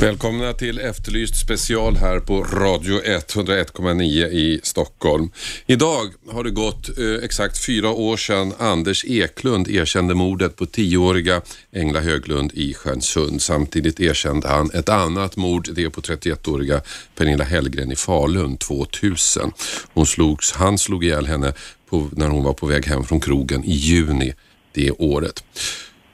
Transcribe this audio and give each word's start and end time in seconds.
Välkomna 0.00 0.52
till 0.52 0.78
Efterlyst 0.78 1.36
special 1.36 1.96
här 1.96 2.20
på 2.20 2.42
Radio 2.42 3.00
101,9 3.02 4.28
i 4.28 4.60
Stockholm. 4.62 5.30
Idag 5.66 6.12
har 6.30 6.44
det 6.44 6.50
gått 6.50 6.98
eh, 6.98 7.24
exakt 7.24 7.64
fyra 7.64 7.90
år 7.90 8.16
sedan 8.16 8.52
Anders 8.58 9.04
Eklund 9.04 9.68
erkände 9.68 10.14
mordet 10.14 10.56
på 10.56 10.66
tioåriga 10.66 11.42
Engla 11.72 12.00
Höglund 12.00 12.52
i 12.54 12.74
Stjärnsund. 12.74 13.42
Samtidigt 13.42 14.00
erkände 14.00 14.48
han 14.48 14.70
ett 14.74 14.88
annat 14.88 15.36
mord, 15.36 15.68
det 15.72 15.90
på 15.90 16.00
31-åriga 16.00 16.80
Pernilla 17.14 17.44
Hellgren 17.44 17.92
i 17.92 17.96
Falun 17.96 18.56
2000. 18.56 19.52
Hon 19.94 20.06
slogs, 20.06 20.52
han 20.52 20.78
slog 20.78 21.04
ihjäl 21.04 21.26
henne 21.26 21.52
på, 21.90 22.10
när 22.12 22.28
hon 22.28 22.44
var 22.44 22.52
på 22.52 22.66
väg 22.66 22.86
hem 22.86 23.04
från 23.04 23.20
krogen 23.20 23.64
i 23.64 23.72
juni 23.72 24.34
det 24.72 24.90
året. 24.90 25.44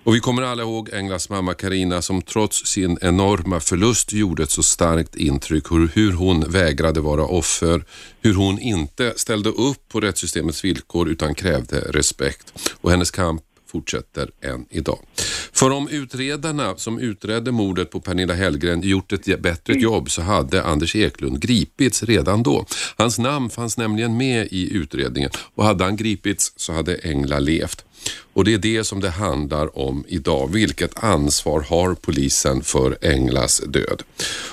Och 0.05 0.15
vi 0.15 0.21
kommer 0.21 0.43
alla 0.43 0.63
ihåg 0.63 0.91
Englas 0.93 1.29
mamma 1.29 1.55
Karina 1.55 2.03
som 2.03 2.23
trots 2.23 2.67
sin 2.67 2.99
enorma 3.01 3.61
förlust 3.61 4.13
gjorde 4.13 4.43
ett 4.43 4.51
så 4.51 4.63
starkt 4.63 5.17
intryck 5.17 5.71
hur, 5.71 5.89
hur 5.95 6.13
hon 6.13 6.51
vägrade 6.51 7.01
vara 7.01 7.25
offer, 7.25 7.85
hur 8.21 8.35
hon 8.35 8.59
inte 8.59 9.13
ställde 9.17 9.51
upp 9.51 9.89
på 9.89 10.01
rättssystemets 10.01 10.65
villkor 10.65 11.09
utan 11.09 11.35
krävde 11.35 11.81
respekt. 11.81 12.53
Och 12.81 12.91
hennes 12.91 13.11
kamp 13.11 13.43
fortsätter 13.75 14.31
än 14.41 14.67
idag. 14.71 14.99
För 15.53 15.71
om 15.71 15.89
utredarna 15.89 16.77
som 16.77 16.99
utredde 16.99 17.53
mordet 17.53 17.91
på 17.91 18.01
Pernilla 18.01 18.35
Hellgren 18.35 18.83
gjort 18.83 19.13
ett 19.13 19.43
bättre 19.43 19.75
jobb 19.75 20.11
så 20.11 20.23
hade 20.23 20.63
Anders 20.63 20.97
Eklund 20.97 21.41
gripits 21.41 22.03
redan 22.03 22.43
då. 22.43 22.67
Hans 22.97 23.19
namn 23.19 23.51
fanns 23.51 23.77
nämligen 23.77 24.17
med 24.17 24.49
i 24.51 24.77
utredningen 24.77 25.31
och 25.55 25.65
hade 25.65 25.85
han 25.85 25.97
gripits 25.97 26.53
så 26.57 26.73
hade 26.73 26.95
Engla 27.03 27.39
levt. 27.39 27.85
Och 28.33 28.45
det 28.45 28.55
är 28.55 28.59
det 28.59 28.85
som 28.85 29.01
det 29.01 29.11
handlar 29.11 29.79
om 29.79 30.05
idag. 30.09 30.53
Vilket 30.53 31.05
ansvar 31.05 31.61
har 31.61 31.95
polisen 31.95 32.63
för 32.63 32.99
Englas 33.01 33.63
död? 33.67 34.03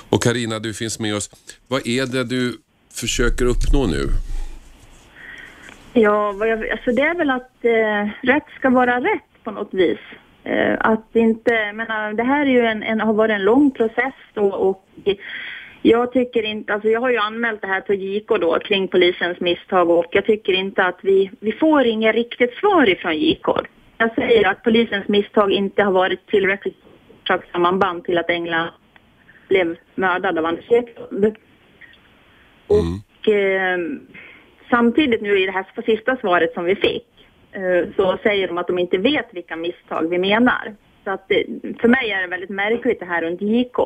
Och 0.09 0.23
Karina, 0.23 0.59
du 0.59 0.73
finns 0.73 0.99
med 0.99 1.15
oss. 1.15 1.29
Vad 1.67 1.87
är 1.87 2.05
det 2.05 2.23
du 2.23 2.57
försöker 2.93 3.45
uppnå 3.45 3.87
nu? 3.87 4.09
Ja, 5.93 6.31
vad 6.31 6.49
jag, 6.49 6.69
alltså 6.69 6.91
det 6.91 7.01
är 7.01 7.15
väl 7.15 7.29
att 7.29 7.65
eh, 7.65 8.09
rätt 8.21 8.49
ska 8.57 8.69
vara 8.69 8.99
rätt 8.99 9.43
på 9.43 9.51
något 9.51 9.73
vis. 9.73 9.99
Eh, 10.43 10.75
att 10.79 11.15
inte, 11.15 11.73
menar, 11.73 12.13
det 12.13 12.23
här 12.23 12.45
är 12.45 12.49
ju 12.49 12.65
en, 12.65 12.83
en, 12.83 13.01
har 13.01 13.13
varit 13.13 13.33
en 13.33 13.43
lång 13.43 13.71
process 13.71 14.13
då 14.33 14.45
och 14.53 14.85
jag 15.81 16.11
tycker 16.11 16.43
inte, 16.43 16.73
alltså 16.73 16.89
jag 16.89 17.01
har 17.01 17.09
ju 17.09 17.17
anmält 17.17 17.61
det 17.61 17.67
här 17.67 17.81
till 17.81 18.01
JK 18.01 18.27
då 18.27 18.59
kring 18.59 18.87
polisens 18.87 19.39
misstag 19.39 19.89
och 19.89 20.05
jag 20.11 20.25
tycker 20.25 20.53
inte 20.53 20.83
att 20.83 20.99
vi, 21.01 21.31
vi 21.39 21.51
får 21.51 21.85
inget 21.85 22.15
riktigt 22.15 22.53
svar 22.53 22.89
ifrån 22.89 23.17
JK. 23.17 23.47
Jag 23.97 24.15
säger 24.15 24.47
att 24.47 24.63
polisens 24.63 25.07
misstag 25.07 25.51
inte 25.51 25.83
har 25.83 25.91
varit 25.91 26.27
tillräckligt 26.27 26.77
sammanband 27.51 28.03
till 28.03 28.17
att 28.17 28.29
England 28.29 28.69
blev 29.47 29.75
mördad 29.95 30.37
av 30.37 30.45
Anders 30.45 30.71
Eklund. 30.71 31.23
Mm. 31.23 31.35
Och 32.67 33.27
eh, 33.27 33.77
samtidigt 34.71 35.21
nu 35.21 35.39
i 35.39 35.45
det 35.45 35.51
här 35.51 35.65
sista 35.85 36.17
svaret 36.17 36.53
som 36.53 36.65
vi 36.65 36.75
fick 36.75 37.07
eh, 37.51 37.95
så 37.95 38.17
säger 38.23 38.47
de 38.47 38.57
att 38.57 38.67
de 38.67 38.79
inte 38.79 38.97
vet 38.97 39.29
vilka 39.31 39.55
misstag 39.55 40.09
vi 40.09 40.17
menar. 40.17 40.75
Så 41.03 41.11
att 41.11 41.25
det, 41.27 41.45
för 41.81 41.87
mig 41.87 42.11
är 42.11 42.21
det 42.21 42.27
väldigt 42.27 42.49
märkligt 42.49 42.99
det 42.99 43.05
här 43.05 43.21
runt 43.21 43.41
JK. 43.41 43.79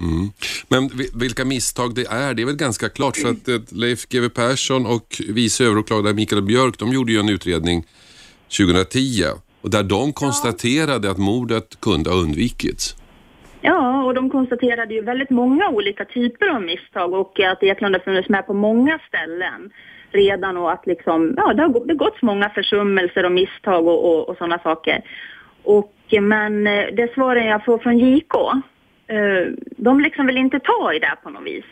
Mm. 0.00 0.30
Men 0.68 0.90
vilka 1.20 1.44
misstag 1.44 1.94
det 1.94 2.06
är, 2.06 2.34
det 2.34 2.42
är 2.42 2.46
väl 2.46 2.56
ganska 2.56 2.88
klart 2.88 3.16
för 3.16 3.28
att 3.28 3.48
eh, 3.48 3.78
Leif 3.78 4.08
GW 4.08 4.28
Persson 4.28 4.86
och 4.86 5.06
vice 5.28 5.64
överåklagare 5.64 6.14
Mikael 6.14 6.42
Björk, 6.42 6.78
de 6.78 6.92
gjorde 6.92 7.12
ju 7.12 7.18
en 7.18 7.28
utredning 7.28 7.84
2010 8.58 9.24
och 9.62 9.70
där 9.70 9.82
de 9.82 10.12
konstaterade 10.12 11.06
ja. 11.06 11.12
att 11.12 11.18
mordet 11.18 11.80
kunde 11.80 12.10
ha 12.10 12.16
undvikits. 12.16 12.96
Ja, 13.60 14.04
och 14.04 14.14
de 14.14 14.30
konstaterade 14.30 14.94
ju 14.94 15.02
väldigt 15.02 15.30
många 15.30 15.68
olika 15.68 16.04
typer 16.04 16.48
av 16.48 16.62
misstag 16.62 17.12
och 17.12 17.40
att 17.40 17.62
Eklund 17.62 17.94
har 17.94 18.00
funnits 18.00 18.28
med 18.28 18.46
på 18.46 18.54
många 18.54 18.98
ställen 19.08 19.70
redan 20.12 20.56
och 20.56 20.72
att 20.72 20.86
liksom, 20.86 21.34
ja, 21.36 21.52
det 21.52 21.62
har 21.62 21.86
begåtts 21.86 22.22
många 22.22 22.48
försummelser 22.48 23.24
och 23.24 23.32
misstag 23.32 23.86
och, 23.88 24.04
och, 24.04 24.28
och 24.28 24.36
sådana 24.36 24.58
saker. 24.58 25.02
Och, 25.62 25.94
men 26.20 26.66
eh, 26.66 26.86
det 26.92 27.14
svaren 27.14 27.46
jag 27.46 27.64
får 27.64 27.78
från 27.78 27.98
JK, 27.98 28.34
eh, 29.06 29.52
de 29.76 30.00
liksom 30.00 30.26
vill 30.26 30.36
inte 30.36 30.60
ta 30.60 30.92
i 30.92 30.98
det 30.98 31.16
på 31.22 31.30
något 31.30 31.46
vis. 31.46 31.64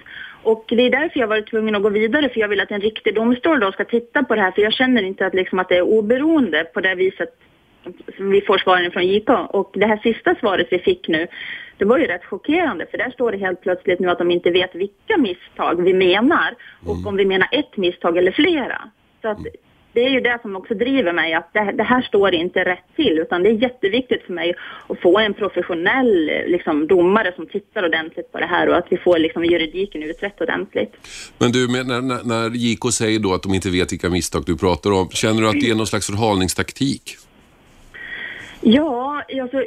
Och 0.43 0.65
det 0.69 0.83
är 0.83 0.91
därför 0.91 1.21
jag 1.21 1.27
varit 1.27 1.51
tvungen 1.51 1.75
att 1.75 1.83
gå 1.83 1.89
vidare, 1.89 2.29
för 2.29 2.41
jag 2.41 2.49
vill 2.49 2.61
att 2.61 2.71
en 2.71 2.81
riktig 2.81 3.15
domstol 3.15 3.61
då 3.61 3.73
ska 3.73 3.85
titta 3.85 4.23
på 4.23 4.35
det 4.35 4.41
här, 4.41 4.51
för 4.51 4.63
jag 4.63 4.73
känner 4.73 5.03
inte 5.03 5.27
att, 5.27 5.35
liksom, 5.35 5.59
att 5.59 5.69
det 5.69 5.77
är 5.77 5.83
oberoende 5.83 6.65
på 6.65 6.81
det 6.81 6.95
viset 6.95 7.29
vi 8.19 8.41
får 8.41 8.59
svaren 8.59 8.91
från 8.91 9.07
JK. 9.07 9.31
Och 9.51 9.71
det 9.75 9.87
här 9.87 9.97
sista 9.97 10.35
svaret 10.35 10.69
vi 10.71 10.79
fick 10.79 11.09
nu, 11.09 11.27
det 11.79 11.85
var 11.85 11.99
ju 11.99 12.07
rätt 12.07 12.25
chockerande, 12.25 12.87
för 12.91 12.99
där 12.99 13.11
står 13.11 13.33
det 13.33 13.39
helt 13.39 13.61
plötsligt 13.61 14.01
nu 14.01 14.11
att 14.11 14.19
de 14.19 14.31
inte 14.31 14.51
vet 14.51 14.75
vilka 14.75 15.17
misstag 15.19 15.83
vi 15.83 15.95
menar 15.95 16.55
och 16.87 16.95
mm. 16.95 17.07
om 17.07 17.17
vi 17.17 17.25
menar 17.25 17.49
ett 17.53 17.77
misstag 17.77 18.17
eller 18.17 18.33
flera. 18.33 18.91
Så 19.23 19.29
att 19.29 19.39
det 19.93 20.01
är 20.01 20.11
ju 20.11 20.21
det 20.21 20.39
som 20.43 20.57
också 20.57 20.75
driver 20.75 21.13
mig, 21.13 21.35
att 21.35 21.51
det, 21.53 21.73
det, 21.77 21.83
här 21.83 22.03
står 22.03 22.35
inte 22.35 22.65
rätt 22.65 22.85
till, 22.97 23.19
utan 23.19 23.43
det 23.43 23.49
är 23.49 23.63
jätteviktigt 23.63 24.23
för 24.27 24.33
mig 24.33 24.55
att 24.89 25.01
få 25.01 25.19
en 25.19 25.35
professionell 25.35 26.31
liksom, 26.47 26.87
domare 26.87 27.33
som 27.37 27.47
tittar 27.47 27.85
ordentligt 27.85 28.33
på 28.33 28.39
det 28.39 28.47
här 28.47 28.69
och 28.69 28.77
att 28.77 28.87
vi 28.91 28.97
får 28.97 29.19
liksom, 29.19 29.45
juridiken 29.45 30.03
utrett 30.03 30.41
ordentligt. 30.41 30.93
Men 31.39 31.53
du, 31.53 31.69
när, 31.69 32.01
när, 32.01 32.25
när 32.25 32.51
JK 32.57 32.93
säger 32.93 33.19
då 33.19 33.35
att 33.35 33.43
de 33.43 33.55
inte 33.55 33.71
vet 33.71 33.93
vilka 33.93 34.11
misstag 34.11 34.43
du 34.47 34.57
pratar 34.59 34.93
om, 34.93 35.09
känner 35.11 35.43
du 35.43 35.49
att 35.49 35.61
det 35.61 35.71
är 35.71 35.75
någon 35.75 35.87
slags 35.87 36.07
förhalningstaktik? 36.07 37.17
Ja, 38.61 39.23
alltså, 39.43 39.65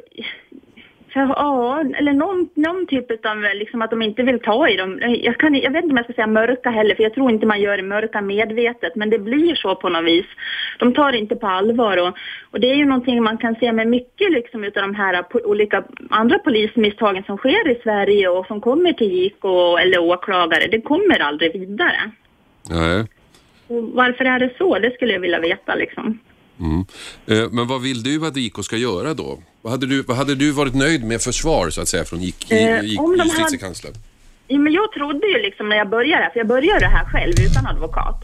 ja, 1.13 1.83
eller 1.97 2.13
någon, 2.13 2.49
någon 2.53 2.87
typ 2.87 3.25
av 3.25 3.37
liksom 3.53 3.81
att 3.81 3.89
de 3.89 4.01
inte 4.01 4.23
vill 4.23 4.39
ta 4.39 4.69
i 4.69 4.77
dem. 4.77 4.99
Jag, 5.01 5.37
kan, 5.37 5.55
jag 5.55 5.71
vet 5.71 5.83
inte 5.83 5.93
om 5.93 5.97
jag 5.97 6.05
ska 6.05 6.13
säga 6.13 6.27
mörka 6.27 6.69
heller, 6.69 6.95
för 6.95 7.03
jag 7.03 7.13
tror 7.13 7.31
inte 7.31 7.45
man 7.45 7.61
gör 7.61 7.77
det 7.77 7.83
mörka 7.83 8.21
medvetet, 8.21 8.95
men 8.95 9.09
det 9.09 9.19
blir 9.19 9.55
så 9.55 9.75
på 9.75 9.89
något 9.89 10.05
vis. 10.05 10.25
De 10.79 10.93
tar 10.93 11.11
det 11.11 11.17
inte 11.17 11.35
på 11.35 11.47
allvar 11.47 11.97
och, 11.97 12.17
och 12.51 12.59
det 12.59 12.71
är 12.71 12.75
ju 12.75 12.85
någonting 12.85 13.23
man 13.23 13.37
kan 13.37 13.55
se 13.55 13.71
med 13.71 13.87
mycket 13.87 14.31
liksom 14.31 14.63
utav 14.63 14.81
de 14.83 14.95
här 14.95 15.25
olika 15.43 15.83
andra 16.09 16.39
polismisstagen 16.39 17.23
som 17.23 17.37
sker 17.37 17.71
i 17.71 17.81
Sverige 17.83 18.29
och 18.29 18.45
som 18.45 18.61
kommer 18.61 18.93
till 18.93 19.11
JK 19.11 19.45
eller 19.81 19.99
åklagare. 19.99 20.67
Det 20.71 20.81
kommer 20.81 21.19
aldrig 21.19 21.59
vidare. 21.59 22.11
Nej. 22.69 23.07
Och 23.67 23.83
varför 23.83 24.25
är 24.25 24.39
det 24.39 24.49
så? 24.57 24.79
Det 24.79 24.93
skulle 24.93 25.13
jag 25.13 25.19
vilja 25.19 25.39
veta 25.39 25.75
liksom. 25.75 26.19
Mm. 26.59 26.85
Eh, 27.27 27.51
men 27.51 27.67
vad 27.67 27.81
vill 27.81 28.03
du 28.03 28.27
att 28.27 28.37
IK 28.37 28.63
ska 28.63 28.77
göra 28.77 29.13
då? 29.13 29.39
Vad 29.61 29.71
hade, 29.71 29.85
du, 29.85 30.01
vad 30.01 30.17
hade 30.17 30.35
du 30.35 30.51
varit 30.51 30.75
nöjd 30.75 31.03
med 31.03 31.21
för 31.21 31.31
svar 31.31 31.69
så 31.69 31.81
att 31.81 31.87
säga 31.87 32.03
från 32.03 32.21
JK, 32.21 32.51
eh, 32.51 32.83
justitiekanslern? 32.83 33.93
Ja, 34.47 34.59
men 34.59 34.73
jag 34.73 34.91
trodde 34.91 35.27
ju 35.27 35.41
liksom 35.41 35.69
när 35.69 35.75
jag 35.75 35.89
började, 35.89 36.29
för 36.33 36.39
jag 36.39 36.47
började 36.47 36.79
det 36.79 36.87
här 36.87 37.05
själv 37.05 37.33
utan 37.49 37.67
advokat, 37.67 38.23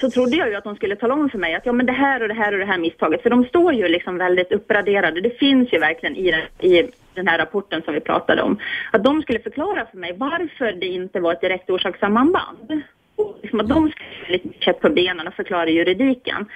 så 0.00 0.10
trodde 0.10 0.36
jag 0.36 0.48
ju 0.48 0.54
att 0.54 0.64
de 0.64 0.76
skulle 0.76 0.96
tala 0.96 1.14
om 1.14 1.30
för 1.30 1.38
mig 1.38 1.54
att 1.54 1.66
ja 1.66 1.72
men 1.72 1.86
det 1.86 1.92
här 1.92 2.22
och 2.22 2.28
det 2.28 2.34
här 2.34 2.52
och 2.52 2.58
det 2.58 2.64
här 2.64 2.78
misstaget, 2.78 3.22
för 3.22 3.30
de 3.30 3.44
står 3.44 3.74
ju 3.74 3.88
liksom 3.88 4.18
väldigt 4.18 4.52
uppgraderade. 4.52 5.20
Det 5.20 5.38
finns 5.38 5.72
ju 5.72 5.78
verkligen 5.78 6.16
i 6.16 6.30
den, 6.30 6.70
i 6.70 6.90
den 7.14 7.28
här 7.28 7.38
rapporten 7.38 7.82
som 7.82 7.94
vi 7.94 8.00
pratade 8.00 8.42
om. 8.42 8.58
Att 8.92 9.04
de 9.04 9.22
skulle 9.22 9.38
förklara 9.38 9.86
för 9.86 9.98
mig 9.98 10.14
varför 10.16 10.72
det 10.72 10.86
inte 10.86 11.20
var 11.20 11.32
ett 11.32 11.40
direkt 11.40 11.70
orsakssamband. 11.70 12.82
Och 13.16 13.38
liksom 13.42 13.60
att 13.60 13.68
de 13.68 13.90
skulle 13.90 14.38
lite 14.38 14.48
käpp 14.64 14.80
på 14.80 14.90
benen 14.90 15.28
och 15.28 15.34
förklara 15.34 15.70
juridiken 15.70 16.46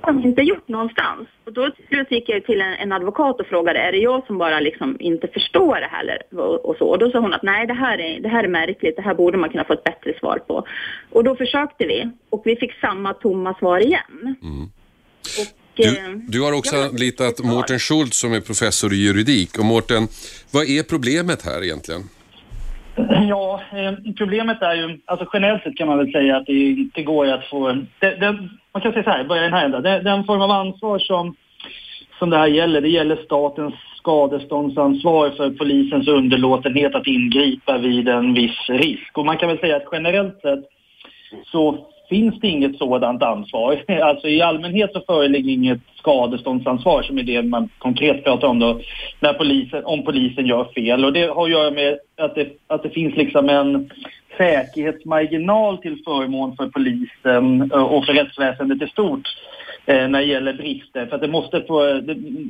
har 0.00 0.12
de 0.12 0.24
inte 0.24 0.42
gjort 0.42 0.68
någonstans. 0.68 1.28
Och 1.44 1.52
då 1.52 1.70
gick 2.10 2.28
jag 2.28 2.44
till 2.44 2.60
en, 2.60 2.72
en, 2.72 2.92
advokat 2.92 3.40
och 3.40 3.46
frågade, 3.46 3.78
är 3.78 3.92
det 3.92 3.98
jag 3.98 4.26
som 4.26 4.38
bara 4.38 4.60
liksom 4.60 4.96
inte 5.00 5.28
förstår 5.28 5.74
det 5.74 5.88
här 5.90 6.22
och, 6.40 6.64
och, 6.64 6.76
så? 6.76 6.86
Och 6.88 6.98
då 6.98 7.10
sa 7.10 7.18
hon 7.18 7.34
att 7.34 7.42
nej, 7.42 7.66
det 7.66 7.74
här, 7.74 7.98
är, 7.98 8.20
det 8.20 8.28
här 8.28 8.44
är 8.44 8.48
märkligt, 8.48 8.96
det 8.96 9.02
här 9.02 9.14
borde 9.14 9.38
man 9.38 9.50
kunna 9.50 9.64
få 9.64 9.72
ett 9.72 9.84
bättre 9.84 10.18
svar 10.18 10.38
på. 10.38 10.66
Och 11.10 11.24
då 11.24 11.36
försökte 11.36 11.86
vi 11.86 12.10
och 12.30 12.42
vi 12.44 12.56
fick 12.56 12.72
samma 12.80 13.14
tomma 13.14 13.54
svar 13.54 13.78
igen. 13.80 14.36
Mm. 14.42 14.62
Och, 15.40 15.46
du, 15.74 15.88
eh, 15.88 16.12
du, 16.28 16.42
har 16.42 16.52
också 16.58 16.76
anlitat 16.76 17.44
Mårten 17.44 17.78
Schultz 17.78 18.18
som 18.20 18.32
är 18.32 18.40
professor 18.40 18.92
i 18.92 18.96
juridik. 18.96 19.58
Och 19.58 19.64
Mårten, 19.64 20.08
vad 20.52 20.64
är 20.64 20.82
problemet 20.82 21.42
här 21.44 21.64
egentligen? 21.64 22.02
Ja, 23.28 23.62
eh, 23.72 24.12
problemet 24.16 24.62
är 24.62 24.74
ju, 24.74 25.00
alltså 25.04 25.28
generellt 25.32 25.62
sett 25.62 25.76
kan 25.76 25.88
man 25.88 25.98
väl 25.98 26.12
säga 26.12 26.36
att 26.36 26.46
det 26.46 26.52
inte 26.52 27.02
går 27.02 27.26
att 27.26 27.48
få, 27.50 27.72
det, 27.98 28.10
det, 28.16 28.48
man 28.76 28.80
kan 28.82 28.92
säga 28.92 29.04
så 29.04 29.10
här, 29.10 29.24
börja 29.24 29.42
den 29.42 29.52
här 29.52 29.64
änden, 29.64 29.82
den, 29.82 30.04
den 30.04 30.24
form 30.24 30.40
av 30.40 30.50
ansvar 30.50 30.98
som, 30.98 31.36
som 32.18 32.30
det 32.30 32.36
här 32.36 32.46
gäller, 32.46 32.80
det 32.80 32.88
gäller 32.88 33.16
statens 33.16 33.74
skadeståndsansvar 33.96 35.30
för 35.30 35.50
polisens 35.50 36.08
underlåtenhet 36.08 36.94
att 36.94 37.06
ingripa 37.06 37.78
vid 37.78 38.08
en 38.08 38.34
viss 38.34 38.68
risk. 38.68 39.18
Och 39.18 39.26
man 39.26 39.36
kan 39.36 39.48
väl 39.48 39.58
säga 39.58 39.76
att 39.76 39.88
generellt 39.92 40.40
sett 40.40 40.64
så 41.44 41.86
finns 42.08 42.40
det 42.40 42.48
inget 42.48 42.78
sådant 42.78 43.22
ansvar. 43.22 43.82
Alltså 44.02 44.28
i 44.28 44.42
allmänhet 44.42 44.92
så 44.92 45.00
föreligger 45.06 45.52
inget 45.52 45.80
skadeståndsansvar 45.98 47.02
som 47.02 47.18
är 47.18 47.22
det 47.22 47.42
man 47.42 47.68
konkret 47.78 48.24
pratar 48.24 48.48
om 48.48 48.58
då, 48.58 48.80
när 49.20 49.32
polisen, 49.32 49.84
om 49.84 50.04
polisen 50.04 50.46
gör 50.46 50.64
fel. 50.64 51.04
Och 51.04 51.12
det 51.12 51.26
har 51.26 51.44
att 51.44 51.50
göra 51.50 51.70
med 51.70 51.98
att 52.16 52.34
det, 52.34 52.48
att 52.66 52.82
det 52.82 52.90
finns 52.90 53.16
liksom 53.16 53.48
en 53.48 53.90
säkerhetsmarginal 54.36 55.78
till 55.78 56.02
förmån 56.04 56.56
för 56.56 56.68
polisen 56.68 57.70
eh, 57.72 57.82
och 57.82 58.04
för 58.04 58.12
rättsväsendet 58.12 58.82
i 58.82 58.86
stort 58.86 59.28
eh, 59.86 60.08
när 60.08 60.18
det 60.18 60.26
gäller 60.26 60.52
brister. 60.52 61.06
För 61.06 61.14
att 61.14 61.22
det 61.22 61.28
måste 61.28 61.60
få, 61.60 62.02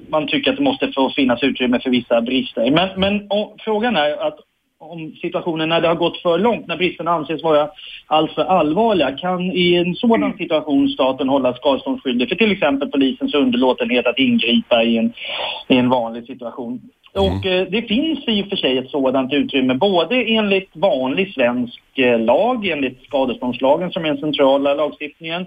man 0.08 0.26
tycker 0.26 0.50
att 0.50 0.56
det 0.56 0.62
måste 0.62 0.92
få 0.92 1.10
finnas 1.10 1.42
utrymme 1.42 1.80
för 1.80 1.90
vissa 1.90 2.22
brister. 2.22 2.70
Men, 2.70 3.00
men 3.00 3.26
och, 3.30 3.56
frågan 3.58 3.96
är 3.96 4.26
att 4.26 4.38
om 4.78 5.12
situationen 5.20 5.68
när 5.68 5.80
det 5.80 5.88
har 5.88 5.94
gått 5.94 6.22
för 6.22 6.38
långt, 6.38 6.66
när 6.66 6.76
bristerna 6.76 7.10
anses 7.10 7.42
vara 7.42 7.68
alltför 8.06 8.42
allvarliga. 8.42 9.12
Kan 9.12 9.40
i 9.40 9.74
en 9.74 9.94
sådan 9.94 10.36
situation 10.38 10.88
staten 10.88 11.28
hålla 11.28 11.54
skadeståndsskyldig 11.54 12.28
för 12.28 12.36
till 12.36 12.52
exempel 12.52 12.90
polisens 12.90 13.34
underlåtenhet 13.34 14.06
att 14.06 14.18
ingripa 14.18 14.82
i 14.82 14.98
en, 14.98 15.12
i 15.68 15.76
en 15.76 15.88
vanlig 15.88 16.26
situation? 16.26 16.80
Mm. 17.16 17.38
Och 17.38 17.46
eh, 17.46 17.66
det 17.70 17.82
finns 17.82 18.28
i 18.28 18.42
och 18.42 18.48
för 18.48 18.56
sig 18.56 18.78
ett 18.78 18.90
sådant 18.90 19.32
utrymme 19.32 19.74
både 19.74 20.16
enligt 20.16 20.70
vanlig 20.76 21.34
svensk 21.34 21.98
eh, 21.98 22.20
lag, 22.20 22.66
enligt 22.66 23.02
skadeståndslagen 23.02 23.90
som 23.90 24.04
är 24.04 24.08
den 24.08 24.20
centrala 24.20 24.74
lagstiftningen, 24.74 25.46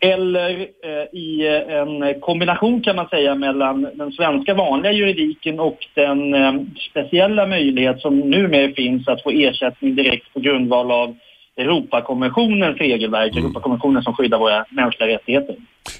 eller 0.00 0.50
eh, 0.60 1.18
i 1.20 1.46
eh, 1.46 1.76
en 1.78 2.20
kombination 2.20 2.80
kan 2.80 2.96
man 2.96 3.08
säga 3.08 3.34
mellan 3.34 3.88
den 3.94 4.12
svenska 4.12 4.54
vanliga 4.54 4.92
juridiken 4.92 5.60
och 5.60 5.78
den 5.94 6.34
eh, 6.34 6.54
speciella 6.90 7.46
möjlighet 7.46 8.00
som 8.00 8.18
numera 8.18 8.72
finns 8.72 9.08
att 9.08 9.22
få 9.22 9.30
ersättning 9.30 9.94
direkt 9.94 10.34
på 10.34 10.40
grundval 10.40 10.90
av 10.90 11.16
Europakonventionens 11.56 12.78
regelverk, 12.78 13.32
mm. 13.32 13.44
Europakonventionen 13.44 14.02
som 14.02 14.14
skyddar 14.14 14.38
våra 14.38 14.64
mänskliga 14.70 15.08
rättigheter. 15.08 15.56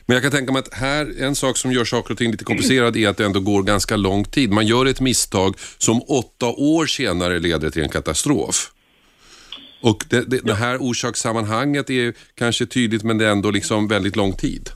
Men 0.07 0.15
jag 0.15 0.23
kan 0.23 0.33
tänka 0.33 0.53
mig 0.53 0.61
att 0.61 0.75
här, 0.75 1.23
en 1.23 1.35
sak 1.35 1.57
som 1.57 1.73
gör 1.73 1.85
saker 1.85 2.13
och 2.13 2.19
ting 2.19 2.31
lite 2.31 2.45
komplicerad 2.45 2.97
är 2.97 3.09
att 3.09 3.17
det 3.17 3.25
ändå 3.25 3.41
går 3.41 3.63
ganska 3.63 3.97
lång 3.97 4.25
tid. 4.25 4.53
Man 4.53 4.67
gör 4.67 4.87
ett 4.87 5.01
misstag 5.01 5.55
som 5.79 6.03
åtta 6.09 6.47
år 6.47 6.87
senare 6.87 7.39
leder 7.39 7.71
till 7.71 7.83
en 7.83 7.89
katastrof. 7.89 8.73
Och 9.81 10.05
det, 10.11 10.31
det, 10.31 10.41
det 10.45 10.55
här 10.55 10.79
orsakssammanhanget 10.79 11.91
är 11.91 12.15
kanske 12.35 12.67
tydligt 12.67 13.03
men 13.03 13.19
det 13.19 13.27
är 13.27 13.31
ändå 13.31 13.51
liksom 13.51 13.89
väldigt 13.89 14.17
lång 14.17 14.33
tid. 14.33 14.71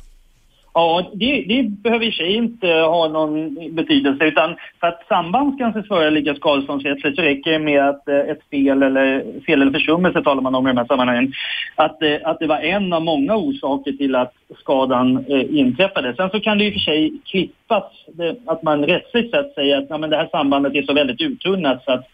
Ja, 0.75 1.11
det, 1.15 1.45
det 1.49 1.63
behöver 1.63 2.07
i 2.07 2.13
sig 2.13 2.35
inte 2.35 2.67
ha 2.67 3.09
någon 3.09 3.55
betydelse 3.75 4.25
utan 4.25 4.57
för 4.81 4.87
att 4.87 5.07
samband 5.09 5.55
ska 5.55 5.65
anses 5.65 5.89
föreligga 5.89 6.35
skadeståndsrättsligt 6.35 7.17
så 7.17 7.23
räcker 7.23 7.53
det 7.53 7.59
med 7.59 7.89
att 7.89 8.09
eh, 8.09 8.19
ett 8.19 8.43
fel 8.51 8.83
eller, 8.83 9.25
fel 9.47 9.63
eller 9.63 9.73
försummelse 9.73 10.23
talar 10.23 10.43
man 10.43 10.55
om 10.55 10.67
i 10.67 10.71
de 10.71 10.77
här 10.77 10.87
sammanhangen, 10.87 11.33
att, 11.75 12.03
eh, 12.03 12.17
att 12.25 12.39
det 12.39 12.47
var 12.47 12.59
en 12.59 12.93
av 12.93 13.03
många 13.03 13.37
orsaker 13.37 13.93
till 13.93 14.17
att 14.17 14.33
skadan 14.59 15.25
eh, 15.29 15.59
inträffade. 15.59 16.15
Sen 16.17 16.31
så 16.31 16.41
kan 16.41 16.59
det 16.59 16.65
i 16.65 16.69
och 16.69 16.73
för 16.73 16.81
sig 16.81 17.13
klippas, 17.25 17.85
det, 18.13 18.37
att 18.47 18.63
man 18.63 18.87
rättsligt 18.87 19.31
sett 19.31 19.55
säger 19.55 19.79
att 19.79 19.87
ja, 19.89 19.99
men 19.99 20.11
det 20.11 20.17
här 20.17 20.29
sambandet 20.33 20.75
är 20.75 20.83
så 20.83 20.93
väldigt 20.93 21.21
uttunnat 21.21 21.85
så 21.85 21.93
att 21.93 22.07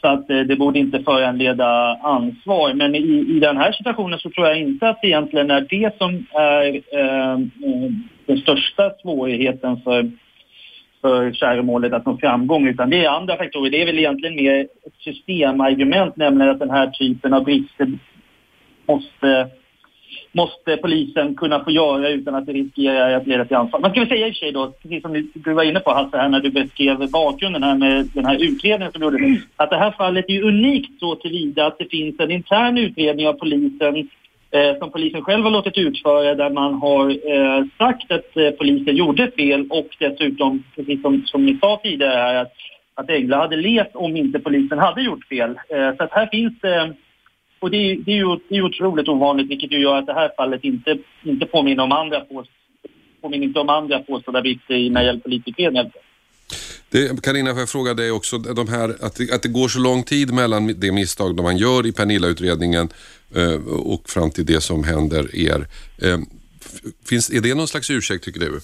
så 0.00 0.08
att 0.08 0.30
eh, 0.30 0.40
det 0.40 0.56
borde 0.56 0.78
inte 0.78 1.02
föranleda 1.02 1.98
ansvar. 2.02 2.74
Men 2.74 2.94
i, 2.94 3.26
i 3.28 3.40
den 3.40 3.56
här 3.56 3.72
situationen 3.72 4.18
så 4.18 4.30
tror 4.30 4.46
jag 4.46 4.58
inte 4.58 4.88
att 4.88 5.00
det 5.02 5.06
egentligen 5.08 5.50
är 5.50 5.60
det 5.60 5.98
som 5.98 6.26
är 6.32 6.80
eh, 6.92 7.32
eh, 7.32 7.38
den 8.26 8.38
största 8.38 8.90
svårigheten 9.02 9.80
för, 9.80 10.10
för 11.00 11.32
käromålet 11.32 11.92
att 11.92 12.06
nå 12.06 12.16
framgång 12.16 12.66
utan 12.66 12.90
det 12.90 13.04
är 13.04 13.08
andra 13.08 13.36
faktorer. 13.36 13.70
Det 13.70 13.82
är 13.82 13.86
väl 13.86 13.98
egentligen 13.98 14.36
mer 14.36 14.60
ett 14.60 14.94
systemargument, 14.98 16.16
nämligen 16.16 16.50
att 16.50 16.58
den 16.58 16.70
här 16.70 16.86
typen 16.86 17.34
av 17.34 17.44
brister 17.44 17.98
måste 18.86 19.48
måste 20.32 20.76
polisen 20.76 21.34
kunna 21.34 21.64
få 21.64 21.70
göra 21.70 22.08
utan 22.08 22.34
att 22.34 22.46
det 22.46 22.52
riskerar 22.52 23.12
att 23.12 23.26
leda 23.26 23.44
till 23.44 23.56
ansvar. 23.56 23.80
Man 23.80 23.90
ska 23.90 24.00
väl 24.00 24.08
säga 24.08 24.26
i 24.26 24.30
och 24.30 24.34
för 24.34 24.38
sig 24.38 24.52
då, 24.52 24.72
precis 24.82 25.02
som 25.02 25.30
du 25.34 25.52
var 25.52 25.62
inne 25.62 25.80
på 25.80 25.90
Hasse 25.90 26.16
här 26.16 26.28
när 26.28 26.40
du 26.40 26.50
beskrev 26.50 27.10
bakgrunden 27.10 27.62
här 27.62 27.74
med 27.74 28.08
den 28.14 28.26
här 28.26 28.42
utredningen 28.42 28.92
som 28.92 29.02
gjordes, 29.02 29.42
att 29.56 29.70
det 29.70 29.76
här 29.76 29.90
fallet 29.90 30.24
är 30.28 30.42
unikt 30.42 31.00
så 31.00 31.14
tillvida 31.14 31.66
att 31.66 31.78
det 31.78 31.90
finns 31.90 32.20
en 32.20 32.30
intern 32.30 32.78
utredning 32.78 33.28
av 33.28 33.32
polisen 33.32 34.08
eh, 34.50 34.78
som 34.78 34.90
polisen 34.90 35.22
själv 35.22 35.44
har 35.44 35.50
låtit 35.50 35.78
utföra 35.78 36.34
där 36.34 36.50
man 36.50 36.74
har 36.74 37.10
eh, 37.10 37.64
sagt 37.78 38.12
att 38.12 38.36
eh, 38.36 38.50
polisen 38.50 38.96
gjorde 38.96 39.30
fel 39.30 39.66
och 39.70 39.88
dessutom, 39.98 40.62
precis 40.76 41.02
som, 41.02 41.22
som 41.26 41.46
ni 41.46 41.58
sa 41.58 41.80
tidigare 41.82 42.16
här, 42.16 42.34
att, 42.34 42.52
att 42.94 43.10
Engla 43.10 43.36
hade 43.36 43.56
levt 43.56 43.94
om 43.94 44.16
inte 44.16 44.38
polisen 44.38 44.78
hade 44.78 45.02
gjort 45.02 45.24
fel. 45.24 45.50
Eh, 45.68 45.96
så 45.96 46.04
att 46.04 46.12
här 46.12 46.26
finns 46.26 46.60
det 46.60 46.94
och 47.60 47.70
det, 47.70 47.76
är, 47.76 47.96
det, 47.96 48.12
är 48.12 48.16
ju, 48.16 48.38
det 48.48 48.56
är 48.56 48.62
otroligt 48.62 49.08
ovanligt 49.08 49.50
vilket 49.50 49.72
ju 49.72 49.78
gör 49.78 49.96
att 49.96 50.06
det 50.06 50.14
här 50.14 50.30
fallet 50.36 50.64
inte, 50.64 50.98
inte 51.22 51.46
påminner 51.46 51.82
om 51.82 51.92
andra 51.92 52.24
påminner 53.20 53.46
inte 53.46 53.60
om 53.60 53.68
andra 53.68 53.98
påstådda 53.98 54.42
brister 54.42 54.74
i 54.74 54.90
när 54.90 55.00
det 55.00 55.06
gäller 55.06 55.20
polisutredningar. 55.20 55.90
Carina, 57.22 57.50
får 57.50 57.60
jag 57.60 57.68
fråga 57.68 57.94
dig 57.94 58.10
också, 58.10 58.38
de 58.38 58.68
här, 58.68 58.88
att, 59.00 59.14
det, 59.14 59.32
att 59.32 59.42
det 59.42 59.48
går 59.48 59.68
så 59.68 59.78
lång 59.78 60.02
tid 60.02 60.32
mellan 60.32 60.80
det 60.80 60.92
misstag 60.92 61.42
man 61.42 61.56
gör 61.56 61.86
i 61.86 61.92
Pernilla-utredningen 61.92 62.88
eh, 63.36 63.54
och 63.68 64.10
fram 64.10 64.30
till 64.30 64.46
det 64.46 64.60
som 64.60 64.84
händer 64.84 65.36
er. 65.36 65.66
Eh, 66.02 66.18
finns, 67.08 67.30
är 67.30 67.40
det 67.40 67.54
någon 67.54 67.68
slags 67.68 67.90
ursäkt 67.90 68.24
tycker 68.24 68.40
du? 68.40 68.60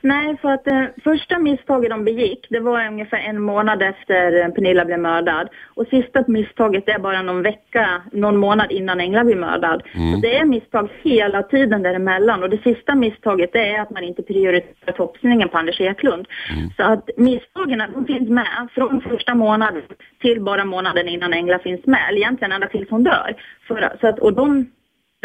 Nej, 0.00 0.36
för 0.42 0.48
att 0.48 0.64
det 0.64 0.70
eh, 0.70 1.02
första 1.04 1.38
misstaget 1.38 1.90
de 1.90 2.04
begick, 2.04 2.46
det 2.50 2.60
var 2.60 2.86
ungefär 2.86 3.18
en 3.18 3.42
månad 3.42 3.82
efter 3.82 4.44
eh, 4.44 4.48
Pernilla 4.48 4.84
blev 4.84 4.98
mördad. 4.98 5.48
Och 5.74 5.86
sista 5.86 6.24
misstaget 6.26 6.88
är 6.88 6.98
bara 6.98 7.22
någon 7.22 7.42
vecka, 7.42 8.02
någon 8.12 8.36
månad 8.36 8.72
innan 8.72 9.00
Engla 9.00 9.24
blir 9.24 9.36
mördad. 9.36 9.82
Mm. 9.94 10.14
Så 10.14 10.20
det 10.20 10.36
är 10.36 10.44
misstag 10.44 10.88
hela 11.02 11.42
tiden 11.42 11.82
däremellan. 11.82 12.42
Och 12.42 12.50
det 12.50 12.62
sista 12.62 12.94
misstaget 12.94 13.54
är 13.54 13.80
att 13.80 13.90
man 13.90 14.04
inte 14.04 14.22
prioriterar 14.22 14.92
toppsningen 14.92 15.48
på 15.48 15.58
Anders 15.58 15.80
Eklund. 15.80 16.26
Mm. 16.50 16.70
Så 16.76 16.82
att 16.82 17.10
misstagen, 17.16 17.82
de 17.94 18.06
finns 18.06 18.28
med 18.28 18.68
från 18.74 19.00
första 19.00 19.34
månaden 19.34 19.82
till 20.20 20.40
bara 20.40 20.64
månaden 20.64 21.08
innan 21.08 21.32
Engla 21.32 21.58
finns 21.58 21.86
med. 21.86 22.00
Eller 22.08 22.18
egentligen 22.18 22.52
ända 22.52 22.68
tills 22.68 22.90
hon 22.90 23.04
dör. 23.04 23.34
För, 23.68 23.96
så 24.00 24.06
att, 24.06 24.18
och 24.18 24.32
de 24.32 24.66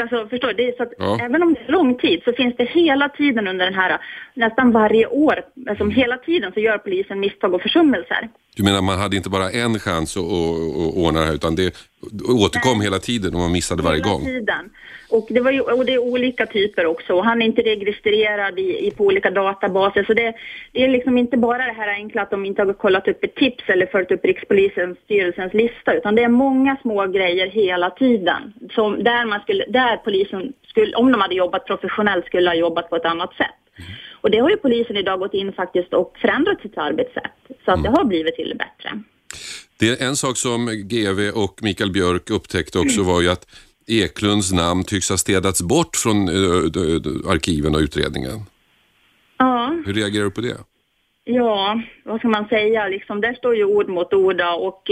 Alltså, 0.01 0.27
förstår 0.29 0.53
du? 0.53 0.73
Så 0.77 0.83
att 0.83 0.93
ja. 0.97 1.19
Även 1.21 1.43
om 1.43 1.53
det 1.53 1.59
är 1.67 1.71
lång 1.71 1.97
tid 1.97 2.21
så 2.25 2.33
finns 2.33 2.55
det 2.57 2.65
hela 2.65 3.09
tiden 3.09 3.47
under 3.47 3.65
den 3.65 3.73
här, 3.73 3.97
nästan 4.33 4.71
varje 4.71 5.05
år, 5.07 5.35
alltså 5.69 5.85
hela 5.85 6.17
tiden 6.17 6.51
så 6.53 6.59
gör 6.59 6.77
polisen 6.77 7.19
misstag 7.19 7.53
och 7.53 7.61
försummelser. 7.61 8.29
Du 8.55 8.63
menar 8.63 8.81
man 8.81 8.99
hade 8.99 9.15
inte 9.15 9.29
bara 9.29 9.49
en 9.51 9.79
chans 9.79 10.17
att, 10.17 10.23
att, 10.23 10.29
att 10.29 10.93
ordna 11.03 11.19
det 11.19 11.25
här 11.25 11.33
utan 11.33 11.55
det 11.55 11.75
återkom 12.45 12.77
Nej. 12.77 12.87
hela 12.87 12.99
tiden 12.99 13.33
och 13.33 13.39
man 13.39 13.51
missade 13.51 13.83
varje 13.83 13.97
hela 13.97 14.09
gång? 14.09 14.25
Tiden. 14.25 14.69
Och 15.11 15.27
det, 15.29 15.39
var 15.39 15.51
ju, 15.51 15.61
och 15.61 15.85
det 15.85 15.93
är 15.93 15.97
olika 15.97 16.45
typer 16.45 16.85
också. 16.85 17.13
Och 17.13 17.25
han 17.25 17.41
är 17.41 17.45
inte 17.45 17.61
registrerad 17.61 18.59
i, 18.59 18.87
i 18.87 18.91
på 18.91 19.03
olika 19.05 19.31
databaser. 19.31 20.03
Så 20.03 20.13
det, 20.13 20.33
det, 20.71 20.83
är 20.83 20.89
liksom 20.89 21.17
inte 21.17 21.37
bara 21.37 21.65
det 21.65 21.73
här 21.73 21.87
enkla 21.87 22.21
att 22.21 22.29
de 22.29 22.45
inte 22.45 22.61
har 22.61 22.73
kollat 22.73 23.07
upp 23.07 23.23
ett 23.23 23.35
tips 23.35 23.63
eller 23.67 23.85
följt 23.85 24.11
upp 24.11 24.25
Rikspolisens 24.25 24.97
styrelsens 25.05 25.53
lista. 25.53 25.93
Utan 25.93 26.15
det 26.15 26.23
är 26.23 26.29
många 26.29 26.77
små 26.81 27.07
grejer 27.07 27.47
hela 27.47 27.89
tiden. 27.89 28.53
Som 28.75 29.03
där, 29.03 29.25
man 29.25 29.39
skulle, 29.41 29.65
där 29.67 29.97
polisen, 29.97 30.53
skulle, 30.67 30.95
om 30.95 31.11
de 31.11 31.21
hade 31.21 31.35
jobbat 31.35 31.65
professionellt, 31.65 32.25
skulle 32.25 32.49
ha 32.49 32.55
jobbat 32.55 32.89
på 32.89 32.95
ett 32.95 33.05
annat 33.05 33.33
sätt. 33.33 33.61
Mm. 33.77 33.91
Och 34.21 34.31
det 34.31 34.37
har 34.37 34.49
ju 34.49 34.57
polisen 34.57 34.97
idag 34.97 35.19
gått 35.19 35.33
in 35.33 35.53
faktiskt 35.53 35.93
och 35.93 36.17
förändrat 36.21 36.61
sitt 36.61 36.77
arbetssätt. 36.77 37.37
Så 37.65 37.71
att 37.71 37.77
mm. 37.77 37.83
det 37.83 37.97
har 37.97 38.05
blivit 38.05 38.35
till 38.35 38.49
det 38.49 38.55
bättre. 38.55 39.01
Det 39.79 40.01
är 40.01 40.07
en 40.07 40.15
sak 40.15 40.37
som 40.37 40.65
GV 40.65 41.19
och 41.35 41.59
Mikael 41.61 41.91
Björk 41.91 42.29
upptäckte 42.29 42.79
också 42.79 43.03
var 43.03 43.21
ju 43.21 43.29
att 43.29 43.45
Eklunds 43.91 44.51
namn 44.51 44.83
tycks 44.83 45.09
ha 45.09 45.17
städats 45.17 45.61
bort 45.61 45.95
från 45.95 46.29
uh, 46.29 46.65
arkiven 47.31 47.75
och 47.75 47.81
utredningen. 47.81 48.39
Ja. 49.37 49.75
Hur 49.85 49.93
reagerar 49.93 50.23
du 50.23 50.31
på 50.31 50.41
det? 50.41 50.57
Ja, 51.23 51.81
vad 52.05 52.19
ska 52.19 52.27
man 52.27 52.47
säga, 52.47 52.87
liksom, 52.87 53.21
där 53.21 53.33
står 53.33 53.55
ju 53.55 53.65
ord 53.65 53.89
mot 53.89 54.13
ord 54.13 54.41
och 54.41 54.83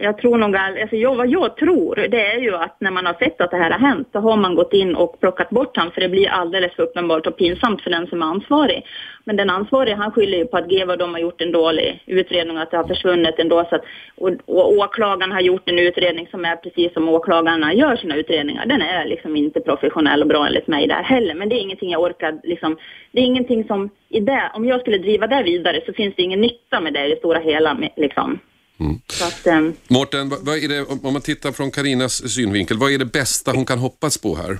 jag 0.00 0.18
tror 0.18 0.38
nog, 0.38 0.56
alltså 0.56 0.96
jag, 0.96 1.14
vad 1.14 1.28
jag 1.28 1.56
tror, 1.56 1.94
det 2.10 2.26
är 2.26 2.38
ju 2.38 2.54
att 2.54 2.80
när 2.80 2.90
man 2.90 3.06
har 3.06 3.14
sett 3.14 3.40
att 3.40 3.50
det 3.50 3.56
här 3.56 3.70
har 3.70 3.78
hänt, 3.78 4.08
så 4.12 4.18
har 4.18 4.36
man 4.36 4.54
gått 4.54 4.72
in 4.72 4.96
och 4.96 5.20
plockat 5.20 5.50
bort 5.50 5.76
honom, 5.76 5.92
för 5.92 6.00
det 6.00 6.08
blir 6.08 6.28
alldeles 6.28 6.72
för 6.72 6.82
uppenbart 6.82 7.26
och 7.26 7.36
pinsamt 7.36 7.82
för 7.82 7.90
den 7.90 8.06
som 8.06 8.22
är 8.22 8.26
ansvarig. 8.26 8.86
Men 9.24 9.36
den 9.36 9.50
ansvarige, 9.50 9.94
han 9.94 10.12
skyller 10.12 10.38
ju 10.38 10.46
på 10.46 10.56
att 10.56 10.70
GEVA 10.72 10.96
de 10.96 11.14
har 11.14 11.20
gjort 11.20 11.40
en 11.40 11.52
dålig 11.52 12.02
utredning 12.06 12.56
och 12.56 12.62
att 12.62 12.70
det 12.70 12.76
har 12.76 12.84
försvunnit 12.84 13.38
ändå. 13.38 13.64
Så 13.70 13.74
att, 13.74 13.84
och, 14.16 14.30
och 14.46 14.72
åklagaren 14.72 15.32
har 15.32 15.40
gjort 15.40 15.68
en 15.68 15.78
utredning 15.78 16.28
som 16.30 16.44
är 16.44 16.56
precis 16.56 16.92
som 16.92 17.08
åklagarna 17.08 17.74
gör 17.74 17.96
sina 17.96 18.16
utredningar. 18.16 18.66
Den 18.66 18.82
är 18.82 19.04
liksom 19.04 19.36
inte 19.36 19.60
professionell 19.60 20.22
och 20.22 20.28
bra 20.28 20.46
enligt 20.46 20.66
mig 20.66 20.86
där 20.86 21.02
heller. 21.02 21.34
Men 21.34 21.48
det 21.48 21.56
är 21.56 21.60
ingenting 21.60 21.90
jag 21.90 22.02
orkar, 22.02 22.40
liksom, 22.42 22.76
det 23.12 23.20
är 23.20 23.24
ingenting 23.24 23.64
som, 23.64 23.90
i 24.08 24.20
det, 24.20 24.50
om 24.54 24.64
jag 24.64 24.80
skulle 24.80 24.98
driva 24.98 25.26
det 25.26 25.42
vidare 25.42 25.80
så 25.86 25.92
finns 25.92 26.14
det 26.16 26.22
ingen 26.22 26.40
nytta 26.40 26.80
med 26.80 26.92
det 26.92 27.06
i 27.06 27.10
det 27.10 27.16
stora 27.16 27.38
hela. 27.38 27.76
Liksom. 27.96 28.38
Mm. 28.80 29.00
Att, 29.22 29.46
um... 29.46 29.74
Mårten, 29.88 30.28
vad 30.28 30.56
är 30.56 30.68
det, 30.68 31.06
om 31.06 31.12
man 31.12 31.22
tittar 31.22 31.52
från 31.52 31.70
Karinas 31.70 32.32
synvinkel, 32.34 32.78
vad 32.78 32.92
är 32.92 32.98
det 32.98 33.04
bästa 33.04 33.52
hon 33.52 33.64
kan 33.64 33.78
hoppas 33.78 34.18
på 34.18 34.36
här? 34.36 34.58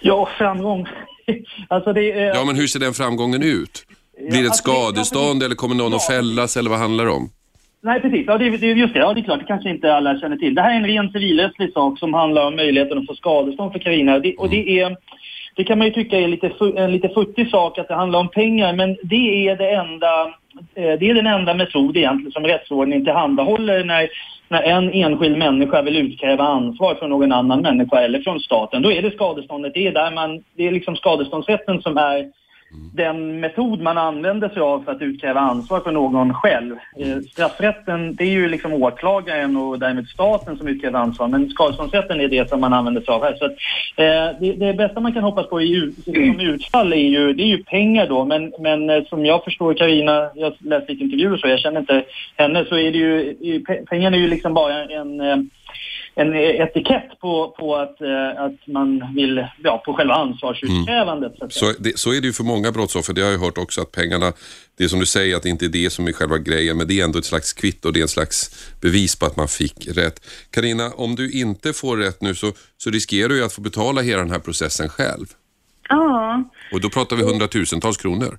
Ja, 0.00 0.28
framgång. 0.38 0.86
alltså 1.68 1.92
det 1.92 2.12
är... 2.12 2.34
Ja, 2.34 2.44
men 2.44 2.56
hur 2.56 2.66
ser 2.66 2.80
den 2.80 2.94
framgången 2.94 3.42
ut? 3.42 3.86
Blir 4.30 4.42
det 4.42 4.48
ett 4.48 4.56
skadestånd 4.56 5.42
eller 5.42 5.54
kommer 5.54 5.74
någon 5.74 5.90
ja. 5.90 5.96
att 5.96 6.06
fällas 6.06 6.56
eller 6.56 6.70
vad 6.70 6.78
handlar 6.78 7.04
det 7.04 7.10
om? 7.10 7.30
Nej, 7.80 8.00
precis. 8.00 8.24
Ja, 8.26 8.38
det, 8.38 8.56
det, 8.56 8.66
just 8.66 8.94
det. 8.94 9.00
Ja, 9.00 9.14
det 9.14 9.20
är 9.20 9.24
klart, 9.24 9.40
det 9.40 9.46
kanske 9.46 9.70
inte 9.70 9.94
alla 9.94 10.20
känner 10.20 10.36
till. 10.36 10.54
Det 10.54 10.62
här 10.62 10.70
är 10.70 10.76
en 10.76 10.86
ren 10.86 11.12
civilrättslig 11.12 11.72
sak 11.72 11.98
som 11.98 12.14
handlar 12.14 12.46
om 12.46 12.56
möjligheten 12.56 12.98
att 12.98 13.06
få 13.06 13.14
skadestånd 13.14 13.72
för 13.72 13.78
Carina. 13.78 14.18
Det, 14.18 14.36
och 14.36 14.50
det 14.50 14.80
är... 14.80 14.96
Det 15.56 15.64
kan 15.64 15.78
man 15.78 15.86
ju 15.86 15.92
tycka 15.92 16.18
är 16.18 16.28
lite, 16.28 16.52
en 16.76 16.92
lite 16.92 17.08
futtig 17.08 17.50
sak 17.50 17.78
att 17.78 17.88
det 17.88 17.94
handlar 17.94 18.18
om 18.18 18.28
pengar, 18.28 18.72
men 18.72 18.96
det 19.02 19.48
är 19.48 19.56
det 19.56 19.70
enda 19.70 20.22
eh, 20.22 20.34
Eh, 20.74 20.98
det 20.98 21.10
är 21.10 21.14
den 21.14 21.26
enda 21.26 21.54
metod 21.54 21.96
egentligen 21.96 22.32
som 22.32 22.44
rättsordningen 22.44 23.04
tillhandahåller 23.04 23.84
när, 23.84 24.08
när 24.48 24.62
en 24.62 24.92
enskild 24.92 25.38
människa 25.38 25.82
vill 25.82 25.96
utkräva 25.96 26.44
ansvar 26.44 26.94
från 26.94 27.10
någon 27.10 27.32
annan 27.32 27.62
människa 27.62 28.00
eller 28.00 28.20
från 28.20 28.40
staten. 28.40 28.82
Då 28.82 28.92
är 28.92 29.02
det 29.02 29.10
skadeståndet. 29.10 29.74
Det 29.74 29.86
är, 29.86 29.92
där 29.92 30.10
man, 30.10 30.42
det 30.56 30.66
är 30.66 30.72
liksom 30.72 30.96
skadeståndsrätten 30.96 31.82
som 31.82 31.96
är 31.96 32.30
den 32.70 33.40
metod 33.40 33.80
man 33.80 33.98
använder 33.98 34.48
sig 34.48 34.62
av 34.62 34.84
för 34.84 34.92
att 34.92 35.02
utkräva 35.02 35.40
ansvar 35.40 35.80
för 35.80 35.92
någon 35.92 36.34
själv. 36.34 36.76
Eh, 36.98 37.18
straffrätten, 37.32 38.14
det 38.14 38.24
är 38.24 38.30
ju 38.30 38.48
liksom 38.48 38.72
åklagaren 38.72 39.56
och 39.56 39.78
därmed 39.78 40.08
staten 40.08 40.56
som 40.56 40.68
utkräver 40.68 40.98
ansvar, 40.98 41.28
men 41.28 41.50
skadeståndsrätten 41.50 42.20
är 42.20 42.28
det 42.28 42.48
som 42.48 42.60
man 42.60 42.72
använder 42.72 43.00
sig 43.00 43.14
av 43.14 43.22
här. 43.22 43.34
Så 43.34 43.44
att, 43.44 43.52
eh, 43.96 44.40
det, 44.40 44.52
det, 44.52 44.74
bästa 44.74 45.00
man 45.00 45.12
kan 45.12 45.22
hoppas 45.22 45.48
på 45.48 45.62
i, 45.62 45.92
som 46.04 46.40
utfall 46.40 46.92
är 46.92 46.96
ju, 46.96 47.32
det 47.32 47.42
är 47.42 47.46
ju 47.56 47.64
pengar 47.64 48.06
då, 48.08 48.24
men, 48.24 48.52
men 48.58 48.90
eh, 48.90 49.04
som 49.04 49.26
jag 49.26 49.44
förstår 49.44 49.74
Karina, 49.74 50.30
jag 50.34 50.52
läste 50.60 50.92
lite 50.92 51.04
intervjuer 51.04 51.36
så, 51.36 51.48
jag 51.48 51.60
känner 51.60 51.80
inte 51.80 52.04
henne, 52.36 52.64
så 52.64 52.76
är 52.76 52.92
det 52.92 52.98
ju, 52.98 53.64
pengarna 53.90 54.16
är 54.16 54.20
ju 54.20 54.28
liksom 54.28 54.54
bara 54.54 54.84
en, 54.84 55.20
en 56.18 56.34
etikett 56.34 57.20
på, 57.20 57.54
på 57.58 57.76
att, 57.76 58.00
eh, 58.00 58.42
att 58.44 58.66
man 58.66 59.14
vill, 59.14 59.46
ja, 59.62 59.82
på 59.86 59.94
själva 59.94 60.14
ansvarsutkrävandet. 60.14 61.40
Mm. 61.40 61.50
Så, 61.50 61.72
det, 61.78 61.98
så 61.98 62.12
är 62.12 62.20
det 62.20 62.26
ju 62.26 62.32
för 62.32 62.44
många 62.44 62.72
brottsoffer, 62.72 63.12
det 63.12 63.22
har 63.22 63.30
jag 63.30 63.38
hört 63.38 63.58
också 63.58 63.80
att 63.80 63.92
pengarna, 63.92 64.32
det 64.78 64.84
är 64.84 64.88
som 64.88 65.00
du 65.00 65.06
säger 65.06 65.36
att 65.36 65.42
det 65.42 65.48
inte 65.48 65.64
är 65.64 65.68
det 65.68 65.90
som 65.90 66.08
är 66.08 66.12
själva 66.12 66.38
grejen, 66.38 66.76
men 66.76 66.88
det 66.88 67.00
är 67.00 67.04
ändå 67.04 67.18
ett 67.18 67.24
slags 67.24 67.52
kvitto, 67.52 67.90
det 67.90 68.00
är 68.00 68.02
en 68.02 68.08
slags 68.08 68.70
bevis 68.80 69.16
på 69.16 69.26
att 69.26 69.36
man 69.36 69.48
fick 69.48 69.88
rätt. 69.96 70.26
Karina, 70.50 70.90
om 70.90 71.14
du 71.14 71.30
inte 71.32 71.72
får 71.72 71.96
rätt 71.96 72.20
nu 72.20 72.34
så, 72.34 72.52
så 72.76 72.90
riskerar 72.90 73.28
du 73.28 73.36
ju 73.36 73.44
att 73.44 73.52
få 73.52 73.60
betala 73.60 74.00
hela 74.00 74.22
den 74.22 74.30
här 74.30 74.38
processen 74.38 74.88
själv. 74.88 75.26
Ja. 75.88 76.44
Och 76.72 76.80
då 76.80 76.90
pratar 76.90 77.16
vi 77.16 77.22
hundratusentals 77.22 77.96
kronor. 77.96 78.38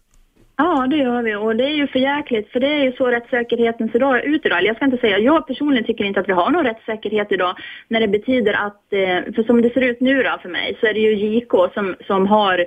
Ja, 0.59 0.87
det 0.89 0.97
gör 0.97 1.21
vi 1.21 1.35
och 1.35 1.55
det 1.55 1.63
är 1.63 1.75
ju 1.75 1.87
för 1.87 1.99
jäkligt 1.99 2.51
för 2.51 2.59
det 2.59 2.67
är 2.67 2.83
ju 2.83 2.91
så 2.91 3.07
rättssäkerheten 3.07 3.89
ser 3.89 4.25
ut 4.25 4.45
idag. 4.45 4.63
Jag 4.63 4.75
ska 4.75 4.85
inte 4.85 4.97
säga, 4.97 5.19
jag 5.19 5.47
personligen 5.47 5.85
tycker 5.85 6.03
inte 6.03 6.19
att 6.19 6.29
vi 6.29 6.33
har 6.33 6.49
någon 6.49 6.65
rättssäkerhet 6.65 7.31
idag 7.31 7.55
när 7.87 7.99
det 7.99 8.07
betyder 8.07 8.53
att, 8.53 8.93
eh, 8.93 9.33
för 9.35 9.43
som 9.43 9.61
det 9.61 9.73
ser 9.73 9.81
ut 9.81 10.01
nu 10.01 10.23
då 10.23 10.37
för 10.41 10.49
mig 10.49 10.77
så 10.79 10.87
är 10.87 10.93
det 10.93 10.99
ju 10.99 11.15
JK 11.15 11.51
som, 11.73 11.95
som 12.07 12.27
har 12.27 12.65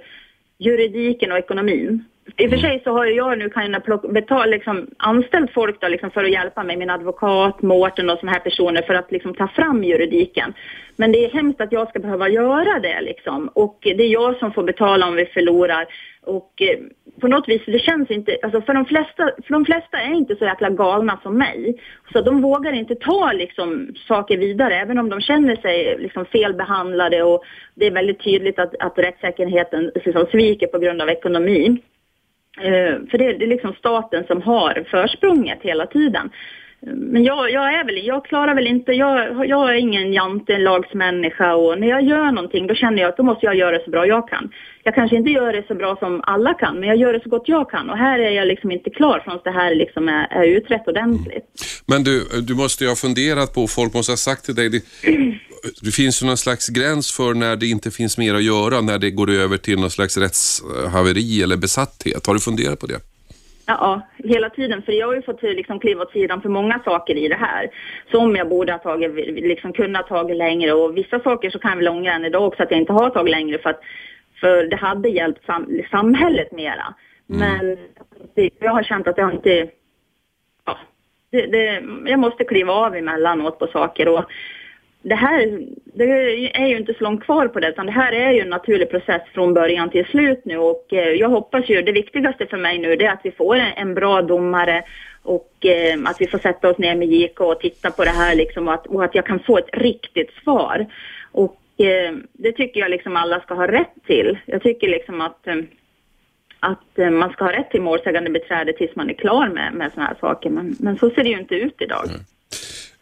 juridiken 0.59 1.33
och 1.33 1.39
ekonomin. 1.39 2.05
I 2.37 2.47
och 2.47 2.51
för 2.51 2.59
sig 2.59 2.81
så 2.85 2.93
har 2.93 3.07
jag 3.07 3.39
nu 3.39 3.49
kunnat 3.49 3.85
betala, 4.11 4.47
liksom, 4.47 4.87
anställt 4.97 5.51
folk 5.53 5.81
då, 5.81 5.89
liksom, 5.89 6.11
för 6.11 6.25
att 6.25 6.31
hjälpa 6.31 6.63
mig, 6.63 6.77
min 6.77 6.91
advokat, 6.91 7.63
Mårten 7.63 8.11
och 8.11 8.19
sådana 8.19 8.33
här 8.33 8.41
personer 8.41 8.83
för 8.83 8.95
att 8.95 9.13
liksom, 9.13 9.35
ta 9.35 9.49
fram 9.49 9.85
juridiken. 9.85 10.55
Men 10.97 11.13
det 11.13 11.25
är 11.25 11.31
hemskt 11.31 11.61
att 11.61 11.73
jag 11.73 11.89
ska 11.89 11.99
behöva 11.99 12.29
göra 12.29 12.81
det 12.81 13.01
liksom. 13.01 13.49
Och 13.49 13.79
det 13.83 14.03
är 14.03 14.13
jag 14.13 14.37
som 14.37 14.53
får 14.53 14.63
betala 14.63 15.09
om 15.09 15.15
vi 15.15 15.27
förlorar. 15.27 15.87
Och 16.27 16.63
eh, 16.63 16.79
på 17.21 17.29
något 17.29 17.49
vis, 17.49 17.63
det 17.67 17.79
känns 17.79 18.11
inte, 18.11 18.37
alltså 18.43 18.61
för 18.61 18.75
de 18.75 18.85
flesta, 18.85 19.31
för 19.47 19.53
de 19.53 19.65
flesta 19.65 20.01
är 20.01 20.15
inte 20.15 20.37
så 20.37 20.45
jäkla 20.45 20.71
galna 20.71 21.21
som 21.23 21.39
mig. 21.39 21.81
Så 22.13 22.21
de 22.21 22.43
vågar 22.43 22.73
inte 22.73 22.95
ta 22.95 23.33
liksom 23.33 23.95
saker 24.09 24.39
vidare, 24.39 24.75
även 24.75 24.99
om 24.99 25.09
de 25.09 25.21
känner 25.21 25.57
sig 25.57 25.99
liksom 25.99 26.25
felbehandlade 26.25 27.23
och 27.23 27.45
det 27.75 27.87
är 27.87 27.91
väldigt 27.91 28.25
tydligt 28.25 28.59
att, 28.59 28.75
att 28.81 28.99
rättssäkerheten 28.99 29.91
liksom 29.95 30.27
sviker 30.31 30.67
på 30.67 30.79
grund 30.79 31.03
av 31.03 31.09
ekonomin. 31.09 31.79
Eh, 32.61 32.95
för 33.11 33.19
det, 33.19 33.33
det 33.33 33.45
är 33.45 33.49
liksom 33.49 33.75
staten 33.75 34.25
som 34.27 34.43
har 34.43 34.85
försprånget 34.91 35.59
hela 35.63 35.87
tiden. 35.87 36.31
Men 36.87 37.25
jag, 37.25 37.51
jag, 37.51 37.75
är 37.75 37.85
väl, 37.85 38.07
jag 38.07 38.25
klarar 38.25 38.55
väl 38.55 38.67
inte, 38.67 38.93
jag, 38.93 39.47
jag 39.47 39.71
är 39.71 39.75
ingen 39.75 40.13
jantelagsmänniska 40.13 41.55
och 41.55 41.81
när 41.81 41.89
jag 41.89 42.03
gör 42.03 42.33
någonting 42.33 42.67
då 42.67 42.75
känner 42.75 43.03
jag 43.03 43.09
att 43.09 43.17
då 43.17 43.23
måste 43.23 43.47
jag 43.47 43.55
göra 43.55 43.79
det 43.79 43.85
så 43.85 43.91
bra 43.91 44.07
jag 44.07 44.29
kan. 44.29 44.51
Jag 44.83 44.95
kanske 44.95 45.17
inte 45.17 45.31
gör 45.31 45.53
det 45.53 45.67
så 45.69 45.75
bra 45.75 45.97
som 45.97 46.21
alla 46.25 46.55
kan, 46.55 46.81
men 46.81 46.89
jag 46.89 46.99
gör 46.99 47.13
det 47.13 47.21
så 47.23 47.29
gott 47.29 47.43
jag 47.47 47.71
kan 47.71 47.91
och 47.91 47.97
här 47.97 48.19
är 48.19 48.31
jag 48.31 48.49
liksom 48.49 48.71
inte 48.71 48.91
klar 48.91 49.23
förrän 49.25 49.39
det 49.45 49.51
här 49.51 49.75
liksom 49.75 50.09
är, 50.09 50.27
är 50.31 50.45
utrett 50.45 50.89
ordentligt. 50.89 51.45
Men 51.87 52.05
du, 52.05 52.25
du 52.43 52.55
måste 52.55 52.85
ju 52.85 52.91
ha 52.91 52.97
funderat 52.97 53.55
på, 53.55 53.67
folk 53.67 53.95
måste 53.95 54.13
ha 54.13 54.17
sagt 54.17 54.45
till 54.45 54.55
dig, 54.55 54.69
det, 54.69 54.83
det 55.83 55.91
finns 55.91 56.23
ju 56.23 56.27
någon 56.27 56.37
slags 56.37 56.69
gräns 56.69 57.13
för 57.13 57.35
när 57.35 57.57
det 57.57 57.67
inte 57.67 57.91
finns 57.91 58.19
mer 58.19 58.35
att 58.35 58.45
göra, 58.45 58.81
när 58.81 58.99
det 58.99 59.11
går 59.11 59.31
över 59.31 59.57
till 59.57 59.81
någon 59.81 59.91
slags 59.91 60.17
rättshaveri 60.17 61.43
eller 61.43 61.57
besatthet. 61.57 62.27
Har 62.27 62.35
du 62.35 62.41
funderat 62.41 62.81
på 62.81 62.87
det? 62.87 63.10
Ja, 63.79 64.01
hela 64.17 64.51
tiden. 64.51 64.83
För 64.83 64.93
jag 64.93 65.07
har 65.07 65.15
ju 65.15 65.23
fått 65.23 65.43
liksom 65.43 65.81
kliva 65.81 66.03
åt 66.03 66.13
sidan 66.13 66.43
för 66.43 66.49
många 66.49 66.81
saker 66.85 67.15
i 67.15 67.29
det 67.29 67.37
här. 67.37 67.71
Som 68.11 68.37
jag 68.37 68.49
borde 68.49 68.73
ha 68.73 68.79
tagit, 68.79 69.15
liksom 69.27 69.73
kunnat 69.73 70.09
tagit 70.09 70.37
längre. 70.37 70.73
Och 70.73 70.97
vissa 70.97 71.21
saker 71.21 71.51
så 71.51 71.59
kan 71.59 71.71
jag 71.71 71.77
väl 71.77 71.89
ångra 71.89 72.13
än 72.13 72.25
idag 72.25 72.47
också 72.47 72.63
att 72.63 72.71
jag 72.71 72.81
inte 72.81 72.93
har 72.93 73.11
tagit 73.11 73.31
längre. 73.31 73.59
För, 73.59 73.71
att, 73.71 73.81
för 74.41 74.65
det 74.65 74.77
hade 74.77 75.09
hjälpt 75.09 75.45
sam, 75.45 75.81
samhället 75.91 76.53
mera. 76.53 76.95
Mm. 77.31 77.41
Men 77.41 77.79
jag 78.61 78.71
har 78.71 78.83
känt 78.83 79.09
att 79.09 79.19
jag 79.19 79.33
inte... 79.35 79.69
Ja, 80.67 80.79
det, 81.31 81.47
det, 81.47 81.83
jag 82.07 82.19
måste 82.19 82.45
kliva 82.45 82.73
av 82.73 82.97
emellanåt 82.97 83.59
på 83.59 83.67
saker. 83.67 84.09
Och 84.09 84.25
det 85.03 85.15
här 85.15 85.67
det 85.85 86.05
är 86.57 86.67
ju 86.67 86.77
inte 86.77 86.95
så 86.95 87.05
långt 87.05 87.25
kvar 87.25 87.49
på 87.49 87.61
det, 87.61 87.69
utan 87.69 87.87
det 87.87 87.93
här 87.93 88.13
är 88.13 88.33
ju 88.33 88.41
en 88.41 88.49
naturlig 88.49 88.91
process 88.91 89.23
från 89.35 89.55
början 89.55 89.91
till 89.91 90.05
slut 90.05 90.45
nu 90.45 90.57
och 90.57 90.93
eh, 90.93 91.09
jag 91.09 91.29
hoppas 91.29 91.69
ju, 91.69 91.83
det 91.83 91.93
viktigaste 91.93 92.47
för 92.47 92.57
mig 92.57 92.79
nu 92.79 92.97
det 92.97 93.07
är 93.07 93.13
att 93.13 93.25
vi 93.25 93.31
får 93.31 93.57
en, 93.57 93.95
bra 93.95 94.23
domare 94.23 94.83
och 95.23 95.67
eh, 95.67 95.99
att 96.05 96.21
vi 96.21 96.27
får 96.27 96.39
sätta 96.39 96.71
oss 96.71 96.79
ner 96.79 96.97
med 96.97 97.09
JK 97.09 97.41
och 97.41 97.61
titta 97.61 97.91
på 97.91 98.05
det 98.05 98.11
här 98.11 98.35
liksom 98.35 98.69
och 98.69 98.75
att, 98.75 98.87
och 98.87 99.05
att 99.05 99.15
jag 99.15 99.27
kan 99.27 99.41
få 99.41 99.59
ett 99.59 99.71
riktigt 99.73 100.31
svar. 100.45 100.87
Och 101.33 101.61
eh, 101.79 102.15
det 102.33 102.53
tycker 102.53 102.81
jag 102.81 102.91
liksom 102.91 103.17
alla 103.17 103.41
ska 103.41 103.55
ha 103.55 103.67
rätt 103.67 103.95
till. 104.07 104.39
Jag 104.47 104.63
tycker 104.63 104.89
liksom 104.89 105.21
att 105.21 105.47
eh, 105.47 105.55
att 106.61 106.99
eh, 106.99 107.11
man 107.11 107.33
ska 107.33 107.45
ha 107.45 107.53
rätt 107.53 107.71
till 107.71 107.83
målsägande 107.83 108.31
beträde 108.31 108.73
tills 108.73 108.97
man 108.97 109.11
är 109.11 109.15
klar 109.15 109.49
med, 109.49 109.73
med 109.75 109.93
sådana 109.93 110.09
här 110.09 110.17
saker. 110.21 110.51
Men, 110.51 110.77
men 110.81 110.99
så 110.99 111.11
ser 111.11 111.23
det 111.23 111.31
ju 111.31 111.39
inte 111.39 111.55
ut 111.55 111.77
idag. 111.79 112.09
Mm. 112.09 112.21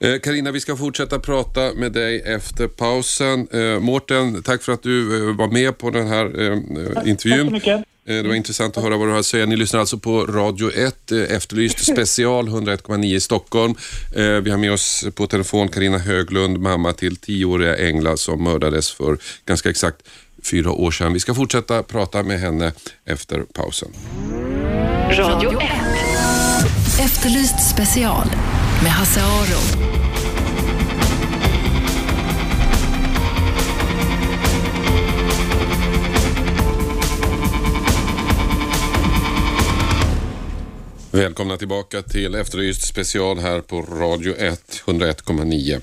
Karina, 0.01 0.51
vi 0.51 0.61
ska 0.61 0.77
fortsätta 0.77 1.19
prata 1.19 1.73
med 1.75 1.93
dig 1.93 2.23
efter 2.27 2.67
pausen. 2.67 3.49
Eh, 3.53 3.81
Mårten, 3.81 4.43
tack 4.43 4.63
för 4.63 4.73
att 4.73 4.83
du 4.83 5.29
eh, 5.29 5.37
var 5.37 5.49
med 5.49 5.79
på 5.79 5.91
den 5.91 6.07
här 6.07 6.25
eh, 6.25 7.11
intervjun. 7.11 7.39
Tack 7.39 7.47
så 7.47 7.51
mycket. 7.51 7.85
Det 8.05 8.23
var 8.23 8.35
intressant 8.35 8.77
att 8.77 8.83
höra 8.83 8.97
vad 8.97 9.09
du 9.09 9.13
har 9.13 9.19
att 9.19 9.27
säga. 9.27 9.47
Ni 9.47 9.57
lyssnar 9.57 9.81
alltså 9.81 9.99
på 9.99 10.27
Radio 10.27 10.71
1, 10.71 11.13
Efterlyst 11.13 11.79
special 11.93 12.49
101,9 12.49 13.05
i 13.05 13.21
Stockholm. 13.21 13.75
Vi 14.15 14.51
har 14.51 14.57
med 14.57 14.73
oss 14.73 15.07
på 15.15 15.27
telefon 15.27 15.69
Karina 15.69 15.99
Höglund, 15.99 16.59
mamma 16.59 16.93
till 16.93 17.17
tioåriga 17.17 17.77
Engla 17.89 18.17
som 18.17 18.45
mördades 18.45 18.91
för 18.91 19.19
ganska 19.47 19.71
exakt 19.71 19.97
fyra 20.51 20.73
år 20.73 20.91
sedan. 20.91 21.13
Vi 21.13 21.21
ska 21.21 21.35
fortsätta 21.35 21.83
prata 21.83 22.23
med 22.23 22.41
henne 22.41 22.73
efter 23.05 23.41
pausen. 23.41 23.89
Radio 25.11 25.61
1. 25.61 25.71
Efterlyst 27.01 27.71
special 27.71 28.27
med 28.83 28.93
Hasse 28.93 29.21
Aro. 29.21 29.89
Välkomna 41.11 41.57
tillbaka 41.57 42.03
till 42.03 42.35
Efterlyst 42.35 42.87
special 42.87 43.39
här 43.39 43.61
på 43.61 43.83
Radio 43.83 44.35
1, 44.37 44.83
101,9. 44.87 45.81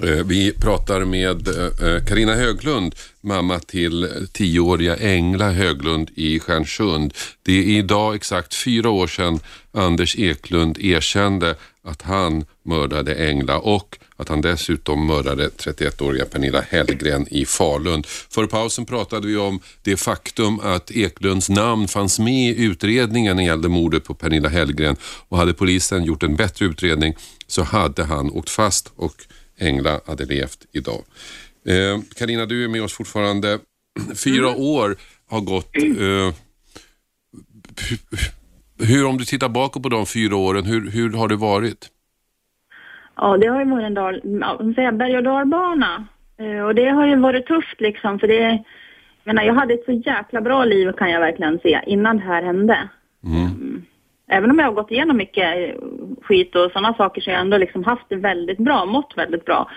Eh, 0.00 0.24
vi 0.24 0.52
pratar 0.52 1.04
med 1.04 1.48
eh, 1.48 1.88
eh, 1.88 2.04
Karina 2.04 2.34
Höglund, 2.34 2.94
mamma 3.20 3.58
till 3.58 4.28
tioåriga 4.32 4.96
Engla 4.96 5.50
Höglund 5.50 6.10
i 6.14 6.40
Stjärnsund. 6.40 7.14
Det 7.42 7.52
är 7.52 7.62
idag 7.62 8.14
exakt 8.14 8.54
fyra 8.54 8.90
år 8.90 9.06
sedan 9.06 9.40
Anders 9.72 10.16
Eklund 10.18 10.78
erkände 10.78 11.54
att 11.84 12.02
han 12.02 12.44
mördade 12.64 13.28
Engla 13.28 13.58
och 13.58 13.98
att 14.16 14.28
han 14.28 14.40
dessutom 14.40 15.06
mördade 15.06 15.48
31-åriga 15.48 16.24
Pernilla 16.24 16.60
Hellgren 16.60 17.26
i 17.30 17.46
Falun. 17.46 18.02
Före 18.06 18.46
pausen 18.46 18.86
pratade 18.86 19.26
vi 19.26 19.36
om 19.36 19.60
det 19.82 19.96
faktum 19.96 20.60
att 20.60 20.90
Eklunds 20.90 21.48
namn 21.48 21.88
fanns 21.88 22.18
med 22.18 22.50
i 22.50 22.64
utredningen 22.64 23.36
när 23.36 23.42
det 23.42 23.46
gällde 23.46 23.68
mordet 23.68 24.04
på 24.04 24.14
Pernilla 24.14 24.48
Hellgren 24.48 24.96
och 25.28 25.38
hade 25.38 25.54
polisen 25.54 26.04
gjort 26.04 26.22
en 26.22 26.36
bättre 26.36 26.66
utredning 26.66 27.14
så 27.46 27.62
hade 27.62 28.04
han 28.04 28.30
åkt 28.30 28.50
fast 28.50 28.92
och 28.96 29.14
Engla 29.62 30.00
hade 30.06 30.24
levt 30.24 30.66
idag. 30.72 31.02
Karina, 32.18 32.42
eh, 32.42 32.48
du 32.48 32.64
är 32.64 32.68
med 32.68 32.82
oss 32.82 32.92
fortfarande. 32.92 33.58
Fyra 34.24 34.48
mm. 34.48 34.60
år 34.60 34.96
har 35.28 35.40
gått. 35.40 35.76
Eh, 35.76 36.34
hur, 38.88 39.06
om 39.06 39.18
du 39.18 39.24
tittar 39.24 39.48
bakåt 39.48 39.82
på 39.82 39.88
de 39.88 40.06
fyra 40.06 40.36
åren, 40.36 40.64
hur, 40.64 40.90
hur 40.90 41.12
har 41.12 41.28
det 41.28 41.36
varit? 41.36 41.90
Ja, 43.16 43.36
det 43.36 43.46
har 43.46 43.64
ju 43.64 43.70
varit 43.70 43.84
en 43.84 43.94
dal, 43.94 44.20
ja, 44.76 44.92
berg 44.92 45.16
och 45.16 45.22
dalbana. 45.22 46.06
Eh, 46.38 46.64
och 46.64 46.74
det 46.74 46.88
har 46.88 47.06
ju 47.06 47.16
varit 47.16 47.46
tufft 47.46 47.80
liksom, 47.80 48.18
för 48.18 48.26
det, 48.26 48.38
jag 49.24 49.34
menar, 49.34 49.42
jag 49.42 49.54
hade 49.54 49.74
ett 49.74 49.84
så 49.84 49.92
jäkla 49.92 50.40
bra 50.40 50.64
liv 50.64 50.92
kan 50.92 51.10
jag 51.10 51.20
verkligen 51.20 51.58
se 51.58 51.80
innan 51.86 52.16
det 52.16 52.22
här 52.22 52.42
hände. 52.42 52.88
Mm. 53.24 53.61
Även 54.28 54.50
om 54.50 54.58
jag 54.58 54.66
har 54.66 54.72
gått 54.72 54.90
igenom 54.90 55.16
mycket 55.16 55.76
skit 56.22 56.56
och 56.56 56.70
sådana 56.72 56.94
saker 56.94 57.20
så 57.20 57.30
har 57.30 57.32
jag 57.32 57.40
ändå 57.40 57.56
liksom 57.58 57.84
haft 57.84 58.08
det 58.08 58.16
väldigt 58.16 58.58
bra, 58.58 58.84
mått 58.84 59.14
väldigt 59.16 59.44
bra. 59.44 59.70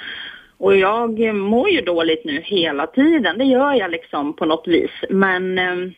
Och 0.58 0.76
jag 0.76 1.36
mår 1.36 1.70
ju 1.70 1.82
dåligt 1.82 2.26
nu 2.26 2.42
hela 2.42 2.88
tiden, 2.88 3.38
det 3.38 3.44
gör 3.44 3.74
jag 3.74 3.92
liksom 3.92 4.34
på 4.34 4.46
något 4.46 4.68
vis. 4.68 4.92
Men, 5.10 5.58
ehm, 5.58 5.94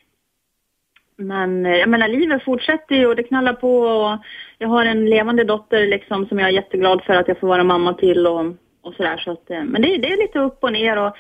men 1.18 1.66
jag 1.66 1.90
menar 1.90 2.08
livet 2.08 2.44
fortsätter 2.44 2.96
ju 2.96 3.08
och 3.08 3.16
det 3.16 3.24
knallar 3.24 3.54
på 3.54 3.80
och 3.80 4.18
jag 4.58 4.68
har 4.68 4.86
en 4.86 5.06
levande 5.06 5.44
dotter 5.44 5.88
liksom 5.88 6.26
som 6.26 6.40
jag 6.40 6.50
är 6.50 6.54
jätteglad 6.54 7.04
för 7.04 7.14
att 7.14 7.28
jag 7.28 7.40
får 7.40 7.48
vara 7.48 7.64
mamma 7.64 7.94
till 7.94 8.28
och, 8.28 8.46
och 8.82 8.94
sådär. 8.94 9.18
Så 9.18 9.32
att, 9.32 9.50
eh, 9.50 9.64
men 9.64 9.82
det, 9.82 9.98
det 9.98 10.08
är 10.08 10.18
lite 10.18 10.40
upp 10.40 10.64
och 10.64 10.74
ner 10.74 10.98
och 10.98 11.16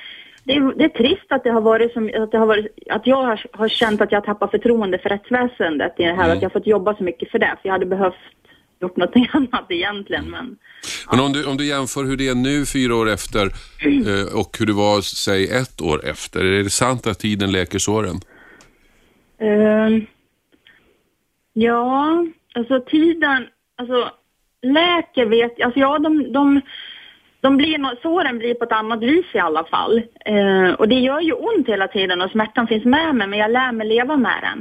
det 0.48 0.54
är, 0.54 0.74
det 0.77 0.84
är 0.84 0.89
trist 0.89 1.25
att 1.30 1.44
det 1.44 1.50
har 1.50 1.62
varit 1.62 1.94
som, 1.94 2.12
att 2.16 2.32
det 2.32 2.38
har 2.38 2.46
varit, 2.46 2.68
att 2.89 3.08
jag 3.08 3.24
har, 3.24 3.46
har 3.54 3.68
känt 3.68 4.01
att 4.01 4.12
jag 4.12 4.24
tappat 4.24 4.51
förtroende 4.51 4.98
för 4.98 5.10
rättsväsendet 5.10 5.94
i 5.98 6.04
det 6.04 6.13
här, 6.13 6.25
Mm. 6.25 6.38
att 6.38 6.42
jag 6.42 6.50
har 6.50 6.60
fått 6.60 6.68
jobba 6.68 6.96
så 6.96 7.04
mycket 7.04 7.32
för 7.32 7.39
det, 7.39 7.58
för 7.62 7.70
jag 7.70 7.74
hade 7.74 7.86
behövt 7.86 8.16
gjort 8.82 8.98
någonting 8.98 9.27
annat 9.34 9.66
egentligen, 9.70 10.25
men 10.30 10.58
Men 11.12 11.20
om 11.20 11.34
du, 11.34 11.46
om 11.46 11.58
du 11.58 11.66
jämför 11.66 12.04
hur 12.04 12.18
det 12.18 12.27
är 12.27 12.36
nu 12.36 12.66
fyra 12.66 12.96
år 12.96 13.10
efter 13.10 13.46
eh, 13.86 14.39
och 14.39 14.58
hur 14.60 14.66
det 14.66 14.74
var, 14.74 15.01
säg 15.01 15.48
ett 15.51 15.82
år 15.82 16.06
efter. 16.06 16.39
Är 16.46 16.63
det 16.63 16.70
sant 16.70 17.08
att 17.08 17.20
tiden 17.20 17.51
läker 17.51 17.80
såren? 17.80 18.16
Ehm, 19.39 20.06
ja, 21.54 22.25
alltså 22.56 22.80
tiden, 22.80 23.48
alltså 23.75 24.12
läker 24.62 25.25
vet 25.25 25.62
alltså 25.62 25.80
ja 25.80 26.00
de, 26.00 26.34
de, 26.34 26.62
de 27.48 27.58
blir, 27.58 28.01
såren 28.01 28.38
blir 28.38 28.54
på 28.54 28.63
ett 28.63 28.72
annat 28.72 29.04
vis 29.04 29.25
i 29.34 29.39
alla 29.39 29.63
fall. 29.63 30.01
Eh, 30.25 30.72
och 30.80 30.88
det 30.88 31.00
gör 31.00 31.22
ju 31.22 31.34
ont 31.34 31.68
hela 31.68 31.88
tiden 31.88 32.22
och 32.22 32.32
smärtan 32.32 32.68
finns 32.68 32.86
med 32.86 33.16
mig 33.16 33.27
men 33.27 33.39
jag 33.39 33.51
lär 33.51 33.72
mig 33.72 33.88
leva 33.88 34.18
med 34.18 34.39
den. 34.48 34.60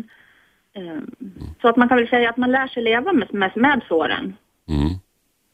Ehm, 0.76 1.10
så 1.60 1.68
att 1.68 1.76
man 1.76 1.88
kan 1.88 1.98
väl 1.98 2.08
säga 2.08 2.30
att 2.30 2.36
man 2.36 2.52
lär 2.52 2.66
sig 2.66 2.82
leva 2.82 3.12
med, 3.12 3.34
med, 3.34 3.52
med 3.54 3.80
såren. 3.88 4.36
Mm. 4.68 4.90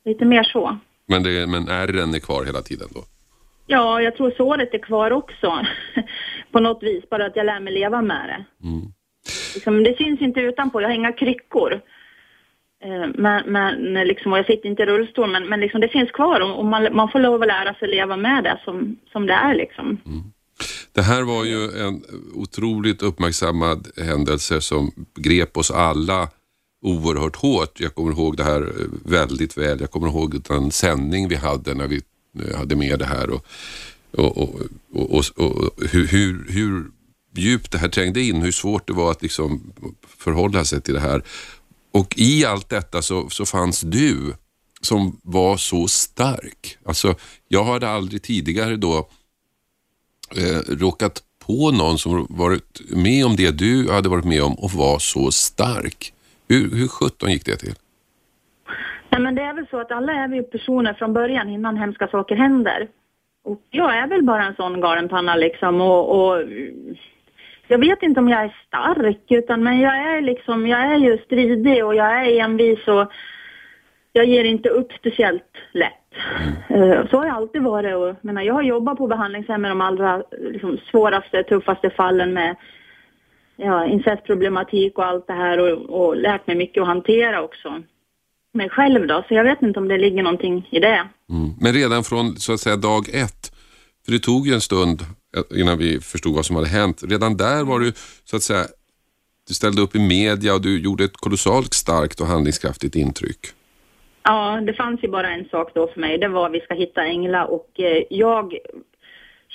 Lite 0.05 0.25
mer 0.25 0.43
så. 0.43 0.79
Men, 1.07 1.23
det, 1.23 1.47
men 1.47 1.69
ärren 1.69 2.15
är 2.15 2.19
kvar 2.19 2.45
hela 2.45 2.63
tiden 2.63 2.89
då? 2.95 3.01
Ja, 3.67 4.03
jag 4.03 4.17
tror 4.17 4.31
såret 4.37 4.75
är 4.75 4.79
kvar 4.79 5.11
också. 5.11 5.67
på 6.53 6.61
något 6.61 6.83
vis, 6.83 7.11
bara 7.11 7.27
att 7.27 7.37
jag 7.37 7.47
lär 7.47 7.61
mig 7.61 7.73
leva 7.73 8.03
med 8.03 8.29
det. 8.29 8.69
Mm. 8.69 8.83
Liksom, 9.55 9.85
det 9.85 9.97
syns 9.97 10.21
inte 10.21 10.41
utanpå, 10.41 10.81
jag 10.81 10.89
har 10.89 10.95
inga 10.95 11.13
kryckor. 11.13 11.81
Eh, 12.85 13.09
men, 13.15 13.53
men 13.53 13.95
liksom, 14.09 14.33
och 14.33 14.39
jag 14.39 14.47
sitter 14.47 14.69
inte 14.69 14.83
i 14.83 14.87
rullstol, 14.87 15.31
men, 15.31 15.49
men 15.49 15.61
liksom, 15.61 15.81
det 15.81 15.89
finns 15.89 16.11
kvar 16.11 16.41
och, 16.41 16.59
och 16.59 16.65
man, 16.65 16.89
man 16.95 17.09
får 17.09 17.19
lov 17.19 17.43
att 17.43 17.49
lära 17.49 17.75
sig 17.75 17.89
leva 17.89 18.17
med 18.17 18.45
det 18.45 18.61
som, 18.65 18.97
som 19.13 19.27
det 19.27 19.33
är. 19.33 19.55
Liksom. 19.55 19.87
Mm. 20.07 20.23
Det 20.93 21.03
här 21.03 21.23
var 21.23 21.45
ju 21.45 21.65
en 21.87 22.03
otroligt 22.35 23.03
uppmärksammad 23.03 23.89
händelse 23.97 24.61
som 24.61 24.91
grep 25.15 25.57
oss 25.57 25.71
alla 25.71 26.29
oerhört 26.83 27.37
hårt. 27.37 27.81
Jag 27.81 27.95
kommer 27.95 28.13
ihåg 28.13 28.37
det 28.37 28.45
här 28.45 28.63
eh, 28.63 28.87
väldigt 29.05 29.59
väl. 29.59 29.81
Jag 29.81 29.91
kommer 29.91 30.09
ihåg 30.09 30.43
den 30.49 30.71
sändning 30.71 31.29
vi 31.29 31.37
hade 31.37 31.75
när 31.75 31.87
vi 31.87 32.03
eh, 32.41 32.59
hade 32.59 32.77
med 32.77 32.99
det 32.99 33.05
här 33.07 33.31
och, 33.31 33.47
och, 34.11 34.39
och, 34.39 34.55
och, 34.93 35.25
och, 35.37 35.57
och 35.57 35.71
hur, 35.91 36.53
hur 36.53 36.85
djupt 37.37 37.73
det 37.73 37.79
här 37.79 37.89
trängde 37.89 38.21
in, 38.21 38.43
hur 38.43 38.53
svårt 38.53 38.87
det 38.87 38.93
var 38.93 39.11
att 39.11 39.23
liksom 39.23 39.73
förhålla 40.19 40.65
sig 40.65 40.81
till 40.81 40.95
det 40.95 41.01
här. 41.01 41.23
Och 41.93 42.15
i 42.17 42.45
allt 42.45 42.69
detta 42.69 43.03
så, 43.03 43.29
så 43.31 43.47
fanns 43.47 43.81
du 43.81 44.35
som 44.81 45.21
var 45.23 45.57
så 45.57 45.87
stark. 45.89 46.79
Alltså, 46.85 47.15
jag 47.49 47.65
hade 47.65 47.89
aldrig 47.89 48.23
tidigare 48.23 48.77
då 48.77 49.09
eh, 50.37 50.77
råkat 50.81 51.23
på 51.47 51.71
någon 51.71 51.99
som 51.99 52.27
varit 52.31 52.81
med 52.97 53.27
om 53.27 53.37
det 53.37 53.59
du 53.59 53.93
hade 53.93 54.09
varit 54.09 54.25
med 54.25 54.43
om 54.43 54.55
och 54.55 54.71
var 54.71 54.99
så 54.99 55.31
stark. 55.31 56.13
Hur, 56.49 56.71
hur 56.77 56.89
sjutton 56.89 57.31
gick 57.31 57.47
det 57.47 57.57
till? 57.57 57.75
Nej, 59.11 59.21
men 59.21 59.35
det 59.35 59.43
är 59.43 59.55
väl 59.55 59.67
så 59.71 59.81
att 59.81 59.93
alla 59.93 60.13
är 60.13 60.29
vi 60.29 60.43
personer 60.43 60.95
från 60.95 61.13
början 61.13 61.49
innan 61.49 61.77
hemska 61.77 62.09
saker 62.09 62.35
händer. 62.35 62.89
Och 63.45 63.61
jag 63.71 63.97
är 63.97 64.07
väl 64.07 64.25
bara 64.25 64.45
en 64.45 64.55
sån 64.55 64.81
galenpanna 64.81 65.37
liksom 65.37 65.81
och, 65.81 66.03
och 66.19 66.43
jag 67.73 67.79
vet 67.79 68.03
inte 68.03 68.21
om 68.21 68.29
jag 68.29 68.45
är 68.45 68.57
stark 68.67 69.25
utan 69.29 69.63
men 69.63 69.81
jag 69.81 69.97
är 69.97 70.21
liksom, 70.21 70.67
jag 70.67 70.81
är 70.81 70.97
ju 70.97 71.19
stridig 71.19 71.85
och 71.85 71.95
jag 71.95 72.27
är 72.27 72.41
envis 72.41 72.89
och 72.89 73.13
jag 74.13 74.25
ger 74.25 74.45
inte 74.45 74.69
upp 74.69 74.93
speciellt 74.93 75.57
lätt. 75.73 75.93
Eh, 76.69 77.07
så 77.11 77.17
har 77.17 77.27
jag 77.27 77.37
alltid 77.37 77.63
varit 77.63 77.97
och 77.97 78.09
jag 78.09 78.17
menar, 78.21 78.43
jag 78.43 78.55
har 78.55 78.63
jobbat 78.63 78.99
på 78.99 79.07
behandlingshem 79.07 79.63
med 79.63 79.71
de 79.71 79.81
allra 79.81 80.23
liksom, 80.41 80.79
svåraste, 80.91 81.43
tuffaste 81.43 81.91
fallen 81.91 82.33
med 82.33 82.57
ja, 83.57 83.87
incestproblematik 83.87 84.99
och 84.99 85.07
allt 85.07 85.27
det 85.27 85.33
här 85.33 85.59
och, 85.59 86.07
och 86.07 86.17
lärt 86.17 86.47
mig 86.47 86.57
mycket 86.57 86.81
att 86.81 86.89
hantera 86.89 87.43
också 87.43 87.83
mig 88.55 88.69
själv 88.69 89.07
då, 89.07 89.25
så 89.29 89.35
jag 89.35 89.45
vet 89.45 89.63
inte 89.63 89.81
om 89.81 89.89
det 89.89 89.99
ligger 89.99 90.23
någonting 90.23 90.69
i 90.71 90.81
det. 90.81 91.09
Mm. 91.31 91.51
Men 91.61 91.73
redan 91.73 92.05
från 92.05 92.37
så 92.37 92.53
att 92.53 92.61
säga 92.61 92.77
dag 92.77 93.09
ett, 93.15 93.42
för 94.05 94.13
det 94.13 94.19
tog 94.19 94.47
ju 94.47 94.55
en 94.55 94.61
stund 94.61 95.01
eh, 95.37 95.61
innan 95.61 95.79
vi 95.79 96.01
förstod 96.01 96.35
vad 96.35 96.47
som 96.47 96.57
hade 96.57 96.69
hänt. 96.69 97.03
Redan 97.09 97.37
där 97.37 97.65
var 97.65 97.81
du 97.81 97.93
så 98.25 98.37
att 98.37 98.43
säga, 98.43 98.65
du 99.49 99.55
ställde 99.55 99.83
upp 99.83 99.97
i 99.97 99.99
media 99.99 100.55
och 100.55 100.63
du 100.63 100.81
gjorde 100.81 101.05
ett 101.05 101.17
kolossalt 101.17 101.75
starkt 101.75 102.21
och 102.21 102.27
handlingskraftigt 102.27 102.97
intryck. 102.97 103.41
Ja, 104.25 104.61
det 104.67 104.75
fanns 104.75 105.03
ju 105.03 105.09
bara 105.09 105.31
en 105.31 105.49
sak 105.49 105.71
då 105.75 105.89
för 105.89 106.01
mig, 106.01 106.19
det 106.19 106.29
var 106.29 106.47
att 106.47 106.53
vi 106.53 106.61
ska 106.61 106.75
hitta 106.75 107.01
Engla 107.01 107.45
och 107.45 107.81
eh, 107.81 108.03
jag 108.11 108.59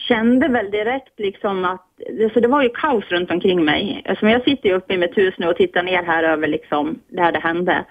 kände 0.08 0.48
väl 0.48 0.72
direkt 0.72 1.20
liksom 1.20 1.66
att, 1.66 1.86
så 2.34 2.40
det 2.40 2.48
var 2.48 2.64
ju 2.64 2.70
kaos 2.70 3.04
runt 3.10 3.32
omkring 3.32 3.66
mig. 3.66 4.04
Alltså, 4.06 4.28
jag 4.28 4.44
sitter 4.44 4.70
ju 4.70 4.76
uppe 4.76 4.94
i 4.94 4.98
mitt 4.98 5.18
hus 5.18 5.36
nu 5.38 5.48
och 5.48 5.56
tittar 5.56 5.84
ner 5.84 6.04
här 6.04 6.24
över 6.24 6.48
liksom 6.48 7.00
där 7.08 7.32
det 7.32 7.40
hände. 7.40 7.86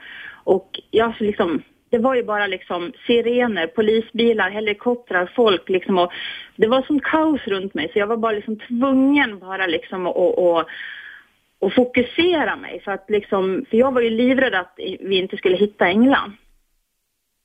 Och 0.45 0.81
jag 0.90 1.14
liksom, 1.19 1.62
det 1.90 1.99
var 1.99 2.14
ju 2.14 2.22
bara 2.22 2.46
liksom 2.46 2.92
sirener, 3.07 3.66
polisbilar, 3.66 4.51
helikoptrar, 4.51 5.33
folk 5.37 5.68
liksom 5.68 5.99
och 5.99 6.12
det 6.57 6.66
var 6.66 6.83
som 6.83 7.01
kaos 7.01 7.40
runt 7.46 7.75
mig 7.75 7.90
så 7.92 7.99
jag 7.99 8.07
var 8.07 8.16
bara 8.16 8.33
liksom 8.33 8.59
tvungen 8.59 9.38
bara 9.38 9.66
liksom 9.66 10.07
att 10.07 10.16
och, 10.16 10.66
och 11.59 11.72
fokusera 11.72 12.57
mig 12.57 12.81
för 12.85 12.92
att 12.92 13.11
liksom, 13.11 13.64
för 13.70 13.77
jag 13.77 13.92
var 13.92 14.01
ju 14.01 14.11
livrädd 14.11 14.55
att 14.55 14.75
vi 15.01 15.16
inte 15.16 15.37
skulle 15.37 15.57
hitta 15.57 15.85
Engla. 15.85 16.33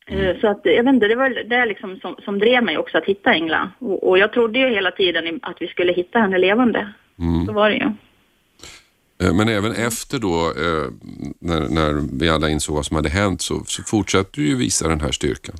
Eh, 0.07 0.39
Så 0.41 0.47
att, 0.47 0.59
jag 0.63 0.83
vet 0.83 0.93
inte, 0.93 1.07
det 1.07 1.15
var 1.15 1.29
det 1.29 1.65
liksom 1.65 1.99
som, 1.99 2.15
som 2.25 2.39
drev 2.39 2.63
mig 2.63 2.77
också 2.77 2.97
att 2.97 3.05
hitta 3.05 3.31
Engla. 3.31 3.71
Och, 3.79 4.09
och 4.09 4.17
jag 4.17 4.33
trodde 4.33 4.59
ju 4.59 4.69
hela 4.69 4.91
tiden 4.91 5.39
att 5.41 5.61
vi 5.61 5.67
skulle 5.67 5.93
hitta 5.93 6.19
henne 6.19 6.37
levande. 6.37 6.87
Så 7.47 7.53
var 7.53 7.69
det 7.69 7.75
ju. 7.75 7.91
Eh, 9.21 9.33
Men 9.33 9.47
även 9.47 9.71
efter 9.71 10.19
då, 10.19 10.35
eh, 10.65 10.87
när, 11.39 11.59
när 11.75 12.19
vi 12.19 12.29
alla 12.29 12.49
insåg 12.49 12.75
vad 12.75 12.85
som 12.85 12.95
hade 12.95 13.09
hänt, 13.09 13.41
så, 13.41 13.63
så 13.65 13.83
fortsatte 13.83 14.29
du 14.33 14.47
ju 14.47 14.55
visa 14.55 14.87
den 14.87 15.01
här 15.01 15.11
styrkan. 15.11 15.55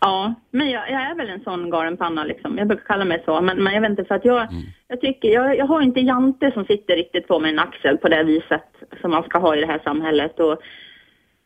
Ja, 0.00 0.34
men 0.50 0.70
jag, 0.70 0.90
jag 0.90 1.02
är 1.02 1.14
väl 1.14 1.28
en 1.28 1.44
sån 1.44 1.70
galen 1.70 1.96
panna 1.96 2.24
liksom. 2.24 2.58
Jag 2.58 2.68
brukar 2.68 2.84
kalla 2.84 3.04
mig 3.04 3.22
så. 3.24 3.40
Men, 3.40 3.62
men 3.62 3.74
jag 3.74 3.80
vet 3.80 3.90
inte, 3.90 4.04
för 4.04 4.14
att 4.14 4.24
jag, 4.24 4.48
jag 4.88 5.00
tycker, 5.00 5.28
jag, 5.28 5.56
jag 5.56 5.66
har 5.66 5.82
inte 5.82 6.00
Jante 6.00 6.50
som 6.54 6.64
sitter 6.64 6.96
riktigt 6.96 7.28
på 7.28 7.40
min 7.40 7.58
axel 7.58 7.96
på 7.98 8.08
det 8.08 8.24
viset 8.24 8.68
som 9.00 9.10
man 9.10 9.22
ska 9.22 9.38
ha 9.38 9.56
i 9.56 9.60
det 9.60 9.66
här 9.66 9.80
samhället. 9.84 10.40
Och 10.40 10.58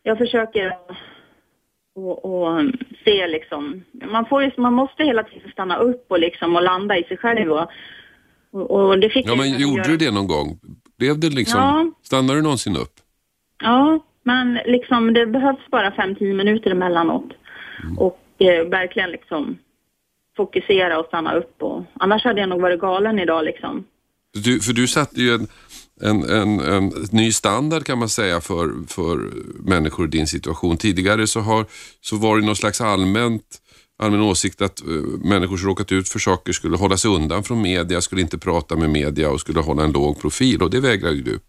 jag 0.03 0.17
försöker 0.17 0.73
och, 1.95 2.25
och 2.25 2.61
se 3.05 3.27
liksom, 3.27 3.83
man, 4.11 4.25
får 4.25 4.43
ju, 4.43 4.51
man 4.57 4.73
måste 4.73 5.03
hela 5.03 5.23
tiden 5.23 5.51
stanna 5.51 5.77
upp 5.77 6.05
och 6.07 6.19
liksom 6.19 6.55
och 6.55 6.63
landa 6.63 6.97
i 6.97 7.03
sig 7.03 7.17
själv. 7.17 7.51
Och, 7.51 7.67
och, 8.51 8.71
och 8.71 8.99
det 8.99 9.09
fick 9.09 9.27
Ja, 9.27 9.35
men 9.35 9.59
gjorde 9.59 9.83
du 9.83 9.97
det 9.97 10.11
någon 10.11 10.27
gång? 10.27 10.59
Blev 10.99 11.19
det 11.19 11.29
liksom, 11.29 11.59
Ja. 11.59 11.91
stannade 12.03 12.39
du 12.39 12.43
någonsin 12.43 12.75
upp? 12.77 12.93
Ja, 13.63 13.99
men 14.23 14.53
liksom 14.65 15.13
det 15.13 15.25
behövs 15.25 15.69
bara 15.71 15.89
5-10 15.91 16.33
minuter 16.33 16.71
emellanåt. 16.71 17.29
Och 17.97 18.19
eh, 18.39 18.67
verkligen 18.69 19.11
liksom 19.11 19.57
fokusera 20.37 20.99
och 20.99 21.05
stanna 21.05 21.35
upp. 21.35 21.55
Och, 21.63 21.83
annars 21.99 22.23
hade 22.23 22.39
jag 22.39 22.49
nog 22.49 22.61
varit 22.61 22.79
galen 22.79 23.19
idag 23.19 23.45
liksom. 23.45 23.83
Du, 24.43 24.59
för 24.59 24.73
du 24.73 24.87
satte 24.87 25.21
ju 25.21 25.33
en, 25.33 25.47
en, 26.01 26.23
en, 26.29 26.59
en 26.59 26.91
ny 27.11 27.31
standard 27.31 27.83
kan 27.83 27.97
man 27.99 28.09
säga 28.09 28.41
för, 28.41 28.87
för 28.87 29.19
människor 29.69 30.05
i 30.05 30.09
din 30.09 30.27
situation. 30.27 30.77
Tidigare 30.77 31.27
så, 31.27 31.39
har, 31.39 31.65
så 32.01 32.15
var 32.17 32.39
det 32.39 32.45
någon 32.45 32.55
slags 32.55 32.81
allmänt, 32.81 33.43
allmän 33.99 34.21
åsikt 34.21 34.61
att 34.61 34.81
eh, 34.81 34.87
människor 35.29 35.57
som 35.57 35.69
råkat 35.69 35.91
ut 35.91 36.09
för 36.09 36.19
saker 36.19 36.51
skulle 36.51 36.77
hålla 36.77 36.97
sig 36.97 37.11
undan 37.11 37.43
från 37.43 37.61
media, 37.61 38.01
skulle 38.01 38.21
inte 38.21 38.37
prata 38.37 38.75
med 38.75 38.89
media 38.89 39.29
och 39.31 39.39
skulle 39.39 39.59
hålla 39.59 39.83
en 39.83 39.91
låg 39.91 40.21
profil 40.21 40.61
och 40.61 40.69
det 40.69 40.79
vägrar 40.79 41.11
ju 41.11 41.21
du. 41.21 41.39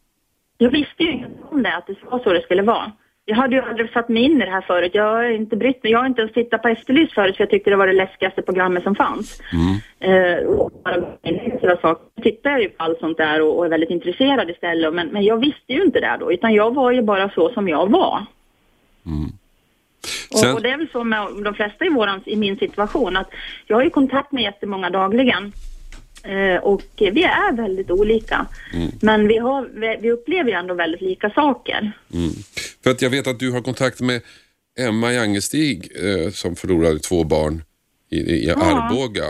Jag 0.59 0.71
visste 0.71 1.03
ju 1.03 1.13
inte 1.13 1.29
om 1.51 1.63
det, 1.63 1.77
att 1.77 1.87
det 1.87 1.97
var 2.11 2.19
så 2.19 2.33
det 2.33 2.43
skulle 2.43 2.63
vara. 2.63 2.93
Jag 3.25 3.37
hade 3.37 3.57
ju 3.57 3.63
aldrig 3.63 3.91
satt 3.91 4.09
mig 4.09 4.23
in 4.23 4.43
i 4.43 4.45
det 4.45 4.51
här 4.51 4.61
förut. 4.61 4.91
Jag 4.95 5.05
har 5.05 5.25
inte 5.25 5.57
brytt 5.57 5.83
mig. 5.83 5.93
Jag 5.93 5.99
har 5.99 6.07
inte 6.07 6.21
ens 6.21 6.33
tittat 6.33 6.63
på 6.63 6.69
Efterlyst 6.69 7.13
förut 7.13 7.37
för 7.37 7.43
jag 7.43 7.51
tyckte 7.51 7.71
det 7.71 7.77
var 7.77 7.87
det 7.87 7.93
läskigaste 7.93 8.43
programmet 8.43 8.83
som 8.83 8.95
fanns. 8.95 9.41
Eh, 10.01 10.47
och 10.47 10.73
bara 10.85 11.77
saker. 11.77 12.05
Jag 12.15 12.25
tittar 12.25 12.59
ju 12.59 12.69
på 12.69 12.85
allt 12.85 12.99
sånt 12.99 13.19
där 13.19 13.41
och, 13.43 13.59
och 13.59 13.65
är 13.67 13.71
väldigt 13.71 13.91
intresserad 13.91 14.51
istället. 14.51 14.95
Men, 14.95 15.09
men 15.09 15.25
jag 15.25 15.37
visste 15.37 15.73
ju 15.73 15.83
inte 15.83 16.01
det 16.01 16.17
då, 16.21 16.33
utan 16.33 16.55
jag 16.55 16.75
var 16.75 16.91
ju 16.91 17.03
bara 17.03 17.31
så 17.31 17.51
som 17.51 17.69
jag 17.69 17.91
var. 17.91 18.27
Sen- 20.41 20.49
Och, 20.51 20.55
och 20.55 20.63
det 20.63 20.71
är 20.71 20.79
väl 20.79 20.89
så 20.93 21.05
med 21.05 21.27
de 21.45 21.55
flesta 21.55 21.85
i, 21.85 21.89
våran, 21.89 22.21
i 22.27 22.37
min 22.37 22.57
situation 22.57 23.17
att 23.17 23.31
jag 23.67 23.77
har 23.77 23.85
ju 23.85 23.91
kontakt 23.91 24.33
med 24.33 24.43
jättemånga 24.43 24.91
dagligen. 24.91 25.53
Eh, 26.23 26.63
och 26.63 26.83
vi 26.99 27.23
är 27.23 27.57
väldigt 27.57 27.91
olika. 27.91 28.47
Men 29.01 29.29
vi, 29.29 29.39
har, 29.39 29.69
vi, 30.01 30.11
upplever 30.11 30.51
ju 30.51 30.57
ändå 30.57 30.75
väldigt 30.75 31.01
lika 31.01 31.31
saker. 31.31 31.93
För 32.85 32.91
att 32.91 33.03
jag 33.03 33.11
vet 33.11 33.27
att 33.27 33.39
du 33.39 33.51
har 33.51 33.61
kontakt 33.61 34.01
med 34.01 34.21
Emma 34.79 35.13
Jangestig 35.13 35.89
eh, 35.97 36.31
som 36.33 36.57
förlorade 36.57 36.99
två 36.99 37.25
barn 37.25 37.63
i, 38.11 38.17
i 38.47 38.51
Arboga. 38.51 39.25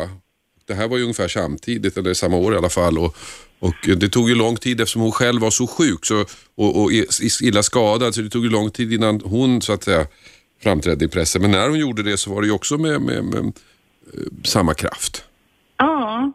Det 0.67 0.75
här 0.75 0.89
var 0.89 0.97
ju 0.97 1.03
ungefär 1.03 1.29
samtidigt, 1.29 1.97
eller 1.97 2.15
samma 2.15 2.37
år 2.37 2.55
i 2.55 2.57
alla 2.57 2.69
fall. 2.69 2.99
Och, 2.99 3.17
och 3.59 3.75
det 3.97 4.09
tog 4.09 4.29
ju 4.29 4.35
lång 4.35 4.57
tid 4.57 4.81
eftersom 4.81 5.03
hon 5.03 5.13
själv 5.13 5.41
var 5.41 5.51
så 5.51 5.67
sjuk 5.67 6.07
så, 6.07 6.25
och, 6.55 6.83
och 6.83 6.91
illa 7.43 7.63
skadad 7.63 8.15
så 8.15 8.21
det 8.21 8.31
tog 8.31 8.45
ju 8.45 8.51
lång 8.51 8.71
tid 8.71 8.93
innan 8.93 9.21
hon 9.25 9.63
så 9.63 9.73
att 9.73 9.85
säga 9.85 10.07
framträdde 10.63 11.05
i 11.05 11.09
pressen. 11.09 11.43
Men 11.43 11.51
när 11.51 11.69
hon 11.69 11.79
gjorde 11.79 12.03
det 12.03 12.17
så 12.17 12.35
var 12.35 12.41
det 12.41 12.47
ju 12.47 12.55
också 12.55 12.79
med, 12.79 13.01
med, 13.01 13.25
med 13.25 13.45
eh, 13.45 13.53
samma 14.45 14.75
kraft. 14.75 15.25
Ja, 15.77 16.33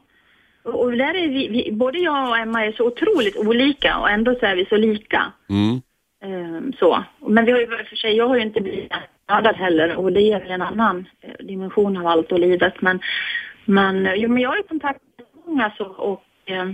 och 0.64 0.92
där 0.92 1.14
är 1.14 1.28
vi, 1.28 1.48
vi, 1.48 1.72
både 1.72 2.00
jag 2.00 2.30
och 2.30 2.38
Emma 2.38 2.66
är 2.66 2.72
så 2.72 2.88
otroligt 2.88 3.38
olika 3.38 3.98
och 3.98 4.10
ändå 4.10 4.36
så 4.40 4.46
är 4.46 4.56
vi 4.56 4.66
så 4.66 4.78
lika. 4.78 5.32
Mm. 5.50 5.82
Ehm, 6.24 6.74
så. 6.80 7.04
Men 7.28 7.46
vi 7.46 7.52
har 7.52 7.60
ju 7.60 7.68
för 7.68 7.96
sig, 7.96 8.16
jag 8.16 8.28
har 8.28 8.36
ju 8.36 8.42
inte 8.42 8.62
blivit 8.62 8.92
mördad 9.30 9.56
heller 9.56 9.96
och 9.96 10.14
det 10.14 10.22
ger 10.22 10.40
väl 10.40 10.52
en 10.52 10.62
annan 10.62 11.06
eh, 11.22 11.46
dimension 11.46 11.98
av 11.98 12.08
allt 12.08 12.32
och 12.32 12.40
livet. 12.40 12.82
Men, 12.82 13.00
men, 13.66 14.10
jo, 14.16 14.30
men 14.30 14.42
jag 14.42 14.50
har 14.50 14.58
ju 14.58 14.64
kontakt 14.64 15.00
med 15.18 15.28
många 15.46 15.72
så 15.78 15.86
och 15.86 16.24
eh, 16.46 16.72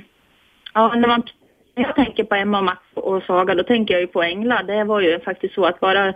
ja, 0.73 0.93
när, 0.95 1.07
man, 1.07 1.23
när 1.75 1.83
jag 1.83 1.95
tänker 1.95 2.23
på 2.23 2.35
Emma, 2.35 2.61
Max 2.61 2.81
och 2.93 3.23
Saga 3.23 3.55
då 3.55 3.63
tänker 3.63 3.93
jag 3.93 4.01
ju 4.01 4.07
på 4.07 4.21
Engla. 4.21 4.63
Det 4.63 4.83
var 4.83 5.01
ju 5.01 5.19
faktiskt 5.19 5.53
så 5.53 5.65
att 5.65 5.79
bara 5.79 6.13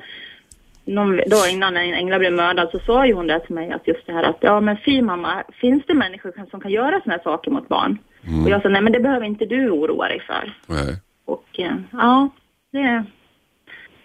någon, 0.86 1.22
då 1.28 1.48
innan 1.52 1.78
Engla 1.78 2.20
blev 2.20 2.34
mördad 2.34 2.70
så 2.72 2.80
sa 2.80 3.06
ju 3.06 3.14
hon 3.14 3.28
det 3.28 3.40
till 3.40 3.56
mig 3.56 3.72
att 3.72 3.88
just 3.88 4.06
det 4.06 4.14
här 4.14 4.24
att 4.24 4.38
ja 4.42 4.60
men 4.60 4.78
fy 4.86 5.02
mamma, 5.02 5.44
finns 5.62 5.84
det 5.88 5.94
människor 5.94 6.48
som 6.52 6.62
kan 6.62 6.72
göra 6.72 7.00
sådana 7.00 7.18
här 7.18 7.24
saker 7.24 7.52
mot 7.52 7.68
barn? 7.68 7.98
Mm. 8.28 8.44
Och 8.44 8.50
jag 8.50 8.62
sa 8.62 8.70
nej 8.70 8.82
men 8.82 8.94
det 8.94 9.00
behöver 9.00 9.26
inte 9.26 9.46
du 9.46 9.70
oroa 9.70 10.08
dig 10.08 10.20
för. 10.28 10.58
Nej. 10.68 10.98
Och 11.26 11.60
eh, 11.60 11.76
ja, 11.92 12.30
det, 12.72 13.06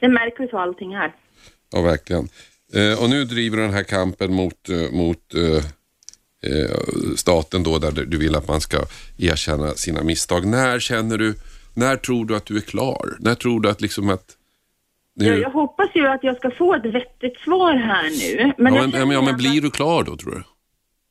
det 0.01 0.09
märker 0.09 0.43
vi 0.43 0.49
så 0.49 0.59
allting 0.59 0.97
här. 0.97 1.13
Ja 1.73 1.83
verkligen. 1.83 2.29
Eh, 2.75 3.03
och 3.03 3.11
nu 3.11 3.25
driver 3.25 3.57
du 3.57 3.63
den 3.63 3.73
här 3.73 3.83
kampen 3.83 4.35
mot, 4.35 4.69
eh, 4.69 4.93
mot 4.93 5.35
eh, 5.35 5.65
eh, 6.51 6.77
staten 7.17 7.63
då 7.63 7.79
där 7.79 7.93
du 7.93 8.19
vill 8.19 8.37
att 8.37 8.49
man 8.49 8.61
ska 8.61 8.79
erkänna 9.19 9.71
sina 9.71 10.03
misstag. 10.03 10.47
När 10.47 10.79
känner 10.79 11.19
du, 11.19 11.35
när 11.75 11.97
tror 11.97 12.25
du 12.27 12.37
att 12.37 12.47
du 12.47 12.57
är 12.57 12.61
klar? 12.61 13.17
När 13.19 13.35
tror 13.35 13.61
du 13.61 13.71
att 13.71 13.81
liksom 13.81 14.11
att 14.11 14.37
nu... 15.21 15.27
Ja, 15.27 15.35
jag 15.35 15.51
hoppas 15.51 15.89
ju 15.95 16.07
att 16.07 16.25
jag 16.25 16.37
ska 16.37 16.51
få 16.51 16.75
ett 16.75 16.87
vettigt 16.87 17.39
svar 17.39 17.75
här 17.75 18.37
nu. 18.37 18.53
Men, 18.57 18.75
ja, 18.75 18.87
men, 18.93 19.11
ja, 19.11 19.23
men 19.23 19.37
blir 19.37 19.61
du 19.61 19.71
klar 19.71 20.03
då 20.03 20.17
tror 20.17 20.31
du? 20.31 20.43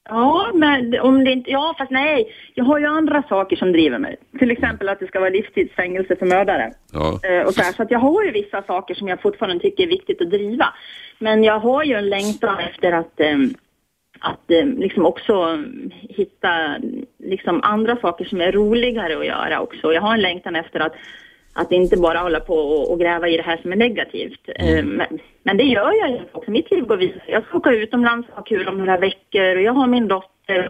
Ja, 0.10 0.52
men 0.54 1.00
om 1.00 1.24
det 1.24 1.32
inte, 1.32 1.52
ja 1.52 1.76
fast 1.78 1.92
nej, 1.92 2.34
jag 2.54 2.66
har 2.66 2.80
ju 2.80 2.86
andra 2.86 3.24
saker 3.30 3.56
som 3.56 3.72
driver 3.72 4.00
mig. 4.00 4.18
Till 4.40 4.52
exempel 4.52 4.90
att 4.90 5.00
det 5.00 5.08
ska 5.08 5.20
vara 5.20 5.30
livstidsfängelse 5.30 6.16
för 6.16 6.26
mördare. 6.26 6.74
Ja. 6.94 7.20
Eh, 7.24 7.48
och 7.48 7.54
så, 7.54 7.62
här, 7.62 7.74
så 7.74 7.84
att 7.84 7.92
jag 7.92 8.00
har 8.00 8.24
ju 8.24 8.32
vissa 8.32 8.62
saker 8.62 8.96
som 8.96 9.08
jag 9.08 9.22
fortfarande 9.22 9.60
tycker 9.60 9.84
är 9.84 9.88
viktigt 9.88 10.22
att 10.22 10.30
driva. 10.30 10.74
Men 11.20 11.44
jag 11.44 11.60
har 11.60 11.84
ju 11.84 11.96
en 11.96 12.10
längtan 12.10 12.60
efter 12.60 12.92
att, 12.92 13.20
eh, 13.20 13.38
att 14.20 14.52
eh, 14.52 14.66
liksom 14.66 15.06
också 15.06 15.64
hitta 15.92 16.78
liksom 17.20 17.60
andra 17.64 17.96
saker 17.96 18.26
som 18.26 18.42
är 18.42 18.52
roligare 18.52 19.18
att 19.18 19.26
göra 19.26 19.60
också. 19.60 19.94
Jag 19.94 20.02
har 20.02 20.14
en 20.14 20.22
längtan 20.22 20.56
efter 20.56 20.80
att 20.80 20.94
att 21.54 21.72
inte 21.72 21.98
bara 21.98 22.20
hålla 22.20 22.40
på 22.40 22.54
och, 22.54 22.92
och, 22.92 23.00
gräva 23.00 23.28
i 23.28 23.38
det 23.38 23.44
här 23.44 23.58
som 23.58 23.72
är 23.72 23.76
negativt. 23.76 24.50
Mm. 24.56 24.86
Men, 24.86 25.20
men, 25.44 25.58
det 25.58 25.64
gör 25.64 25.94
jag 25.94 26.10
ju 26.10 26.20
också. 26.32 26.52
Mitt 26.52 26.72
liv 26.72 26.84
går 26.84 26.98
vidare. 26.98 27.22
Jag 27.28 27.44
ska 27.44 27.58
åka 27.58 27.72
utomlands 27.72 28.30
och 28.30 28.36
ha 28.36 28.44
kul 28.44 28.68
om 28.68 28.78
några 28.78 28.98
veckor 28.98 29.56
och 29.56 29.62
jag 29.62 29.74
har 29.74 29.88
min 29.88 30.08
dotter. 30.08 30.70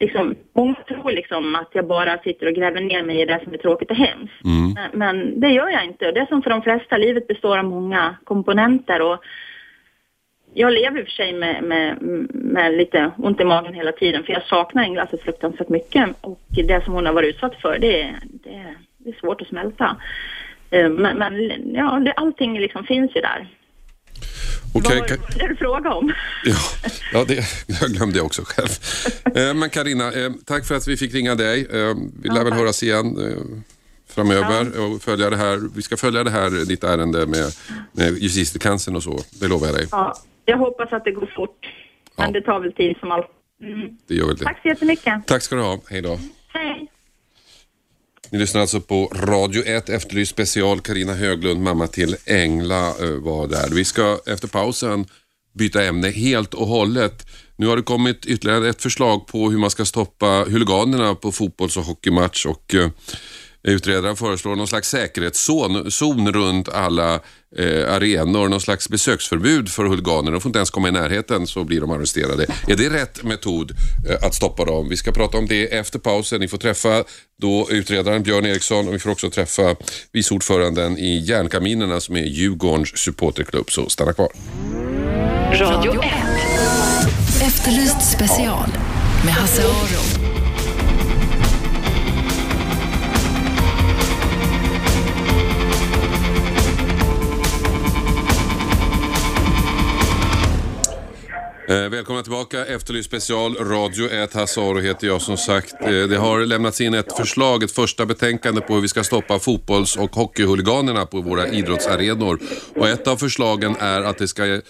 Liksom, 0.00 0.34
många 0.52 0.74
tror 0.74 1.10
liksom 1.10 1.54
att 1.54 1.68
jag 1.72 1.86
bara 1.86 2.18
sitter 2.18 2.46
och 2.46 2.54
gräver 2.54 2.80
ner 2.80 3.02
mig 3.02 3.20
i 3.20 3.24
det 3.24 3.40
som 3.44 3.54
är 3.54 3.58
tråkigt 3.58 3.90
och 3.90 3.96
hemskt. 3.96 4.44
Mm. 4.44 4.74
Men, 4.74 4.98
men, 4.98 5.40
det 5.40 5.48
gör 5.48 5.68
jag 5.68 5.84
inte. 5.84 6.12
Det 6.12 6.20
är 6.20 6.26
som 6.26 6.42
för 6.42 6.50
de 6.50 6.62
flesta, 6.62 6.96
livet 6.96 7.26
består 7.26 7.58
av 7.58 7.64
många 7.64 8.16
komponenter 8.24 9.02
och 9.02 9.24
jag 10.54 10.72
lever 10.72 10.98
i 10.98 11.02
och 11.02 11.06
för 11.06 11.12
sig 11.12 11.32
med, 11.32 11.62
med, 11.62 11.96
med 12.32 12.74
lite 12.74 13.10
ont 13.16 13.40
i 13.40 13.44
magen 13.44 13.74
hela 13.74 13.92
tiden 13.92 14.24
för 14.24 14.32
jag 14.32 14.42
saknar 14.42 14.82
Engla 14.82 15.06
så 15.06 15.18
fruktansvärt 15.18 15.68
mycket 15.68 16.08
och 16.20 16.40
det 16.48 16.84
som 16.84 16.94
hon 16.94 17.06
har 17.06 17.12
varit 17.12 17.34
utsatt 17.34 17.54
för 17.60 17.78
det, 17.78 18.14
det 18.24 18.74
det 18.98 19.10
är 19.10 19.20
svårt 19.20 19.40
att 19.40 19.48
smälta. 19.48 19.96
Eh, 20.70 20.88
men, 20.88 21.18
men 21.18 21.34
ja, 21.74 22.00
det, 22.04 22.12
allting 22.12 22.60
liksom 22.60 22.84
finns 22.84 23.16
ju 23.16 23.20
där. 23.20 23.54
Okay, 24.74 25.00
Vad 25.00 25.10
var 25.10 25.38
det 25.38 25.48
du 25.48 25.56
frågade 25.56 25.94
om? 25.94 26.12
Ja, 26.44 26.56
ja 27.12 27.24
det, 27.28 27.34
jag 27.80 27.90
glömde 27.90 28.18
jag 28.18 28.26
också 28.26 28.42
själv. 28.44 28.68
Eh, 29.36 29.54
men 29.54 29.70
Karina, 29.70 30.12
eh, 30.12 30.30
tack 30.46 30.66
för 30.66 30.74
att 30.74 30.88
vi 30.88 30.96
fick 30.96 31.14
ringa 31.14 31.34
dig. 31.34 31.66
Vi 32.22 32.28
lär 32.28 32.44
väl 32.44 32.52
höras 32.52 32.82
igen 32.82 33.16
framöver 34.06 34.80
och 34.80 35.02
följa 35.02 35.30
det 35.30 35.36
här. 35.36 35.74
Vi 35.76 35.82
ska 35.82 35.96
följa 35.96 36.24
det 36.24 36.30
här, 36.30 36.66
ditt 36.68 36.84
ärende 36.84 37.26
med, 37.26 37.52
med 37.92 38.18
justitiekanslern 38.18 38.96
och 38.96 39.02
så. 39.02 39.18
Det 39.40 39.48
lovar 39.48 39.66
jag 39.66 39.76
dig. 39.76 39.86
Ja, 39.90 40.14
jag 40.44 40.58
hoppas 40.58 40.92
att 40.92 41.04
det 41.04 41.12
går 41.12 41.32
fort. 41.36 41.68
Men 42.16 42.26
ja. 42.26 42.32
det 42.32 42.42
tar 42.42 42.60
väl 42.60 42.72
tid 42.72 42.96
som 43.00 43.12
allt. 43.12 43.26
Mm. 43.62 43.98
Det 44.08 44.14
gör 44.14 44.26
väl 44.26 44.36
det. 44.36 44.44
Tack 44.44 44.62
så 44.62 44.68
jättemycket. 44.68 45.26
Tack 45.26 45.42
ska 45.42 45.56
du 45.56 45.62
ha. 45.62 45.78
Hej 45.90 46.02
då. 46.02 46.18
Hej. 46.48 46.88
Ni 48.30 48.38
lyssnar 48.38 48.60
alltså 48.60 48.80
på 48.80 49.12
Radio 49.14 49.62
1 49.66 49.88
Efterlyst 49.88 50.32
special. 50.32 50.80
Karina 50.80 51.14
Höglund, 51.14 51.60
mamma 51.60 51.86
till 51.86 52.16
Engla 52.26 52.88
eh, 52.88 53.10
var 53.10 53.46
där. 53.48 53.68
Vi 53.70 53.84
ska 53.84 54.18
efter 54.26 54.48
pausen 54.48 55.06
byta 55.52 55.84
ämne 55.84 56.10
helt 56.10 56.54
och 56.54 56.66
hållet. 56.66 57.26
Nu 57.56 57.66
har 57.66 57.76
det 57.76 57.82
kommit 57.82 58.26
ytterligare 58.26 58.68
ett 58.68 58.82
förslag 58.82 59.26
på 59.26 59.50
hur 59.50 59.58
man 59.58 59.70
ska 59.70 59.84
stoppa 59.84 60.44
huliganerna 60.48 61.14
på 61.14 61.32
fotbolls 61.32 61.76
och 61.76 61.84
hockeymatch 61.84 62.46
och 62.46 62.74
eh, 62.74 62.90
Utredaren 63.68 64.16
föreslår 64.16 64.56
någon 64.56 64.68
slags 64.68 64.88
säkerhetszon 64.88 65.90
zon 65.90 66.32
runt 66.32 66.68
alla 66.68 67.14
eh, 67.56 67.94
arenor, 67.94 68.48
någon 68.48 68.60
slags 68.60 68.88
besöksförbud 68.88 69.68
för 69.68 69.84
huliganer. 69.84 70.32
De 70.32 70.40
får 70.40 70.48
inte 70.48 70.58
ens 70.58 70.70
komma 70.70 70.88
i 70.88 70.92
närheten 70.92 71.46
så 71.46 71.64
blir 71.64 71.80
de 71.80 71.90
arresterade. 71.90 72.46
Är 72.66 72.76
det 72.76 72.90
rätt 72.90 73.22
metod 73.22 73.70
eh, 74.08 74.26
att 74.26 74.34
stoppa 74.34 74.64
dem? 74.64 74.88
Vi 74.88 74.96
ska 74.96 75.12
prata 75.12 75.38
om 75.38 75.46
det 75.46 75.74
efter 75.74 75.98
pausen. 75.98 76.40
Ni 76.40 76.48
får 76.48 76.58
träffa 76.58 77.04
då 77.42 77.68
utredaren 77.70 78.22
Björn 78.22 78.46
Eriksson 78.46 78.88
och 78.88 78.94
vi 78.94 78.98
får 78.98 79.10
också 79.10 79.30
träffa 79.30 79.74
vice 80.12 80.34
ordföranden 80.34 80.98
i 80.98 81.18
Järnkaminerna 81.18 82.00
som 82.00 82.16
är 82.16 82.24
Djurgårdens 82.24 82.98
supporterklubb. 82.98 83.70
Så 83.70 83.88
stanna 83.88 84.12
kvar. 84.12 84.28
Radio 85.52 86.02
1. 86.02 86.10
Efterlyst 87.42 88.12
special 88.12 88.68
med 89.24 89.34
Hasse 89.34 89.62
Aro. 89.62 90.17
Eh, 101.68 101.88
välkomna 101.88 102.22
tillbaka, 102.22 102.64
Efterlyst 102.64 103.08
special, 103.08 103.54
Radio 103.54 104.10
1, 104.10 104.34
Hasse 104.34 104.60
Aro 104.60 104.80
heter 104.80 105.06
jag 105.06 105.22
som 105.22 105.36
sagt. 105.36 105.74
Eh, 105.80 105.88
det 105.88 106.16
har 106.16 106.40
lämnats 106.40 106.80
in 106.80 106.94
ett 106.94 107.16
förslag, 107.16 107.62
ett 107.62 107.72
första 107.72 108.06
betänkande 108.06 108.60
på 108.60 108.74
hur 108.74 108.80
vi 108.80 108.88
ska 108.88 109.04
stoppa 109.04 109.38
fotbolls 109.38 109.96
och 109.96 110.16
hockeyhuliganerna 110.16 111.06
på 111.06 111.20
våra 111.20 111.48
idrottsarenor. 111.48 112.40
Och 112.76 112.88
ett 112.88 113.08
av 113.08 113.16
förslagen 113.16 113.76
är 113.80 114.02
att 114.02 114.18
det 114.18 114.28
ska 114.28 114.60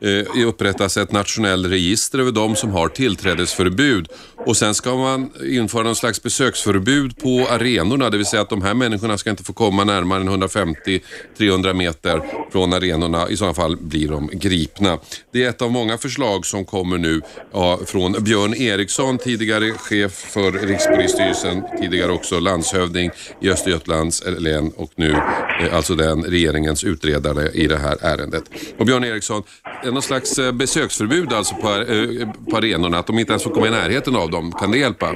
eh, 0.00 0.46
upprättas 0.46 0.96
ett 0.96 1.12
nationellt 1.12 1.66
register 1.66 2.18
över 2.18 2.32
de 2.32 2.56
som 2.56 2.70
har 2.70 2.88
tillträdesförbud. 2.88 4.08
Och 4.46 4.56
sen 4.56 4.74
ska 4.74 4.96
man 4.96 5.30
införa 5.44 5.82
någon 5.82 5.96
slags 5.96 6.22
besöksförbud 6.22 7.18
på 7.18 7.46
arenorna, 7.50 8.10
det 8.10 8.16
vill 8.16 8.26
säga 8.26 8.42
att 8.42 8.50
de 8.50 8.62
här 8.62 8.74
människorna 8.74 9.18
ska 9.18 9.30
inte 9.30 9.44
få 9.44 9.52
komma 9.52 9.84
närmare 9.84 10.20
än 10.20 10.42
150-300 10.42 11.72
meter 11.72 12.22
från 12.52 12.72
arenorna. 12.72 13.28
I 13.28 13.36
sådana 13.36 13.54
fall 13.54 13.76
blir 13.76 14.08
de 14.08 14.30
gripna. 14.32 14.98
Det 15.32 15.44
är 15.44 15.48
ett 15.48 15.62
av 15.62 15.72
många 15.72 15.98
förslag 15.98 16.46
som 16.46 16.64
kommer 16.64 16.98
nu 16.98 17.20
ja, 17.52 17.80
från 17.86 18.12
Björn 18.12 18.54
Eriksson, 18.54 19.18
tidigare 19.18 19.72
chef 19.72 20.12
för 20.12 20.52
Rikspolisstyrelsen, 20.52 21.62
tidigare 21.80 22.12
också 22.12 22.40
landshövding 22.40 23.10
i 23.40 23.50
Östergötlands 23.50 24.22
län 24.38 24.72
och 24.76 24.90
nu 24.94 25.10
eh, 25.10 25.76
alltså 25.76 25.94
den 25.94 26.24
regeringens 26.24 26.84
utredare 26.84 27.50
i 27.50 27.66
det 27.66 27.78
här 27.78 27.96
ärendet. 28.00 28.44
Och 28.78 28.86
Björn 28.86 29.04
Eriksson, 29.04 29.42
Eh, 29.88 29.92
någon 29.94 30.02
slags 30.02 30.38
eh, 30.38 30.52
besöksförbud 30.52 31.32
alltså 31.32 31.54
på, 31.54 31.68
eh, 31.68 32.28
på 32.50 32.56
arenorna, 32.56 32.98
att 32.98 33.06
de 33.06 33.18
inte 33.18 33.32
ens 33.32 33.44
får 33.44 33.50
komma 33.50 33.66
i 33.66 33.70
närheten 33.70 34.16
av 34.16 34.30
dem. 34.30 34.52
Kan 34.52 34.70
det 34.70 34.78
hjälpa? 34.78 35.06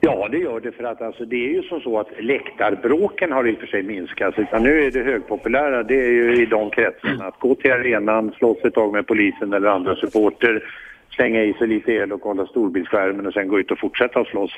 Ja, 0.00 0.28
det 0.30 0.38
gör 0.38 0.60
det 0.60 0.72
för 0.72 0.84
att 0.84 1.02
alltså, 1.02 1.24
det 1.24 1.36
är 1.36 1.52
ju 1.52 1.62
som 1.62 1.80
så 1.80 2.00
att 2.00 2.08
läktarbråken 2.20 3.32
har 3.32 3.48
i 3.48 3.54
och 3.54 3.58
för 3.58 3.66
sig 3.66 3.82
minskat 3.82 4.34
utan 4.36 4.62
nu 4.62 4.86
är 4.86 4.90
det 4.90 5.02
högpopulära, 5.02 5.82
det 5.82 5.94
är 5.94 6.10
ju 6.10 6.42
i 6.42 6.46
de 6.46 6.70
kretsarna 6.70 7.24
att 7.24 7.40
gå 7.40 7.54
till 7.54 7.72
arenan, 7.72 8.32
slåss 8.38 8.58
ett 8.64 8.74
tag 8.74 8.92
med 8.92 9.06
polisen 9.06 9.52
eller 9.52 9.68
andra 9.68 9.96
supporter, 9.96 10.62
slänga 11.10 11.42
i 11.42 11.52
sig 11.52 11.68
lite 11.68 11.92
el 11.92 12.12
och 12.12 12.20
kolla 12.20 12.46
storbildsskärmen 12.46 13.26
och 13.26 13.32
sen 13.32 13.48
gå 13.48 13.60
ut 13.60 13.70
och 13.70 13.78
fortsätta 13.78 14.20
att 14.20 14.28
slåss. 14.28 14.52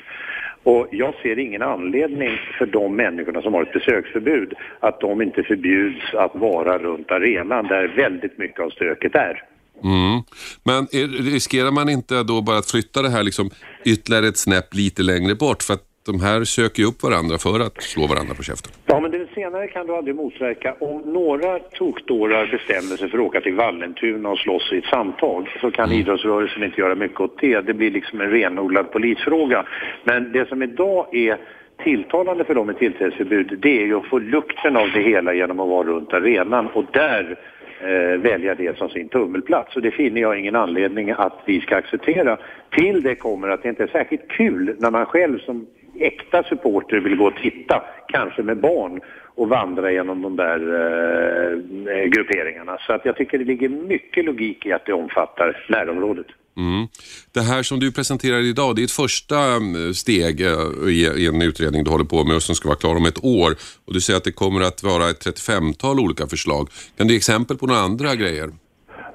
Och 0.68 0.88
jag 0.90 1.14
ser 1.22 1.38
ingen 1.38 1.62
anledning 1.62 2.38
för 2.58 2.66
de 2.66 2.96
människorna 2.96 3.42
som 3.42 3.54
har 3.54 3.62
ett 3.62 3.72
besöksförbud 3.72 4.52
att 4.80 5.00
de 5.00 5.22
inte 5.22 5.42
förbjuds 5.42 6.14
att 6.14 6.34
vara 6.34 6.78
runt 6.78 7.10
arenan 7.10 7.66
där 7.66 7.88
väldigt 7.96 8.38
mycket 8.38 8.60
av 8.60 8.70
stöket 8.70 9.14
är. 9.14 9.44
Mm. 9.84 10.22
Men 10.64 10.82
är, 10.92 11.32
riskerar 11.32 11.70
man 11.70 11.88
inte 11.88 12.22
då 12.22 12.42
bara 12.42 12.58
att 12.58 12.70
flytta 12.70 13.02
det 13.02 13.08
här 13.08 13.22
liksom 13.22 13.50
ytterligare 13.84 14.28
ett 14.28 14.38
snäpp 14.38 14.74
lite 14.74 15.02
längre 15.02 15.34
bort? 15.34 15.62
För 15.62 15.74
att 15.74 15.87
de 16.12 16.20
här 16.20 16.44
söker 16.44 16.80
ju 16.82 16.88
upp 16.88 17.02
varandra 17.02 17.36
för 17.38 17.60
att 17.66 17.82
slå 17.82 18.06
varandra 18.06 18.34
på 18.34 18.42
käften. 18.42 18.72
Ja, 18.86 19.00
men 19.00 19.10
det 19.10 19.26
senare 19.34 19.66
kan 19.74 19.86
du 19.86 19.92
aldrig 19.96 20.16
motverka. 20.16 20.74
Om 20.80 20.96
några 21.00 21.58
tokdårar 21.58 22.46
bestämmer 22.56 22.96
sig 22.96 23.08
för 23.10 23.18
att 23.18 23.24
åka 23.24 23.40
till 23.40 23.54
Vallentuna 23.54 24.28
och 24.28 24.38
slåss 24.38 24.72
i 24.72 24.78
ett 24.78 24.84
samtal 24.84 25.48
så 25.60 25.70
kan 25.70 25.84
Mm. 25.88 26.00
idrottsrörelsen 26.00 26.62
inte 26.64 26.80
göra 26.80 26.94
mycket 26.94 27.20
åt 27.20 27.40
det. 27.40 27.60
Det 27.60 27.74
blir 27.74 27.90
liksom 27.90 28.20
en 28.20 28.30
renodlad 28.30 28.92
polisfråga. 28.92 29.66
Men 30.04 30.32
det 30.32 30.48
som 30.48 30.62
idag 30.62 31.14
är 31.14 31.36
tilltalande 31.84 32.44
för 32.44 32.54
dem 32.54 32.66
med 32.66 32.78
tillträdesförbud 32.78 33.58
det 33.62 33.82
är 33.82 33.86
ju 33.86 33.96
att 33.98 34.06
få 34.06 34.18
lukten 34.18 34.76
av 34.76 34.90
det 34.94 35.00
hela 35.02 35.34
genom 35.34 35.60
att 35.60 35.68
vara 35.68 35.86
runt 35.86 36.12
arenan 36.12 36.66
och 36.66 36.84
där 36.92 37.38
eh, 37.80 38.20
välja 38.20 38.54
det 38.54 38.78
som 38.78 38.88
sin 38.88 39.08
tummelplats. 39.08 39.76
Och 39.76 39.82
det 39.82 39.90
finner 39.90 40.20
jag 40.20 40.38
ingen 40.38 40.56
anledning 40.56 41.10
att 41.10 41.38
vi 41.46 41.60
ska 41.60 41.76
acceptera. 41.76 42.36
Till 42.70 43.02
det 43.02 43.14
kommer 43.14 43.48
att 43.48 43.62
det 43.62 43.68
inte 43.68 43.82
är 43.82 43.86
särskilt 43.88 44.28
kul 44.28 44.76
när 44.78 44.90
man 44.90 45.06
själv 45.06 45.38
som 45.38 45.66
äkta 46.00 46.42
supporter 46.42 47.00
vill 47.00 47.16
gå 47.16 47.26
och 47.26 47.36
titta, 47.42 47.82
kanske 48.08 48.42
med 48.42 48.60
barn, 48.60 49.00
och 49.38 49.48
vandra 49.48 49.92
genom 49.92 50.22
de 50.22 50.36
där 50.36 50.60
eh, 50.60 52.04
grupperingarna. 52.04 52.78
Så 52.86 52.92
att 52.92 53.04
jag 53.04 53.16
tycker 53.16 53.38
det 53.38 53.44
ligger 53.44 53.68
mycket 53.68 54.24
logik 54.24 54.66
i 54.66 54.72
att 54.72 54.86
det 54.86 54.92
omfattar 54.92 55.64
närområdet. 55.68 56.26
Mm. 56.56 56.88
Det 57.34 57.40
här 57.40 57.62
som 57.62 57.80
du 57.80 57.92
presenterar 57.92 58.38
idag, 58.38 58.76
det 58.76 58.82
är 58.82 58.84
ett 58.84 58.90
första 58.90 59.36
eh, 59.36 59.92
steg 59.94 60.40
eh, 60.40 60.48
i 60.88 61.26
en 61.26 61.42
utredning 61.42 61.84
du 61.84 61.90
håller 61.90 62.04
på 62.04 62.24
med 62.24 62.36
och 62.36 62.42
som 62.42 62.54
ska 62.54 62.68
vara 62.68 62.78
klar 62.78 62.96
om 62.96 63.06
ett 63.06 63.24
år. 63.24 63.50
Och 63.86 63.94
du 63.94 64.00
säger 64.00 64.16
att 64.16 64.24
det 64.24 64.32
kommer 64.32 64.60
att 64.60 64.82
vara 64.82 65.10
ett 65.10 65.26
35-tal 65.26 66.00
olika 66.00 66.26
förslag. 66.26 66.68
Kan 66.96 67.06
du 67.06 67.12
ge 67.12 67.16
exempel 67.16 67.56
på 67.56 67.66
några 67.66 67.80
andra 67.80 68.14
grejer? 68.14 68.48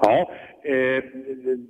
Ja, 0.00 0.30
Eh, 0.66 1.02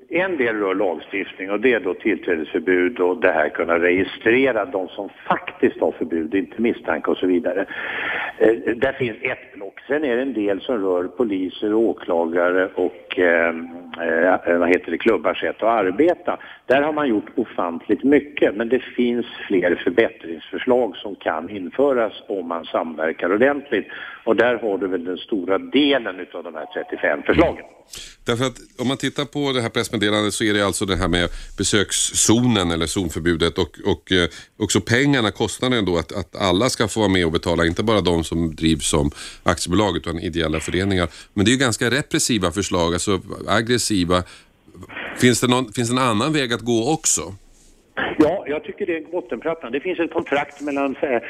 en 0.08 0.36
del 0.36 0.56
rör 0.56 0.74
lagstiftning 0.74 1.50
och 1.50 1.60
det 1.60 1.72
är 1.72 1.80
då 1.80 1.94
tillträdesförbud 1.94 3.00
och 3.00 3.20
det 3.20 3.32
här 3.32 3.48
kunna 3.48 3.78
registrera 3.78 4.64
de 4.64 4.88
som 4.88 5.08
faktiskt 5.28 5.80
har 5.80 5.92
förbud, 5.92 6.34
inte 6.34 6.62
misstanke 6.62 7.10
och 7.10 7.16
så 7.16 7.26
vidare. 7.26 7.66
Eh, 8.38 8.76
där 8.76 8.92
finns 8.92 9.16
ett 9.20 9.54
block. 9.54 9.80
Sen 9.86 10.04
är 10.04 10.16
det 10.16 10.22
en 10.22 10.32
del 10.32 10.60
som 10.60 10.84
rör 10.84 11.04
poliser, 11.04 11.74
och 11.74 11.80
åklagare 11.80 12.68
och 12.74 13.18
eh, 13.18 13.48
eh, 14.00 14.58
vad 14.58 14.68
heter 14.68 14.90
det, 14.90 14.98
klubbars 14.98 15.40
sätt 15.40 15.56
att 15.56 15.84
arbeta. 15.84 16.38
Där 16.66 16.82
har 16.82 16.92
man 16.92 17.08
gjort 17.08 17.30
ofantligt 17.34 18.04
mycket 18.04 18.56
men 18.56 18.68
det 18.68 18.82
finns 18.82 19.26
fler 19.48 19.74
förbättringsförslag 19.74 20.96
som 20.96 21.14
kan 21.14 21.50
införas 21.50 22.12
om 22.28 22.48
man 22.48 22.64
samverkar 22.64 23.34
ordentligt. 23.34 23.86
Och 24.24 24.36
där 24.36 24.58
har 24.58 24.78
du 24.78 24.86
väl 24.86 25.04
den 25.04 25.18
stora 25.18 25.58
delen 25.58 26.20
utav 26.20 26.44
de 26.44 26.54
här 26.54 26.66
35 26.74 27.22
förslagen. 27.22 27.64
Därför 28.24 28.44
att 28.44 28.56
om 28.78 28.88
man 28.88 28.96
tittar 28.96 29.24
på 29.24 29.52
det 29.52 29.62
här 29.62 29.68
pressmeddelandet 29.68 30.34
så 30.34 30.44
är 30.44 30.54
det 30.54 30.66
alltså 30.66 30.86
det 30.86 30.96
här 30.96 31.08
med 31.08 31.28
besökszonen 31.56 32.70
eller 32.70 32.86
zonförbudet 32.86 33.58
och, 33.58 33.78
och 33.84 34.12
eh, 34.12 34.28
också 34.56 34.80
pengarna, 34.80 35.30
kostnaden 35.30 35.84
då 35.84 35.98
att, 35.98 36.12
att 36.12 36.36
alla 36.36 36.70
ska 36.70 36.88
få 36.88 37.00
vara 37.00 37.10
med 37.10 37.26
och 37.26 37.32
betala, 37.32 37.66
inte 37.66 37.82
bara 37.82 38.00
de 38.00 38.24
som 38.24 38.54
drivs 38.54 38.86
som 38.86 39.10
aktiebolag 39.42 39.96
utan 39.96 40.18
ideella 40.18 40.60
föreningar. 40.60 41.08
Men 41.34 41.44
det 41.44 41.50
är 41.50 41.52
ju 41.52 41.58
ganska 41.58 41.90
repressiva 41.90 42.52
förslag, 42.52 42.92
alltså 42.92 43.20
aggressiva. 43.48 44.22
Finns 45.18 45.40
det, 45.40 45.46
någon, 45.46 45.72
finns 45.72 45.88
det 45.88 45.94
en 45.94 45.98
annan 45.98 46.32
väg 46.32 46.52
att 46.52 46.60
gå 46.60 46.92
också? 46.92 47.34
Ja, 48.18 48.44
jag 48.46 48.64
tycker 48.64 48.86
det 48.86 48.96
är 48.96 49.02
bottenplattan. 49.12 49.72
Det 49.72 49.80
finns 49.80 50.00
ett 50.00 50.12
kontrakt 50.12 50.60
mellan 50.60 50.96
eh, 51.00 51.20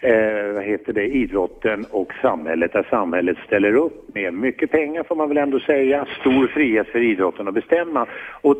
eh, 0.00 0.52
vad 0.52 0.64
heter 0.64 0.92
det, 0.92 1.06
idrotten 1.06 1.86
och 1.90 2.12
samhället 2.22 2.72
där 2.72 2.86
samhället 2.90 3.36
ställer 3.46 3.74
upp 3.74 4.14
med 4.14 4.34
mycket 4.34 4.70
pengar 4.70 5.02
får 5.02 5.16
man 5.16 5.28
väl 5.28 5.38
ändå 5.38 5.60
säga, 5.60 6.06
stor 6.20 6.46
frihet 6.46 6.88
för 6.88 6.98
idrotten 6.98 7.48
att 7.48 7.54
bestämma. 7.54 8.06
Och 8.40 8.56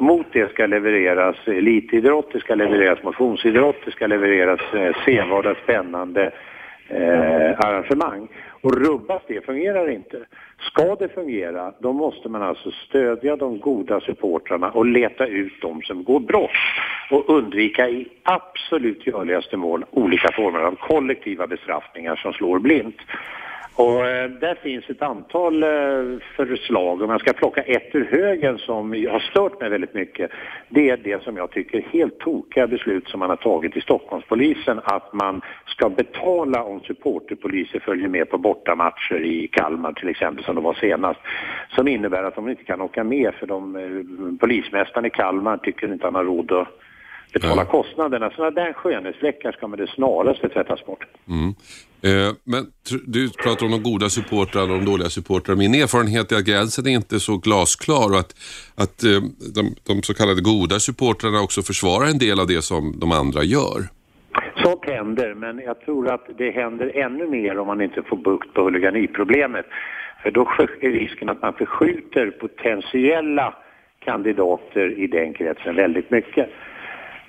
mot 0.00 0.26
det 0.32 0.50
ska 0.50 0.66
levereras 0.66 1.36
elitidrott, 1.46 2.32
det 2.32 2.40
ska 2.40 2.54
levereras 2.54 3.02
motionsidrott, 3.02 3.76
det 3.84 3.90
ska 3.90 4.06
levereras 4.06 4.60
eh, 4.74 4.96
sevärda 5.04 5.54
spännande 5.54 6.32
eh, 6.88 7.60
arrangemang. 7.60 8.28
Och 8.60 8.72
rubbas 8.72 9.22
det 9.28 9.46
fungerar 9.46 9.90
inte. 9.90 10.18
Ska 10.60 10.94
det 10.94 11.08
fungera, 11.08 11.72
då 11.78 11.92
måste 11.92 12.28
man 12.28 12.42
alltså 12.42 12.70
stödja 12.70 13.36
de 13.36 13.60
goda 13.60 14.00
supportrarna 14.00 14.70
och 14.70 14.86
leta 14.86 15.26
ut 15.26 15.52
de 15.60 15.82
som 15.82 16.04
går 16.04 16.20
brott 16.20 16.50
och 17.10 17.30
undvika 17.30 17.88
i 17.88 18.08
absolut 18.22 19.06
görligaste 19.06 19.56
mål 19.56 19.84
olika 19.90 20.32
former 20.32 20.60
av 20.60 20.74
kollektiva 20.74 21.46
bestraffningar 21.46 22.16
som 22.16 22.32
slår 22.32 22.58
blint. 22.58 22.96
Och 23.76 24.06
eh, 24.06 24.30
där 24.30 24.54
finns 24.54 24.90
ett 24.90 25.02
antal 25.02 25.62
eh, 25.62 25.68
förslag. 26.36 27.02
Om 27.02 27.10
jag 27.10 27.20
ska 27.20 27.32
plocka 27.32 27.62
ett 27.62 27.94
ur 27.94 28.04
högen 28.04 28.58
som 28.58 28.90
har 28.90 29.30
stört 29.30 29.60
mig 29.60 29.70
väldigt 29.70 29.94
mycket. 29.94 30.30
Det 30.68 30.90
är 30.90 30.96
det 30.96 31.22
som 31.22 31.36
jag 31.36 31.50
tycker 31.50 31.80
helt 31.80 32.18
tokiga 32.18 32.66
beslut 32.66 33.08
som 33.08 33.20
man 33.20 33.28
har 33.30 33.36
tagit 33.36 33.76
i 33.76 33.80
Stockholmspolisen. 33.80 34.80
Att 34.84 35.12
man 35.12 35.40
ska 35.66 35.88
betala 35.88 36.62
om 36.62 36.80
supporterpoliser 36.80 37.80
följer 37.80 38.08
med 38.08 38.30
på 38.30 38.38
bortamatcher 38.38 39.24
i 39.24 39.48
Kalmar 39.48 39.92
till 39.92 40.08
exempel 40.08 40.44
som 40.44 40.54
det 40.54 40.60
var 40.60 40.74
senast. 40.74 41.20
Som 41.74 41.88
innebär 41.88 42.22
att 42.24 42.34
de 42.34 42.48
inte 42.48 42.64
kan 42.64 42.80
åka 42.80 43.04
med 43.04 43.34
för 43.34 43.46
de, 43.46 43.76
eh, 43.76 44.38
polismästaren 44.40 45.06
i 45.06 45.10
Kalmar 45.10 45.56
tycker 45.56 45.92
inte 45.92 46.06
han 46.06 46.14
har 46.14 46.24
råd 46.24 46.52
att 46.52 46.68
betala 47.32 47.62
Ja. 47.62 47.70
kostnaderna. 47.70 48.30
Sådana 48.30 48.50
där 48.50 48.72
skönhetsfläckar 48.72 49.52
ska 49.52 49.66
med 49.68 49.78
det 49.78 49.86
snaraste 49.90 50.48
tvättas 50.48 50.86
bort. 50.86 51.06
Mm. 51.28 51.54
Eh, 52.06 52.32
men 52.44 52.62
du 53.06 53.30
pratar 53.44 53.66
om 53.66 53.72
de 53.72 53.82
goda 53.82 54.08
supportrarna 54.08 54.72
och 54.72 54.78
de 54.78 54.84
dåliga 54.84 55.08
supportrarna. 55.08 55.58
Min 55.58 55.74
erfarenhet 55.74 56.32
är 56.32 56.36
att 56.36 56.44
gränsen 56.44 56.86
är 56.86 56.90
inte 56.90 57.20
så 57.20 57.36
glasklar 57.36 58.08
och 58.12 58.20
att, 58.24 58.32
att 58.84 58.98
eh, 59.04 59.20
de, 59.56 59.62
de 59.88 60.02
så 60.02 60.14
kallade 60.14 60.40
goda 60.42 60.76
supportrarna 60.88 61.40
också 61.40 61.62
försvarar 61.62 62.06
en 62.06 62.18
del 62.18 62.40
av 62.40 62.46
det 62.46 62.62
som 62.62 62.82
de 63.02 63.12
andra 63.12 63.42
gör. 63.42 63.78
Sånt 64.62 64.84
händer, 64.84 65.34
men 65.34 65.58
jag 65.58 65.80
tror 65.80 66.10
att 66.14 66.26
det 66.38 66.50
händer 66.50 66.86
ännu 67.06 67.26
mer 67.26 67.58
om 67.58 67.66
man 67.66 67.80
inte 67.80 68.02
får 68.02 68.16
bukt 68.16 68.54
på 68.54 68.62
huliganiproblemet. 68.62 69.66
För 70.22 70.30
då 70.30 70.42
är 70.80 70.90
risken 70.90 71.28
att 71.28 71.42
man 71.42 71.52
förskjuter 71.52 72.30
potentiella 72.30 73.54
kandidater 74.04 74.98
i 74.98 75.06
den 75.06 75.34
kretsen 75.34 75.76
väldigt 75.76 76.10
mycket. 76.10 76.48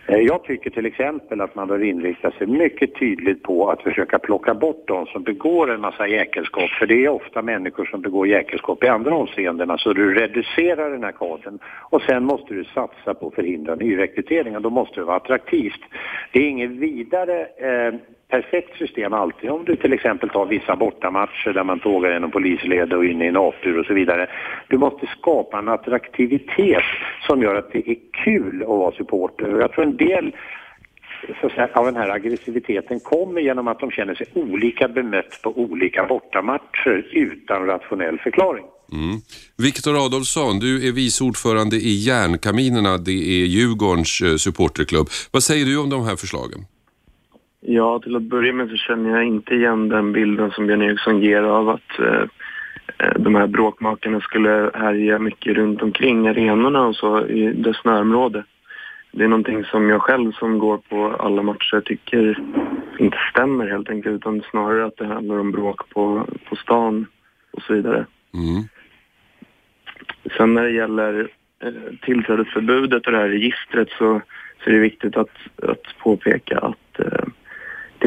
Eh, 0.08 0.20
jag 0.20 0.44
tycker 0.44 0.70
till 0.70 0.86
exempel 0.86 1.42
att 1.42 1.56
man 1.56 1.68
bör 1.68 1.84
inrikta 1.84 2.32
sig 2.32 2.48
mycket 2.48 2.96
tydligt 2.96 3.44
på 3.44 3.70
att 3.70 3.82
försöka 3.82 4.20
plocka 4.20 4.54
bort 4.54 4.84
de 4.88 5.06
som 5.06 5.24
begår 5.24 5.72
en 5.72 5.82
massa 5.82 6.08
jäkelskap. 6.08 6.70
För 6.70 6.88
det 6.88 7.06
är 7.06 7.10
ofta 7.10 7.42
människor 7.42 7.86
som 7.86 8.02
begår 8.02 8.28
jäkelskap 8.28 8.84
i 8.84 8.88
andra 8.88 9.16
avseenden. 9.16 9.72
Alltså 9.72 9.94
du 9.94 10.14
reducerar 10.14 10.92
den 10.92 11.04
här 11.04 11.12
kadern 11.12 11.60
och 11.90 12.02
sen 12.02 12.24
måste 12.24 12.54
du 12.54 12.64
satsa 12.64 13.14
på 13.14 13.28
att 13.28 13.36
förhindra 13.36 13.76
nyrekrytering 13.76 14.56
och 14.56 14.62
då 14.62 14.70
måste 14.70 15.00
det 15.00 15.06
vara 15.06 15.18
attraktivt. 15.18 15.82
Det 16.32 16.40
är 16.40 16.50
inget 16.50 16.72
vidare 16.72 17.42
eh, 17.42 17.94
perfekt 18.30 18.78
system 18.78 19.14
alltid. 19.14 19.50
Om 19.50 19.66
du 19.66 19.76
till 19.76 19.94
exempel 19.94 20.30
tar 20.30 20.46
vissa 20.46 20.76
bortamatcher 20.76 21.54
där 21.54 21.64
man 21.64 21.80
tågar 21.80 22.12
genom 22.12 22.32
polisled 22.32 22.94
och 22.94 23.06
in 23.06 23.22
i 23.22 23.26
en 23.26 23.38
aptur 23.38 23.80
och 23.80 23.86
så 23.86 23.94
vidare. 23.94 24.30
Du 24.68 24.78
måste 24.78 25.08
skapa 25.20 25.60
en 25.60 25.68
attraktivitet 25.68 26.84
som 27.28 27.42
gör 27.42 27.56
att 27.56 27.72
det 27.72 27.90
är 27.90 27.98
kul 28.24 28.62
att 28.62 28.68
vara 28.68 28.92
supporter. 28.92 29.54
Och 29.54 29.62
Jag 29.62 29.72
tror 29.72 29.86
en 29.86 29.98
del 29.98 30.36
så 31.42 31.48
att 31.48 31.54
säga, 31.54 31.70
av 31.74 31.86
den 31.86 31.96
här 31.96 32.10
aggressiviteten 32.10 33.00
kommer 33.00 33.42
genom 33.42 33.68
att 33.68 33.80
de 33.80 33.92
känner 33.92 34.16
sig 34.16 34.28
olika 34.34 34.88
bemött 34.88 35.40
på 35.44 35.58
olika 35.58 36.06
bortamatcher 36.06 37.08
utan 37.12 37.66
rationell 37.66 38.20
förklaring. 38.20 38.66
Mm. 38.92 39.18
Viktor 39.58 40.06
Adolfsson, 40.06 40.60
du 40.60 40.88
är 40.88 40.92
vice 40.92 41.24
ordförande 41.24 41.76
i 41.76 41.94
Järnkaminerna, 42.06 42.98
det 42.98 43.12
är 43.12 43.46
Djurgårdens 43.46 44.22
eh, 44.22 44.36
supporterklubb. 44.36 45.08
Vad 45.32 45.44
säger 45.44 45.66
du 45.66 45.78
om 45.78 45.90
de 45.90 46.06
här 46.06 46.16
förslagen? 46.16 46.66
Ja, 47.70 48.00
till 48.00 48.16
att 48.16 48.22
börja 48.22 48.54
med 48.54 48.70
så 48.70 48.76
känner 48.76 49.10
jag 49.10 49.24
inte 49.24 49.56
igen 49.56 49.90
den 49.90 50.12
bilden 50.12 50.52
som 50.52 50.68
Björn 50.68 50.82
Eriksson 50.82 51.22
ger 51.22 51.42
av 51.44 51.70
att 51.70 52.00
eh, 52.00 52.24
eh, 52.98 53.14
de 53.20 53.36
här 53.36 53.48
bråkmakarna 53.48 54.22
skulle 54.22 54.72
härja 54.74 55.20
mycket 55.20 55.56
runt 55.56 55.82
omkring 55.82 56.28
arenorna 56.28 56.86
och 56.86 56.96
så 56.96 57.26
i 57.28 57.54
dess 57.54 57.84
närområde. 57.84 58.44
Det 59.12 59.24
är 59.24 59.28
någonting 59.28 59.64
som 59.64 59.90
jag 59.90 60.02
själv 60.02 60.32
som 60.32 60.60
går 60.60 60.78
på 60.78 61.16
alla 61.20 61.44
matcher 61.44 61.82
tycker 61.86 62.44
inte 63.00 63.18
stämmer 63.32 63.68
helt 63.68 63.90
enkelt 63.90 64.16
utan 64.16 64.44
snarare 64.52 64.86
att 64.86 64.98
det 64.98 65.06
handlar 65.06 65.40
om 65.40 65.52
bråk 65.52 65.90
på, 65.90 66.28
på 66.50 66.56
stan 66.56 67.06
och 67.52 67.62
så 67.62 67.74
vidare. 67.74 68.06
Mm. 68.34 68.64
Sen 70.38 70.54
när 70.54 70.64
det 70.64 70.72
gäller 70.72 71.30
eh, 71.64 71.96
tillträdesförbudet 72.02 73.06
och 73.06 73.12
det 73.12 73.18
här 73.18 73.30
registret 73.30 73.90
så, 73.90 74.22
så 74.64 74.70
är 74.70 74.74
det 74.74 74.80
viktigt 74.80 75.18
att, 75.18 75.38
att 75.64 75.98
påpeka 75.98 76.60
att 76.60 77.00
eh, 77.00 77.28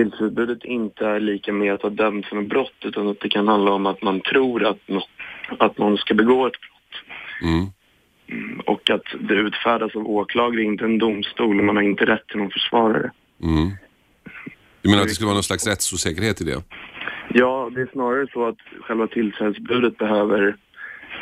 tillträdesförbudet 0.00 0.64
inte 0.64 1.06
är 1.06 1.20
lika 1.20 1.52
med 1.52 1.74
att 1.74 1.82
vara 1.82 1.92
dömd 1.92 2.24
för 2.26 2.36
något 2.36 2.48
brott 2.48 2.78
utan 2.84 3.08
att 3.08 3.20
det 3.20 3.28
kan 3.28 3.48
handla 3.48 3.70
om 3.72 3.86
att 3.86 4.02
man 4.02 4.20
tror 4.20 4.66
att, 4.66 4.78
nå 4.86 5.02
att 5.58 5.78
någon 5.78 5.96
ska 5.96 6.14
begå 6.14 6.46
ett 6.46 6.52
brott. 6.52 6.94
Mm. 7.42 7.66
Mm, 8.28 8.60
Och 8.60 8.90
att 8.90 9.02
det 9.20 9.34
utfärdas 9.34 9.96
av 9.96 10.06
åklagare, 10.06 10.62
inte 10.62 10.84
en 10.84 10.98
domstol 10.98 11.58
och 11.58 11.64
man 11.64 11.76
har 11.76 11.82
inte 11.82 12.04
rätt 12.04 12.26
till 12.28 12.38
någon 12.38 12.50
försvarare. 12.50 13.10
Mm. 13.42 13.70
Du 14.82 14.88
menar 14.90 15.02
att 15.02 15.08
det 15.08 15.14
skulle 15.14 15.26
vara 15.26 15.34
någon 15.34 15.42
slags 15.42 15.66
rättsosäkerhet 15.66 16.40
i 16.40 16.44
det? 16.44 16.62
Ja, 17.34 17.70
det 17.74 17.80
är 17.80 17.88
snarare 17.92 18.26
så 18.32 18.48
att 18.48 18.58
själva 18.80 19.06
tillträdesförbudet 19.06 19.98
behöver 19.98 20.56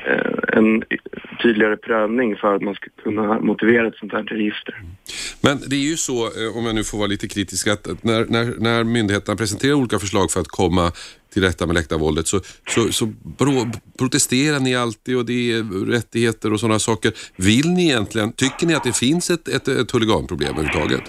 eh, 0.07 0.59
en 0.59 0.85
tydligare 1.43 1.77
prövning 1.77 2.37
för 2.37 2.55
att 2.55 2.62
man 2.62 2.75
ska 2.75 2.87
kunna 3.03 3.41
motivera 3.41 3.87
ett 3.87 3.97
sånt 3.97 4.12
här 4.12 4.23
register. 4.23 4.75
Men 5.40 5.59
det 5.70 5.77
är 5.77 5.90
ju 5.90 5.96
så, 5.96 6.27
eh, 6.27 6.57
om 6.57 6.66
jag 6.66 6.74
nu 6.74 6.85
får 6.85 6.98
vara 6.98 7.09
lite 7.09 7.29
kritisk, 7.29 7.68
att 7.68 8.05
när, 8.05 8.27
när, 8.29 8.44
när 8.59 8.85
myndigheterna 8.85 9.37
presenterar 9.37 9.74
olika 9.74 9.98
förslag 9.98 10.31
för 10.31 10.40
att 10.40 10.48
komma 10.48 10.92
till 11.33 11.42
rätta 11.42 11.66
med 11.66 11.74
läktarvåldet 11.74 12.27
så, 12.27 12.40
så, 12.68 12.92
så 12.92 13.07
bro, 13.38 13.53
protesterar 13.98 14.61
ni 14.61 14.77
alltid 14.77 15.16
och 15.16 15.27
det 15.27 15.53
är 15.53 15.87
rättigheter 15.90 16.53
och 16.53 16.61
sådana 16.61 16.79
saker. 16.79 17.12
Vill 17.37 17.70
ni 17.70 17.85
egentligen, 17.85 18.33
tycker 18.33 18.66
ni 18.66 18.74
att 18.74 18.85
det 18.85 18.96
finns 18.96 19.31
ett, 19.31 19.48
ett, 19.48 19.68
ett 19.68 19.90
huliganproblem 19.90 20.51
överhuvudtaget? 20.51 21.03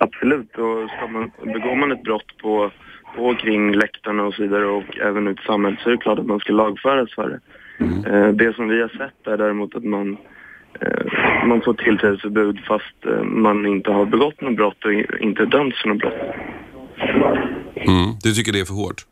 Absolut, 0.00 0.50
och 0.58 0.90
ska 0.90 1.06
man, 1.06 1.30
begår 1.44 1.76
man 1.76 1.92
ett 1.92 2.02
brott 2.02 2.36
på, 2.42 2.70
på 3.16 3.34
kring 3.34 3.72
läktarna 3.72 4.22
och 4.22 4.34
så 4.34 4.42
vidare 4.42 4.66
och 4.66 4.98
även 4.98 5.28
ut 5.28 5.40
i 5.40 5.46
samhället 5.46 5.80
så 5.80 5.88
är 5.88 5.92
det 5.92 6.02
klart 6.02 6.18
att 6.18 6.26
man 6.26 6.40
ska 6.40 6.52
lagföras 6.52 7.14
för 7.14 7.28
det. 7.28 7.40
Eh, 7.80 8.28
det 8.28 8.54
som 8.54 8.68
vi 8.68 8.80
har 8.80 8.88
sett 8.88 9.26
är 9.26 9.36
däremot 9.36 9.74
att 9.74 9.84
man, 9.84 10.16
man 11.46 11.60
får 11.60 11.74
tillträdesförbud 11.74 12.60
fast 12.68 13.06
eh, 13.06 13.22
man 13.22 13.66
inte 13.66 13.90
har 13.90 14.04
begått 14.06 14.40
något 14.40 14.56
brott 14.56 14.84
och 14.84 14.92
inte 15.20 15.44
dömts 15.44 15.82
för 15.82 15.88
något 15.88 15.98
brott. 15.98 16.12
Mm. 17.76 18.14
Du 18.22 18.32
tycker 18.32 18.52
det 18.52 18.60
är 18.60 18.64
för 18.64 18.74
hårt? 18.74 19.06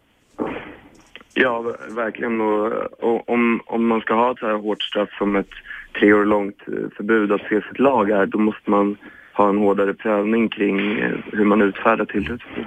Ja, 1.35 1.63
ver- 1.63 1.95
verkligen. 1.95 2.41
Och, 2.41 2.73
och 3.01 3.29
om, 3.29 3.61
om 3.67 3.87
man 3.87 4.01
ska 4.01 4.15
ha 4.15 4.31
ett 4.31 4.39
så 4.39 4.47
här 4.47 4.55
hårt 4.55 4.83
straff 4.83 5.09
som 5.19 5.37
ett 5.37 5.51
tre 5.99 6.13
år 6.13 6.25
långt 6.25 6.59
eh, 6.67 6.73
förbud 6.97 7.33
att 7.33 7.41
se 7.41 7.61
sitt 7.69 7.79
lag 7.79 8.11
är, 8.11 8.27
då 8.27 8.39
måste 8.39 8.71
man 8.71 8.97
ha 9.33 9.49
en 9.49 9.59
hårdare 9.59 9.95
prövning 9.95 10.49
kring 10.49 10.99
eh, 10.99 11.11
hur 11.33 11.45
man 11.45 11.63
utfärdar 11.63 12.05
tillträdesförbud. 12.05 12.67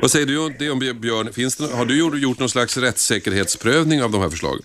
Vad 0.00 0.10
säger 0.10 0.26
du 0.26 0.46
om 0.46 0.52
det 0.58 0.70
om 0.70 0.78
Björn? 0.78 1.32
Finns 1.32 1.56
det, 1.56 1.76
har 1.76 1.84
du 1.84 1.98
gjort, 1.98 2.14
gjort 2.18 2.38
någon 2.38 2.48
slags 2.48 2.78
rättssäkerhetsprövning 2.78 4.02
av 4.02 4.10
de 4.10 4.20
här 4.20 4.28
förslagen? 4.28 4.62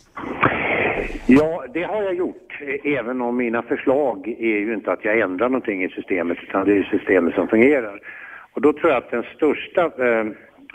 Ja, 1.25 1.65
det 1.73 1.83
har 1.83 2.03
jag 2.03 2.15
gjort. 2.15 2.40
Även 2.83 3.21
om 3.21 3.37
mina 3.37 3.61
förslag 3.61 4.27
är 4.39 4.59
ju 4.59 4.73
inte 4.73 4.91
att 4.91 5.05
jag 5.05 5.19
ändrar 5.19 5.49
någonting 5.49 5.83
i 5.83 5.89
systemet 5.89 6.37
utan 6.41 6.65
det 6.65 6.71
är 6.71 6.75
ju 6.75 6.83
systemet 6.83 7.35
som 7.35 7.47
fungerar. 7.47 7.99
Och 8.53 8.61
då 8.61 8.73
tror 8.73 8.91
jag 8.91 8.97
att 8.97 9.11
den 9.11 9.23
största 9.35 9.85
eh, 9.85 10.25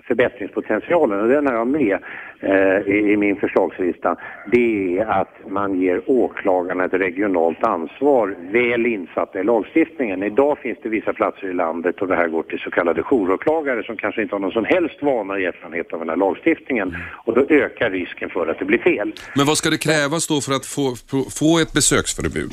förbättringspotentialen, 0.07 1.21
och 1.21 1.29
den 1.29 1.47
har 1.47 1.55
jag 1.55 1.66
med 1.66 1.99
eh, 2.40 2.95
i, 2.95 3.12
i 3.12 3.16
min 3.16 3.37
förslagslista, 3.37 4.16
det 4.53 4.99
är 4.99 5.07
att 5.07 5.35
man 5.49 5.81
ger 5.81 6.03
åklagarna 6.07 6.85
ett 6.85 6.92
regionalt 6.92 7.64
ansvar 7.64 8.37
väl 8.51 8.87
insatta 8.87 9.40
i 9.40 9.45
lagstiftningen. 9.45 10.23
Idag 10.23 10.59
finns 10.59 10.79
det 10.83 10.88
vissa 10.88 11.12
platser 11.12 11.47
i 11.51 11.53
landet 11.55 12.01
och 12.01 12.09
det 12.09 12.16
här 12.16 12.29
går 12.29 12.42
till 12.42 12.59
så 12.59 12.71
kallade 12.71 13.03
jouråklagare 13.11 13.83
som 13.83 13.97
kanske 13.97 14.23
inte 14.23 14.35
har 14.35 14.40
någon 14.40 14.53
som 14.53 14.64
helst 14.64 15.03
vana 15.03 15.35
och 15.35 15.40
erfarenhet 15.40 15.92
av 15.92 15.99
den 15.99 16.09
här 16.09 16.16
lagstiftningen 16.16 16.97
och 17.25 17.35
då 17.35 17.47
ökar 17.49 17.90
risken 17.90 18.31
för 18.31 18.47
att 18.47 18.59
det 18.59 18.64
blir 18.64 18.79
fel. 18.79 19.12
Men 19.37 19.47
vad 19.47 19.57
ska 19.57 19.71
det 19.71 19.79
krävas 19.79 20.27
då 20.27 20.40
för 20.40 20.53
att 20.53 20.66
få, 20.66 20.95
få- 21.11 21.31
få 21.31 21.59
ett 21.62 21.73
besöksförbud? 21.73 22.53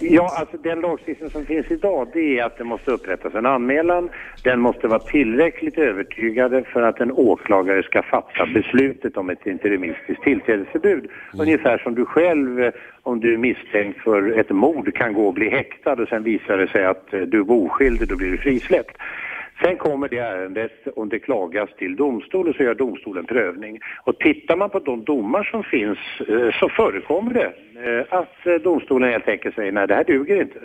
Ja, 0.00 0.34
alltså 0.36 0.56
den 0.56 0.80
lagstiftning 0.80 1.30
som 1.30 1.46
finns 1.46 1.70
idag 1.70 2.08
det 2.12 2.38
är 2.38 2.44
att 2.44 2.58
det 2.58 2.64
måste 2.64 2.90
upprättas 2.90 3.34
en 3.34 3.46
anmälan. 3.46 4.10
Den 4.42 4.60
måste 4.60 4.88
vara 4.88 4.98
tillräckligt 4.98 5.78
övertygande 5.78 6.64
för 6.64 6.82
att 6.82 7.00
en 7.00 7.12
åklagare 7.12 7.82
ska 7.82 8.02
fatta 8.02 8.46
beslutet 8.46 9.16
om 9.16 9.30
ett 9.30 9.46
interimistiskt 9.46 10.22
tillträdesförbud. 10.22 11.10
Ungefär 11.38 11.78
som 11.78 11.94
du 11.94 12.04
själv, 12.04 12.60
eh, 12.60 12.72
om 13.02 13.20
du 13.20 13.34
är 13.34 13.38
misstänkt 13.38 14.00
för 14.00 14.38
ett 14.38 14.50
mord, 14.50 14.94
kan 14.94 15.14
gå 15.14 15.26
och 15.26 15.34
bli 15.34 15.48
häktad 15.48 15.92
och 15.92 16.08
sen 16.08 16.22
visar 16.22 16.56
det 16.56 16.68
sig 16.68 16.84
att 16.84 17.14
eh, 17.14 17.20
du 17.20 17.42
var 17.42 17.56
oskyldig, 17.56 18.08
då 18.08 18.16
blir 18.16 18.30
du 18.30 18.38
frisläppt. 18.38 18.96
Sen 19.62 19.76
kommer 19.76 20.08
det 20.08 20.18
ärendet, 20.18 20.88
om 20.96 21.08
det 21.08 21.18
klagas 21.18 21.70
till 21.78 21.96
domstol, 21.96 22.48
och 22.48 22.54
så 22.54 22.62
gör 22.62 22.74
domstolen 22.74 23.26
prövning. 23.26 23.80
Och 24.04 24.18
tittar 24.18 24.56
man 24.56 24.70
på 24.70 24.78
de 24.78 25.04
domar 25.04 25.44
som 25.44 25.64
finns 25.64 25.98
eh, 26.28 26.50
så 26.60 26.68
förekommer 26.68 27.34
det 27.34 27.52
eh, 27.86 28.18
att 28.18 28.46
eh, 28.46 28.54
domstolen 28.54 29.10
helt 29.10 29.28
enkelt 29.28 29.54
säger 29.54 29.72
nej, 29.72 29.86
det 29.86 29.94
här 29.94 30.04
duger 30.04 30.42
inte. 30.42 30.58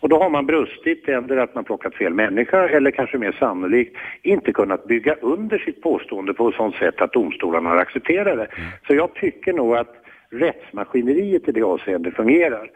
Och 0.00 0.08
då 0.08 0.18
har 0.18 0.30
man 0.30 0.46
brustit, 0.46 1.08
eller 1.08 1.36
att 1.36 1.54
man 1.54 1.64
plockat 1.64 1.94
fel 1.94 2.14
människa 2.14 2.68
eller 2.68 2.90
kanske 2.90 3.18
mer 3.18 3.32
sannolikt 3.32 3.96
inte 4.22 4.52
kunnat 4.52 4.84
bygga 4.84 5.14
under 5.14 5.58
sitt 5.58 5.82
påstående 5.82 6.34
på 6.34 6.48
ett 6.48 6.54
sådant 6.54 6.76
sätt 6.76 7.00
att 7.00 7.12
domstolarna 7.12 7.68
har 7.68 7.76
accepterat 7.76 8.38
det. 8.38 8.48
Så 8.86 8.94
jag 8.94 9.14
tycker 9.14 9.52
nog 9.52 9.76
att 9.76 9.96
rättsmaskineriet 10.30 11.48
i 11.48 11.52
det 11.52 11.62
avseendet 11.62 12.14
fungerar. 12.14 12.70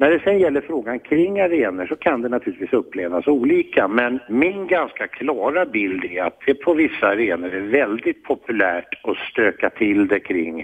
När 0.00 0.10
det 0.10 0.20
sen 0.24 0.38
gäller 0.38 0.60
frågan 0.60 0.98
kring 0.98 1.40
arenor 1.40 1.86
så 1.86 1.96
kan 1.96 2.22
det 2.22 2.28
naturligtvis 2.28 2.72
upplevas 2.72 3.26
olika 3.26 3.88
men 3.88 4.18
min 4.28 4.66
ganska 4.66 5.06
klara 5.06 5.66
bild 5.66 6.04
är 6.04 6.22
att 6.22 6.38
det 6.46 6.54
på 6.54 6.74
vissa 6.74 7.06
arenor 7.06 7.54
är 7.54 7.60
väldigt 7.60 8.24
populärt 8.24 8.88
att 9.02 9.16
stöka 9.30 9.70
till 9.70 10.08
det 10.08 10.20
kring 10.20 10.60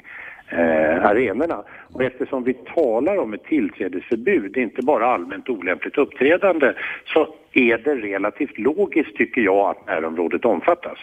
eh, 0.48 1.04
arenorna. 1.04 1.64
Och 1.92 2.02
eftersom 2.02 2.44
vi 2.44 2.54
talar 2.54 3.16
om 3.16 3.34
ett 3.34 3.44
tillträdesförbud, 3.44 4.56
inte 4.56 4.82
bara 4.82 5.06
allmänt 5.06 5.48
olämpligt 5.48 5.98
uppträdande, 5.98 6.72
så 7.12 7.34
är 7.52 7.78
det 7.78 7.94
relativt 7.94 8.58
logiskt 8.58 9.16
tycker 9.16 9.40
jag 9.40 9.70
att 9.70 9.86
närområdet 9.86 10.44
omfattas. 10.44 10.98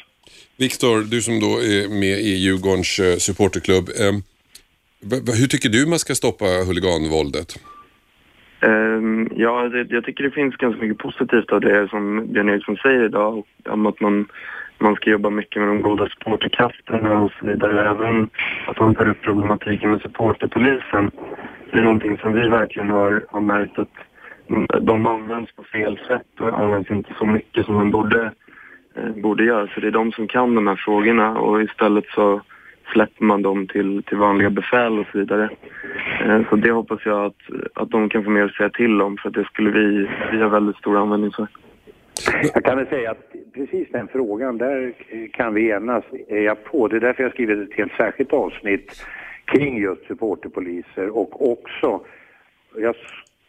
Viktor, 0.57 1.01
du 1.11 1.21
som 1.21 1.39
då 1.39 1.47
är 1.47 1.99
med 1.99 2.19
i 2.19 2.35
Djurgårdens 2.35 2.99
eh, 2.99 3.17
supporterklubb. 3.17 3.89
Eh, 3.89 4.13
hur 5.39 5.47
tycker 5.47 5.69
du 5.69 5.85
man 5.85 5.99
ska 5.99 6.15
stoppa 6.15 6.45
huliganvåldet? 6.45 7.59
Ehm, 8.61 9.29
ja, 9.35 9.69
det, 9.69 9.91
jag 9.91 10.03
tycker 10.03 10.23
det 10.23 10.31
finns 10.31 10.55
ganska 10.55 10.81
mycket 10.81 10.97
positivt 10.97 11.51
av 11.51 11.61
det 11.61 11.89
som 11.89 12.27
Björn 12.33 12.49
Eriksson 12.49 12.77
säger 12.77 13.05
idag. 13.05 13.43
Om 13.65 13.85
att 13.85 13.99
man, 13.99 14.27
man 14.77 14.95
ska 14.95 15.09
jobba 15.09 15.29
mycket 15.29 15.61
med 15.61 15.69
de 15.69 15.81
goda 15.81 16.09
supporterkrafterna 16.09 17.19
och 17.19 17.31
så 17.39 17.45
vidare. 17.45 17.89
Även 17.89 18.29
att 18.67 18.79
man 18.79 18.95
tar 18.95 19.09
upp 19.09 19.21
problematiken 19.21 19.91
med 19.91 20.01
supporterpolisen. 20.01 21.11
Det 21.71 21.77
är 21.77 21.83
någonting 21.83 22.17
som 22.17 22.33
vi 22.33 22.49
verkligen 22.49 22.89
har, 22.89 23.25
har 23.29 23.41
märkt 23.41 23.79
att 23.79 23.93
de 24.81 25.07
används 25.07 25.51
på 25.55 25.63
fel 25.63 25.99
sätt 26.07 26.39
och 26.39 26.59
används 26.59 26.91
inte 26.91 27.13
så 27.17 27.25
mycket 27.25 27.65
som 27.65 27.75
de 27.75 27.91
borde, 27.91 28.31
eh, 28.95 29.09
borde 29.09 29.43
göra. 29.43 29.67
Så 29.67 29.79
det 29.79 29.87
är 29.87 29.91
de 29.91 30.11
som 30.11 30.27
kan 30.27 30.55
de 30.55 30.67
här 30.67 30.75
frågorna 30.75 31.39
och 31.39 31.61
istället 31.61 32.05
så 32.07 32.41
släpper 32.91 33.25
man 33.25 33.41
dem 33.41 33.67
till, 33.67 34.03
till 34.03 34.17
vanliga 34.17 34.49
befäl 34.49 34.99
och 34.99 35.07
så 35.11 35.17
vidare. 35.17 35.49
Eh, 36.25 36.41
Så 36.49 36.55
det 36.55 36.71
hoppas 36.71 36.99
jag 37.05 37.25
att, 37.25 37.41
att 37.73 37.91
de 37.91 38.09
kan 38.09 38.23
få 38.23 38.29
mer 38.29 38.43
att 38.43 38.53
säga 38.53 38.69
till 38.69 39.01
om 39.01 39.17
för 39.17 39.29
att 39.29 39.35
det 39.35 39.45
skulle 39.45 39.71
vi, 39.71 40.09
vi 40.31 40.41
ha 40.41 40.49
väldigt 40.49 40.77
stor 40.77 40.97
användning 40.97 41.31
för. 41.31 41.47
Jag 42.53 42.63
kan 42.63 42.77
väl 42.77 42.87
säga 42.87 43.11
att 43.11 43.33
precis 43.53 43.87
den 43.91 44.07
frågan, 44.07 44.57
där 44.57 44.93
kan 45.33 45.53
vi 45.53 45.69
enas, 45.69 46.03
är 46.27 46.41
jag 46.41 46.63
på. 46.63 46.87
Det 46.87 46.95
är 46.95 46.99
därför 46.99 47.23
jag 47.23 47.31
skrivit 47.31 47.69
ett 47.69 47.77
helt 47.77 47.93
särskilt 47.97 48.33
avsnitt 48.33 49.05
kring 49.45 49.77
just 49.77 50.07
supporterpoliser 50.07 51.17
och 51.17 51.51
också, 51.51 52.01
jag 52.77 52.95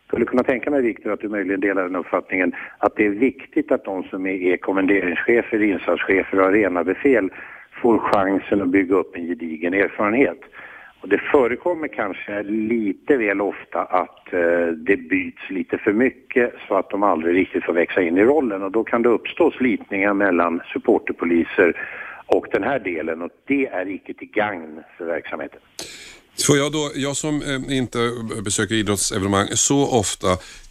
skulle 0.07 0.24
kunna 0.24 0.42
tänka 0.42 0.70
mig 0.70 0.83
Viktor 0.83 1.12
att 1.12 1.20
du 1.20 1.28
möjligen 1.28 1.61
delar 1.61 1.83
den 1.83 1.96
uppfattningen, 1.96 2.52
att 2.78 2.96
det 2.96 3.07
är 3.07 3.11
viktigt 3.11 3.72
att 3.72 3.85
de 3.85 4.02
som 4.02 4.26
är 4.26 4.57
kommenderingschefer, 4.57 5.62
insatschefer 5.62 6.40
och 6.40 6.46
arenabefäl 6.46 7.31
får 7.82 7.98
chansen 7.98 8.62
att 8.62 8.68
bygga 8.68 8.94
upp 8.96 9.16
en 9.16 9.26
gedigen 9.26 9.74
erfarenhet. 9.74 10.40
Och 11.02 11.08
det 11.08 11.18
förekommer 11.18 11.88
kanske 11.88 12.42
lite 12.42 13.16
väl 13.16 13.40
ofta 13.40 13.82
att 13.82 14.32
eh, 14.32 14.66
det 14.86 14.96
byts 14.96 15.50
lite 15.50 15.78
för 15.78 15.92
mycket 15.92 16.54
så 16.68 16.74
att 16.74 16.90
de 16.90 17.02
aldrig 17.02 17.36
riktigt 17.36 17.64
får 17.64 17.72
växa 17.72 18.02
in 18.02 18.18
i 18.18 18.24
rollen 18.24 18.62
och 18.62 18.72
då 18.72 18.84
kan 18.84 19.02
det 19.02 19.08
uppstå 19.08 19.50
slitningar 19.50 20.14
mellan 20.14 20.60
supporterpoliser 20.72 21.76
och 22.26 22.46
den 22.52 22.62
här 22.62 22.78
delen 22.78 23.22
och 23.22 23.30
det 23.46 23.66
är 23.66 23.88
icke 23.88 24.14
till 24.14 24.30
gagn 24.30 24.80
för 24.98 25.04
verksamheten. 25.04 25.60
Får 26.46 26.56
jag 26.56 26.72
då, 26.72 26.90
jag 26.94 27.16
som 27.16 27.42
eh, 27.42 27.76
inte 27.76 27.98
besöker 28.44 28.74
idrottsevenemang 28.74 29.46
så 29.54 29.98
ofta, 29.98 30.26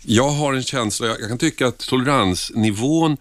jag 0.05 0.29
har 0.29 0.53
en 0.53 0.63
känsla, 0.63 1.07
jag 1.07 1.29
kan 1.29 1.37
tycka 1.37 1.67
att 1.67 1.79
toleransnivån, 1.79 3.17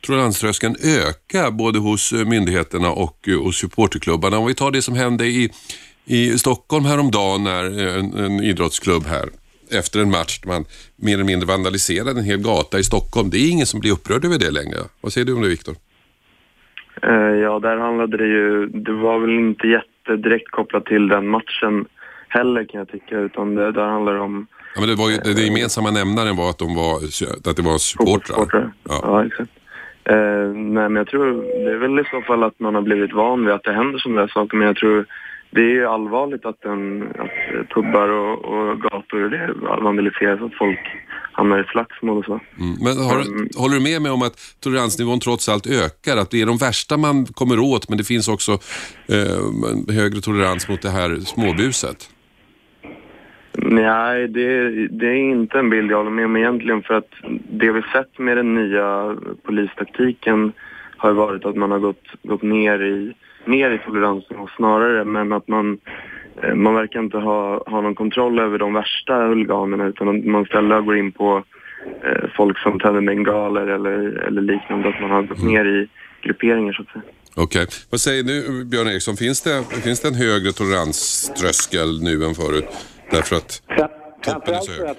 toleranströskeln 0.00 0.76
ökar 0.84 1.50
både 1.50 1.78
hos 1.78 2.12
eh, 2.12 2.24
myndigheterna 2.24 2.90
och 2.90 3.28
eh, 3.28 3.42
hos 3.42 3.56
supporterklubbarna. 3.56 4.38
Om 4.38 4.46
vi 4.46 4.54
tar 4.54 4.70
det 4.70 4.82
som 4.82 4.94
hände 4.94 5.26
i, 5.26 5.50
i 6.04 6.38
Stockholm 6.38 6.84
häromdagen 6.84 7.44
när 7.44 7.64
eh, 7.64 7.98
en, 7.98 8.14
en 8.24 8.40
idrottsklubb 8.40 9.02
här 9.06 9.28
efter 9.72 10.00
en 10.00 10.10
match 10.10 10.40
man 10.46 10.64
mer 10.96 11.14
eller 11.14 11.24
mindre 11.24 11.46
vandaliserade 11.46 12.20
en 12.20 12.24
hel 12.24 12.42
gata 12.42 12.78
i 12.78 12.84
Stockholm. 12.84 13.30
Det 13.30 13.38
är 13.38 13.50
ingen 13.50 13.66
som 13.66 13.80
blir 13.80 13.92
upprörd 13.92 14.24
över 14.24 14.38
det 14.38 14.50
längre. 14.50 14.78
Vad 15.00 15.12
säger 15.12 15.26
du 15.26 15.34
om 15.34 15.42
det 15.42 15.48
Viktor? 15.48 15.74
Ja, 17.42 17.58
där 17.58 17.76
handlade 17.76 18.16
det 18.16 18.26
ju, 18.26 18.66
det 18.66 18.92
var 18.92 19.18
väl 19.18 19.38
inte 19.38 19.66
jättedirekt 19.66 20.50
kopplat 20.50 20.84
till 20.84 21.08
den 21.08 21.28
matchen 21.28 21.86
heller 22.28 22.64
kan 22.64 22.78
jag 22.78 22.88
tycka, 22.88 23.18
utan 23.18 23.54
det, 23.54 23.72
där 23.72 23.86
handlar 23.86 24.14
det 24.14 24.20
om 24.20 24.46
Ja, 24.74 24.80
men 24.80 24.88
det, 24.88 24.94
var 24.94 25.10
ju, 25.10 25.16
det, 25.16 25.42
gemensamma 25.42 25.90
nämnaren 25.90 26.36
var 26.36 26.50
att, 26.50 26.58
de 26.58 26.74
var, 26.74 26.96
att 27.50 27.56
det 27.56 27.62
var 27.62 27.78
supportrar. 27.78 28.72
Ja. 28.88 29.00
Ja. 29.02 29.26
exakt. 29.26 29.50
Eh, 30.12 30.48
nej, 30.54 30.88
men 30.88 30.96
jag 30.96 31.06
tror 31.06 31.26
det 31.64 31.70
är 31.70 31.78
väl 31.78 31.98
i 31.98 32.04
så 32.10 32.22
fall 32.22 32.42
att 32.44 32.60
man 32.60 32.74
har 32.74 32.82
blivit 32.82 33.12
van 33.12 33.44
vid 33.44 33.54
att 33.54 33.64
det 33.64 33.72
händer 33.72 33.98
sådana 33.98 34.20
där 34.20 34.28
saker, 34.28 34.56
men 34.56 34.66
jag 34.66 34.76
tror 34.76 35.06
det 35.50 35.60
är 35.60 35.74
ju 35.74 35.86
allvarligt 35.86 36.44
att, 36.46 36.64
en, 36.64 37.02
att 37.02 37.68
pubbar 37.74 38.08
och, 38.08 38.44
och 38.44 38.80
gator 38.80 39.24
och 39.24 39.30
det 39.30 39.52
vandaliseras, 39.82 40.40
att 40.42 40.54
folk 40.54 40.78
hamnar 41.32 41.60
i 41.60 41.64
slagsmål 41.64 42.18
och 42.18 42.24
så. 42.24 42.32
Mm. 42.32 42.74
Men 42.84 42.98
har, 42.98 43.20
Mm. 43.20 43.48
håller 43.56 43.74
du 43.74 43.82
med 43.82 44.02
mig 44.02 44.12
om 44.12 44.22
att 44.22 44.36
toleransnivån 44.60 45.20
trots 45.20 45.48
allt 45.48 45.66
ökar? 45.66 46.16
Att 46.16 46.30
det 46.30 46.40
är 46.42 46.46
de 46.46 46.56
värsta 46.56 46.96
man 46.96 47.26
kommer 47.26 47.58
åt 47.58 47.88
men 47.88 47.98
det 47.98 48.04
finns 48.04 48.28
också 48.28 48.52
eh, 49.08 49.94
högre 49.94 50.20
tolerans 50.20 50.68
mot 50.68 50.82
det 50.82 50.90
här 50.90 51.16
småbuset? 51.16 52.10
Nej, 53.52 54.28
det, 54.28 54.70
det 54.88 55.06
är 55.06 55.14
inte 55.14 55.58
en 55.58 55.70
bild 55.70 55.90
jag 55.90 55.96
håller 55.96 56.10
med 56.10 56.24
om 56.24 56.36
egentligen 56.36 56.82
för 56.82 56.94
att 56.94 57.10
det 57.50 57.70
vi 57.70 57.82
sett 57.92 58.18
med 58.18 58.36
den 58.36 58.54
nya 58.54 59.16
polistaktiken 59.42 60.52
har 60.96 61.12
varit 61.12 61.44
att 61.44 61.56
man 61.56 61.70
har 61.70 61.78
gått, 61.78 62.04
gått 62.22 62.42
ner, 62.42 62.82
i, 62.82 63.14
ner 63.44 63.70
i 63.70 63.78
toleransen 63.78 64.36
och 64.36 64.50
snarare 64.50 65.04
men 65.04 65.32
att 65.32 65.48
man, 65.48 65.78
eh, 66.42 66.54
man 66.54 66.74
verkar 66.74 67.00
inte 67.00 67.16
ha, 67.16 67.64
ha 67.66 67.80
någon 67.80 67.94
kontroll 67.94 68.38
över 68.38 68.58
de 68.58 68.72
värsta 68.74 69.26
huliganerna 69.26 69.86
utan 69.86 70.30
man 70.30 70.42
istället 70.42 70.84
går 70.84 70.96
in 70.96 71.12
på 71.12 71.44
eh, 72.04 72.28
folk 72.36 72.58
som 72.58 72.80
tänder 72.80 73.00
bengaler 73.00 73.66
eller, 73.66 73.98
eller 74.26 74.42
liknande, 74.42 74.88
att 74.88 75.00
man 75.00 75.10
har 75.10 75.22
gått 75.22 75.42
ner 75.42 75.64
i 75.64 75.88
grupperingar 76.22 76.72
så 76.72 76.82
att 76.82 76.88
säga. 76.88 77.02
Okej. 77.36 77.66
Vad 77.90 78.00
säger 78.00 78.22
du 78.22 78.64
Björn 78.64 78.88
Eriksson, 78.88 79.16
finns 79.16 79.42
det, 79.42 79.64
finns 79.84 80.00
det 80.00 80.08
en 80.08 80.14
högre 80.14 80.52
toleranströskel 80.52 82.02
nu 82.02 82.24
än 82.24 82.34
förut? 82.34 82.68
Därför 83.10 83.36
att 83.36 83.62
toppen 84.22 84.54
är 84.54 84.58
så 84.58 84.86
hög. 84.86 84.96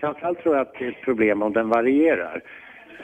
framförallt 0.00 0.42
tror 0.42 0.56
jag 0.56 0.62
att 0.62 0.74
det 0.78 0.84
är 0.84 0.88
ett 0.88 1.02
problem 1.04 1.42
om 1.42 1.52
den 1.52 1.68
varierar. 1.68 2.42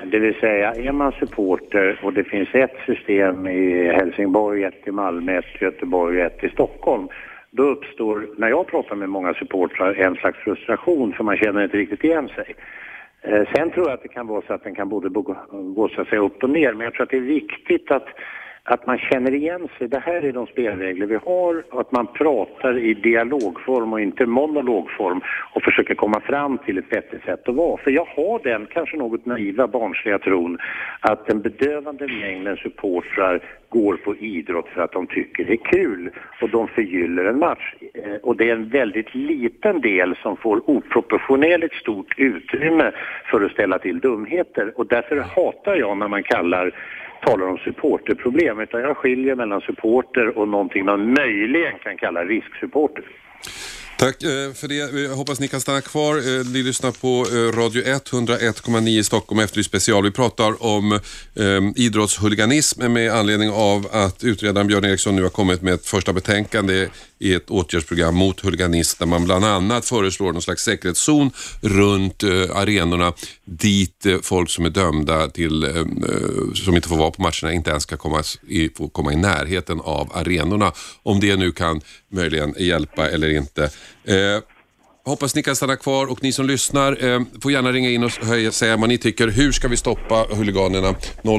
Det 0.04 0.18
vill 0.18 0.34
säga, 0.34 0.74
är 0.74 0.92
man 0.92 1.12
supporter 1.12 2.00
och 2.02 2.12
det 2.12 2.24
finns 2.24 2.48
ett 2.52 2.76
system 2.86 3.46
i 3.46 3.92
Helsingborg, 3.92 4.64
ett 4.64 4.88
i 4.88 4.90
Malmö, 4.90 5.38
ett 5.38 5.44
i 5.60 5.64
Göteborg 5.64 6.20
och 6.20 6.26
ett 6.26 6.44
i 6.44 6.48
Stockholm. 6.48 7.08
Då 7.50 7.62
uppstår, 7.62 8.26
när 8.38 8.48
jag 8.48 8.66
pratar 8.66 8.96
med 8.96 9.08
många 9.08 9.34
supportrar, 9.34 9.94
en 9.94 10.14
slags 10.14 10.38
frustration 10.38 11.12
för 11.12 11.24
man 11.24 11.36
känner 11.36 11.64
inte 11.64 11.76
riktigt 11.76 12.04
igen 12.04 12.28
sig. 12.28 12.54
Eh, 13.22 13.44
Sen 13.54 13.70
tror 13.70 13.86
jag 13.86 13.94
att 13.94 14.02
det 14.02 14.08
kan 14.08 14.26
vara 14.26 14.42
så 14.46 14.52
att 14.52 14.64
den 14.64 14.74
kan 14.74 14.88
både 14.88 15.08
gå, 15.08 15.36
gå 15.50 15.88
så 15.88 16.00
att 16.00 16.08
säga 16.08 16.20
upp 16.20 16.42
och 16.42 16.50
ner, 16.50 16.72
men 16.72 16.84
jag 16.84 16.94
tror 16.94 17.02
att 17.02 17.10
det 17.10 17.16
är 17.16 17.20
viktigt 17.20 17.90
att 17.90 18.06
att 18.66 18.86
man 18.86 18.98
känner 18.98 19.34
igen 19.34 19.68
sig. 19.78 19.88
Det 19.88 19.98
här 19.98 20.22
är 20.24 20.32
de 20.32 20.46
spelregler 20.46 21.06
vi 21.06 21.14
har 21.14 21.64
och 21.70 21.80
att 21.80 21.92
man 21.92 22.06
pratar 22.06 22.78
i 22.78 22.94
dialogform 22.94 23.92
och 23.92 24.00
inte 24.00 24.26
monologform 24.26 25.20
och 25.52 25.62
försöker 25.62 25.94
komma 25.94 26.20
fram 26.20 26.58
till 26.58 26.78
ett 26.78 26.90
bättre 26.90 27.18
sätt 27.26 27.48
att 27.48 27.54
vara. 27.54 27.76
För 27.76 27.90
jag 27.90 28.04
har 28.04 28.40
den 28.44 28.66
kanske 28.66 28.96
något 28.96 29.26
naiva 29.26 29.66
barnsliga 29.66 30.18
tron 30.18 30.58
att 31.00 31.26
den 31.26 31.40
bedövande 31.40 32.08
mängden 32.08 32.56
supportrar 32.56 33.40
går 33.68 33.96
på 33.96 34.16
idrott 34.16 34.68
för 34.68 34.82
att 34.82 34.92
de 34.92 35.06
tycker 35.06 35.44
det 35.44 35.52
är 35.52 35.70
kul 35.72 36.10
och 36.40 36.50
de 36.50 36.68
förgyller 36.68 37.24
en 37.24 37.38
match. 37.38 37.74
Eh, 37.94 38.14
och 38.22 38.36
det 38.36 38.50
är 38.50 38.54
en 38.54 38.68
väldigt 38.68 39.14
liten 39.14 39.80
del 39.80 40.16
som 40.22 40.36
får 40.36 40.70
oproportionerligt 40.70 41.74
stort 41.74 42.14
utrymme 42.18 42.92
för 43.30 43.44
att 43.44 43.52
ställa 43.52 43.78
till 43.78 44.00
dumheter 44.00 44.72
och 44.76 44.86
därför 44.86 45.16
hatar 45.16 45.74
jag 45.76 45.96
när 45.96 46.08
man 46.08 46.22
kallar 46.22 46.74
talar 47.26 47.46
om 47.46 47.58
supporterproblem 47.58 48.60
utan 48.60 48.80
jag 48.80 48.96
skiljer 48.96 49.34
mellan 49.34 49.60
supporter 49.60 50.38
och 50.38 50.48
någonting 50.48 50.84
man 50.84 51.14
möjligen 51.14 51.78
kan 51.78 51.96
kalla 51.96 52.24
risksupporter. 52.24 53.04
Tack 53.98 54.22
eh, 54.22 54.52
för 54.54 54.68
det. 54.68 54.74
Jag 54.74 55.16
hoppas 55.16 55.40
ni 55.40 55.48
kan 55.48 55.60
stanna 55.60 55.80
kvar. 55.80 56.16
Eh, 56.16 56.46
ni 56.52 56.62
lyssnar 56.62 56.90
på 56.90 57.26
eh, 57.36 57.60
Radio 57.60 57.82
1, 57.82 58.10
101,9 58.12 58.88
i 58.88 59.04
Stockholm 59.04 59.40
efter 59.40 59.62
special. 59.62 60.04
Vi 60.04 60.10
pratar 60.10 60.64
om 60.64 61.00
idrottshuliganism 61.76 62.92
med 62.92 63.12
anledning 63.12 63.50
av 63.50 63.86
att 63.92 64.24
utredaren 64.24 64.66
Björn 64.66 64.84
Eriksson 64.84 65.16
nu 65.16 65.22
har 65.22 65.30
kommit 65.30 65.62
med 65.62 65.74
ett 65.74 65.86
första 65.86 66.12
betänkande 66.12 66.88
i 67.24 67.34
ett 67.34 67.50
åtgärdsprogram 67.50 68.14
mot 68.14 68.40
huliganism 68.40 68.96
där 68.98 69.06
man 69.06 69.24
bland 69.24 69.44
annat 69.44 69.86
föreslår 69.86 70.32
någon 70.32 70.42
slags 70.42 70.62
säkerhetszon 70.64 71.30
runt 71.60 72.22
eh, 72.22 72.56
arenorna 72.56 73.12
dit 73.44 74.06
eh, 74.06 74.16
folk 74.22 74.50
som 74.50 74.64
är 74.64 74.70
dömda 74.70 75.28
till, 75.28 75.64
eh, 75.64 75.76
eh 75.76 75.84
som 76.54 76.76
inte 76.76 76.88
får 76.88 76.96
vara 76.96 77.10
på 77.10 77.22
matcherna, 77.22 77.52
inte 77.52 77.70
ens 77.70 77.82
ska 77.82 77.96
komma 77.96 78.22
i, 78.48 78.68
få 78.68 78.88
komma 78.88 79.12
i 79.12 79.16
närheten 79.16 79.80
av 79.80 80.10
arenorna. 80.14 80.72
Om 81.02 81.20
det 81.20 81.36
nu 81.36 81.52
kan 81.52 81.80
möjligen 82.12 82.54
hjälpa 82.58 83.10
eller 83.10 83.28
inte. 83.28 83.70
Eh, 84.04 84.40
Hoppas 85.06 85.34
ni 85.34 85.42
kan 85.42 85.56
stanna 85.56 85.76
kvar 85.76 86.06
och 86.06 86.22
ni 86.22 86.32
som 86.32 86.46
lyssnar 86.46 87.04
eh, 87.04 87.20
får 87.42 87.52
gärna 87.52 87.72
ringa 87.72 87.90
in 87.90 88.04
och 88.04 88.10
höja, 88.10 88.52
säga 88.52 88.76
vad 88.76 88.88
ni 88.88 88.98
tycker. 88.98 89.28
Hur 89.28 89.52
ska 89.52 89.68
vi 89.68 89.76
stoppa 89.76 90.26
huliganerna? 90.30 90.94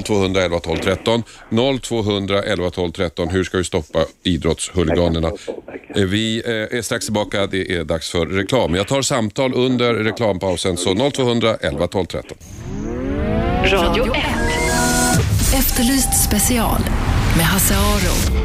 0200 0.06 0.42
11 0.42 0.60
12 0.60 0.78
13. 0.78 1.24
0200 1.82 2.44
11 2.44 2.70
12 2.70 2.92
13. 2.92 3.30
Hur 3.30 3.44
ska 3.44 3.58
vi 3.58 3.64
stoppa 3.64 4.06
idrottshuliganerna? 4.24 5.32
Eh, 5.96 6.04
vi 6.04 6.42
eh, 6.46 6.78
är 6.78 6.82
strax 6.82 7.06
tillbaka. 7.06 7.48
Det 7.48 7.72
är 7.76 7.84
dags 7.84 8.12
för 8.12 8.26
reklam. 8.26 8.76
Jag 8.76 8.88
tar 8.88 9.02
samtal 9.02 9.54
under 9.54 9.94
reklampausen. 9.94 10.78
Så 10.78 11.12
0200 11.12 11.58
11 11.62 11.88
12 11.88 12.06
13. 12.06 12.38
Radio 13.64 14.16
1. 14.16 14.24
Efterlyst 15.54 16.24
special 16.24 16.80
med 17.38 17.46
Hasse 17.46 17.76
Aro. 17.76 18.45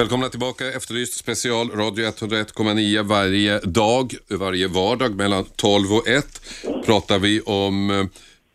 Välkomna 0.00 0.28
tillbaka. 0.28 0.72
Efterlyst 0.72 1.14
special 1.14 1.70
Radio 1.70 2.06
101,9 2.06 3.02
varje 3.02 3.58
dag, 3.58 4.14
varje 4.28 4.68
vardag 4.68 5.14
mellan 5.14 5.44
12 5.56 5.92
och 5.92 6.08
1 6.08 6.42
pratar 6.86 7.18
vi 7.18 7.40
om 7.40 7.90
eh, 7.90 8.04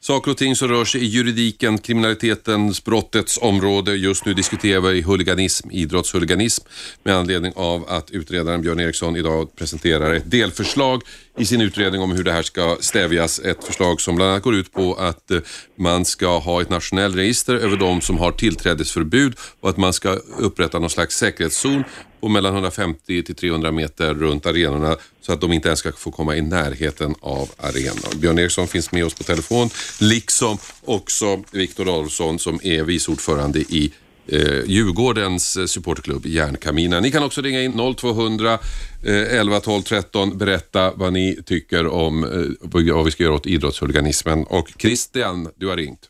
saker 0.02 0.32
och 0.32 0.38
ting 0.38 0.56
som 0.56 0.68
rör 0.68 0.86
sig 0.86 1.02
i 1.02 1.06
juridiken, 1.06 1.78
kriminalitetens, 1.78 2.84
brottets 2.84 3.40
område. 3.42 3.96
Just 3.96 4.26
nu 4.26 4.34
diskuterar 4.34 4.82
vi 4.82 5.02
huliganism, 5.02 5.72
idrottshuliganism 5.72 6.66
med 7.04 7.16
anledning 7.16 7.54
av 7.56 7.90
att 7.90 8.12
utredaren 8.12 8.62
Björn 8.62 8.80
Eriksson 8.80 9.16
idag 9.16 9.56
presenterar 9.56 10.14
ett 10.14 10.32
delförslag 10.32 11.02
i 11.38 11.46
sin 11.46 11.62
utredning 11.62 12.02
om 12.02 12.12
hur 12.12 12.24
det 12.24 12.32
här 12.32 12.44
ska 12.44 12.78
stävjas. 12.80 13.40
Ett 13.40 13.64
förslag 13.64 14.02
som 14.02 14.16
bland 14.16 14.32
annat 14.32 14.44
går 14.44 14.56
ut 14.56 14.74
på 14.74 14.96
att 14.96 15.32
eh, 15.32 15.40
man 15.76 16.06
ska 16.06 16.38
ha 16.38 16.62
ett 16.62 16.70
nationellt 16.70 17.16
register 17.16 17.56
över 17.56 17.78
de 17.78 18.02
som 18.02 18.18
har 18.18 18.32
tillträdesförbud 18.32 19.34
och 19.60 19.70
att 19.70 19.78
man 19.78 19.94
ska 19.94 20.10
upprätta 20.40 20.80
någon 20.80 20.90
slags 20.90 21.16
säkerhetszon 21.16 21.84
på 22.22 22.30
mellan 22.30 22.54
150 22.54 23.24
till 23.24 23.36
300 23.36 23.72
meter 23.72 24.14
runt 24.14 24.46
arenorna 24.46 24.98
så 25.22 25.34
att 25.34 25.42
de 25.42 25.54
inte 25.54 25.68
ens 25.68 25.80
ska 25.80 25.92
få 25.92 26.12
komma 26.12 26.36
i 26.36 26.42
närheten 26.42 27.16
av 27.22 27.50
arenan. 27.58 28.20
Björn 28.20 28.40
Eriksson 28.40 28.68
finns 28.68 28.92
med 28.92 29.06
oss 29.06 29.14
på 29.14 29.24
telefon, 29.24 29.70
liksom 30.00 30.58
också 30.86 31.44
Viktor 31.52 31.84
Adolfsson 31.84 32.40
som 32.40 32.60
är 32.64 32.84
vice 32.84 33.12
ordförande 33.12 33.60
i 33.60 33.94
eh, 34.28 34.64
Djurgårdens 34.66 35.58
eh, 35.58 35.66
supporterklubb 35.66 36.26
Järnkaminen. 36.26 37.04
Ni 37.04 37.12
kan 37.12 37.24
också 37.24 37.42
ringa 37.42 37.62
in 37.62 37.96
0200 37.98 38.60
eh, 39.04 39.40
11 39.40 39.60
12 39.60 39.82
13. 39.82 40.38
Berätta 40.38 40.94
vad 40.96 41.14
ni 41.14 41.40
tycker 41.46 41.88
om 41.88 42.24
eh, 42.24 42.70
vad 42.84 43.06
vi 43.06 43.12
ska 43.12 43.24
göra 43.24 43.34
åt 43.34 43.48
idrottshuliganismen. 43.48 44.44
Och 44.44 44.72
Christian, 44.78 45.50
du 45.56 45.68
har 45.68 45.78
ringt. 45.78 46.10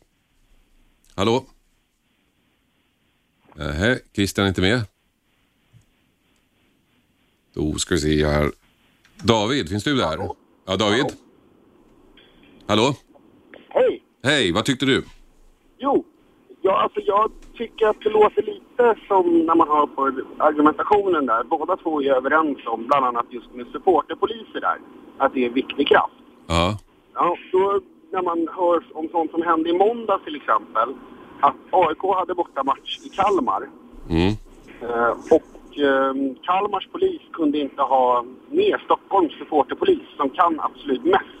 Hallå? 1.14 1.46
Nähä, 3.56 3.98
Christian 4.14 4.44
är 4.44 4.48
inte 4.48 4.60
med. 4.60 4.82
Då 7.54 7.74
ska 7.74 7.94
vi 7.94 8.00
se 8.00 8.26
här. 8.26 8.52
David, 9.22 9.68
finns 9.68 9.84
du 9.84 9.96
där? 9.96 10.18
Ja, 10.66 10.76
David? 10.76 11.06
Hallå? 12.66 12.96
Hej! 13.68 14.02
Hej, 14.22 14.52
vad 14.52 14.64
tyckte 14.64 14.86
du? 14.86 15.04
Ja, 16.66 16.82
alltså 16.82 17.00
jag 17.00 17.30
tycker 17.54 17.86
att 17.86 18.00
det 18.00 18.10
låter 18.10 18.42
lite 18.42 18.94
som 19.08 19.38
när 19.46 19.54
man 19.54 19.68
hör 19.68 19.86
på 19.86 20.12
argumentationen 20.38 21.26
där. 21.26 21.44
Båda 21.44 21.76
två 21.76 22.02
är 22.02 22.12
överens 22.12 22.58
om, 22.66 22.86
bland 22.86 23.04
annat 23.06 23.26
just 23.30 23.54
med 23.54 23.66
supporterpoliser 23.66 24.60
där, 24.60 24.78
att 25.18 25.34
det 25.34 25.44
är 25.44 25.50
viktig 25.50 25.88
kraft. 25.88 26.14
Ja. 26.46 26.78
Ja, 27.14 27.36
då 27.52 27.80
när 28.12 28.22
man 28.22 28.48
hör 28.56 28.82
om 28.92 29.08
sånt 29.12 29.30
som 29.30 29.42
hände 29.42 29.70
i 29.70 29.72
måndag 29.72 30.18
till 30.24 30.36
exempel, 30.36 30.88
att 31.40 31.54
AIK 31.70 32.02
hade 32.18 32.34
bortamatch 32.34 32.98
i 33.04 33.08
Kalmar 33.08 33.68
Mm. 34.10 34.32
eh, 34.82 35.10
och 35.10 35.78
eh, 35.78 36.14
Kalmars 36.42 36.88
polis 36.92 37.22
kunde 37.32 37.58
inte 37.58 37.82
ha 37.82 38.24
med 38.50 38.80
Stockholms 38.84 39.32
supporterpolis 39.38 40.08
som 40.16 40.30
kan 40.30 40.60
absolut 40.60 41.04
mest 41.04 41.35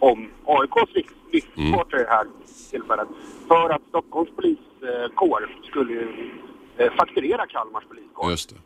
om 0.00 0.28
AIKs 0.46 0.92
rikssupporter 1.32 1.96
i 2.00 2.02
det 2.02 2.10
här 2.10 2.26
tillfället. 2.70 3.08
För 3.48 3.70
att 3.70 3.82
Stockholms 3.88 4.30
poliskår 4.36 5.40
skulle 5.70 5.92
ju, 5.92 6.30
eh, 6.76 6.92
fakturera 6.98 7.46
Kalmars 7.46 7.84
poliskår 7.84 8.30
Just 8.30 8.50
det. 8.50 8.56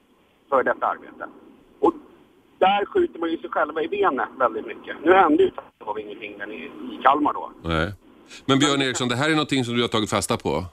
för 0.48 0.62
detta 0.62 0.86
arbete. 0.86 1.24
Och 1.80 1.92
där 2.58 2.84
skjuter 2.86 3.18
man 3.20 3.30
ju 3.30 3.38
sig 3.38 3.50
själva 3.50 3.82
i 3.82 3.88
benet 3.88 4.28
väldigt 4.38 4.66
mycket. 4.66 4.96
Nu 5.04 5.12
hände 5.12 5.42
ju 5.42 5.50
det 5.78 5.84
var 5.84 5.98
ingenting 5.98 6.38
där 6.38 6.52
i, 6.52 6.64
i 6.64 7.02
Kalmar 7.02 7.32
då. 7.32 7.50
Nej. 7.62 7.92
Men 8.46 8.58
Björn 8.58 8.82
Eriksson, 8.82 9.08
det 9.08 9.16
här 9.16 9.26
är 9.30 9.34
någonting 9.40 9.64
som 9.64 9.74
du 9.74 9.80
har 9.80 9.88
tagit 9.88 10.10
fasta 10.10 10.36
på? 10.36 10.64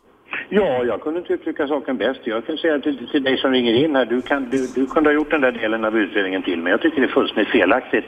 Ja, 0.50 0.84
jag 0.84 1.02
kunde 1.02 1.20
inte 1.20 1.34
uttrycka 1.34 1.68
saken 1.68 1.98
bäst. 1.98 2.20
Jag 2.24 2.46
kan 2.46 2.58
säga 2.58 2.80
till, 2.80 3.08
till 3.12 3.24
dig 3.24 3.38
som 3.38 3.52
ringer 3.52 3.74
in 3.74 3.96
här, 3.96 4.06
du, 4.06 4.22
kan, 4.22 4.50
du, 4.50 4.68
du 4.76 4.86
kunde 4.86 5.10
ha 5.10 5.14
gjort 5.16 5.32
den 5.32 5.42
där 5.42 5.52
delen 5.52 5.86
av 5.86 5.98
utredningen 5.98 6.44
till 6.44 6.60
mig. 6.62 6.72
Jag 6.72 6.82
tycker 6.82 7.02
det 7.02 7.08
är 7.08 7.12
fullständigt 7.14 7.52
felaktigt 7.52 8.06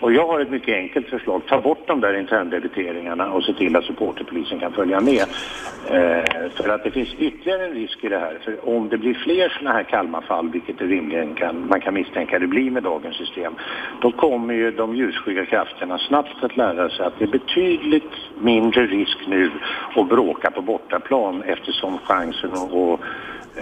och 0.00 0.12
jag 0.12 0.26
har 0.26 0.40
ett 0.40 0.50
mycket 0.50 0.74
enkelt 0.74 1.08
förslag. 1.08 1.42
Ta 1.46 1.60
bort 1.60 1.86
de 1.86 2.00
där 2.00 2.18
interndebiteringarna 2.18 3.32
och 3.32 3.44
se 3.44 3.52
till 3.52 3.76
att 3.76 3.84
supporterpolisen 3.84 4.60
kan 4.60 4.72
följa 4.72 5.00
med. 5.00 5.24
Eh, 5.90 6.50
för 6.54 6.68
att 6.68 6.84
det 6.84 6.90
finns 6.90 7.14
ytterligare 7.18 7.64
en 7.64 7.72
risk 7.72 8.04
i 8.04 8.08
det 8.08 8.18
här. 8.18 8.38
För 8.44 8.68
om 8.68 8.88
det 8.88 8.98
blir 8.98 9.14
fler 9.14 9.48
sådana 9.48 9.72
här 9.72 9.82
Kalmarfall, 9.82 10.48
vilket 10.50 10.78
det 10.78 10.84
rimligen 10.84 11.34
kan, 11.34 11.68
man 11.68 11.80
kan 11.80 11.94
misstänka 11.94 12.38
det 12.38 12.46
blir 12.46 12.70
med 12.70 12.82
dagens 12.82 13.16
system, 13.16 13.54
då 14.00 14.12
kommer 14.12 14.54
ju 14.54 14.70
de 14.70 14.96
ljusskygga 14.96 15.46
krafterna 15.46 15.98
snabbt 15.98 16.44
att 16.44 16.56
lära 16.56 16.90
sig 16.90 17.06
att 17.06 17.18
det 17.18 17.24
är 17.24 17.28
betydligt 17.28 18.12
mindre 18.40 18.86
risk 18.86 19.18
nu 19.26 19.50
att 19.96 20.08
bråka 20.08 20.50
på 20.50 20.62
bortaplan 20.62 21.42
eftersom 21.42 21.98
chansen 21.98 22.52
att 22.52 22.72
att 22.72 23.00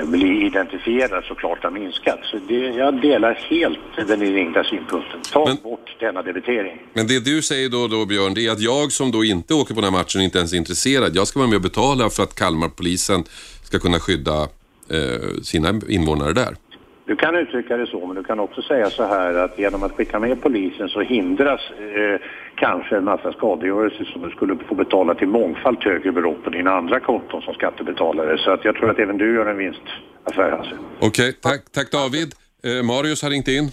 bli 0.06 0.46
identifierad 0.46 1.24
såklart 1.24 1.62
har 1.62 1.70
minskat. 1.70 2.18
Så 2.30 2.38
det, 2.48 2.54
jag 2.54 3.00
delar 3.00 3.34
helt 3.34 3.78
den 4.08 4.20
ringda 4.20 4.64
synpunkten. 4.64 5.20
Ta 5.32 5.44
Men- 5.46 5.56
bort 5.62 5.96
denna 6.00 6.22
debitering. 6.22 6.82
Men 6.92 7.06
det 7.06 7.24
du 7.24 7.42
säger 7.42 7.68
då, 7.68 7.88
då 7.88 8.06
Björn, 8.06 8.34
det 8.34 8.46
är 8.46 8.50
att 8.52 8.60
jag 8.60 8.92
som 8.92 9.10
då 9.10 9.24
inte 9.24 9.54
åker 9.54 9.74
på 9.74 9.80
den 9.80 9.92
här 9.94 9.98
matchen 10.00 10.18
och 10.20 10.24
inte 10.24 10.38
ens 10.38 10.52
är 10.52 10.56
intresserad, 10.56 11.16
jag 11.16 11.26
ska 11.28 11.38
vara 11.38 11.48
med 11.48 11.56
och 11.56 11.62
betala 11.62 12.10
för 12.10 12.22
att 12.22 12.34
Kalmarpolisen 12.34 13.24
ska 13.62 13.78
kunna 13.78 14.00
skydda 14.00 14.42
eh, 14.90 15.42
sina 15.42 15.80
invånare 15.88 16.32
där. 16.32 16.56
Du 17.08 17.16
kan 17.16 17.36
uttrycka 17.36 17.76
det 17.76 17.86
så, 17.86 18.06
men 18.06 18.16
du 18.16 18.24
kan 18.24 18.40
också 18.40 18.62
säga 18.62 18.90
så 18.90 19.06
här 19.06 19.34
att 19.34 19.58
genom 19.58 19.82
att 19.82 19.92
skicka 19.92 20.18
med 20.18 20.42
polisen 20.42 20.88
så 20.88 21.00
hindras 21.00 21.60
eh, 21.70 22.20
kanske 22.54 22.96
en 22.96 23.04
massa 23.04 23.32
skadegörelse 23.32 24.04
som 24.04 24.22
du 24.22 24.30
skulle 24.30 24.56
få 24.68 24.74
betala 24.74 25.14
till 25.14 25.28
mångfalt 25.28 25.84
högre 25.84 26.12
belopp 26.12 26.44
på 26.44 26.50
dina 26.50 26.70
andra 26.70 27.00
konton 27.00 27.42
som 27.42 27.54
skattebetalare. 27.54 28.38
Så 28.38 28.50
att 28.50 28.64
jag 28.64 28.74
tror 28.74 28.90
att 28.90 28.98
även 28.98 29.18
du 29.18 29.34
gör 29.34 29.46
en 29.46 29.56
vinstaffär 29.56 30.50
alltså. 30.50 30.74
Okej, 31.00 31.32
tack, 31.32 31.60
tack 31.72 31.92
David. 31.92 32.34
Eh, 32.64 32.86
Marius 32.86 33.22
har 33.22 33.30
ringt 33.30 33.48
in. 33.48 33.68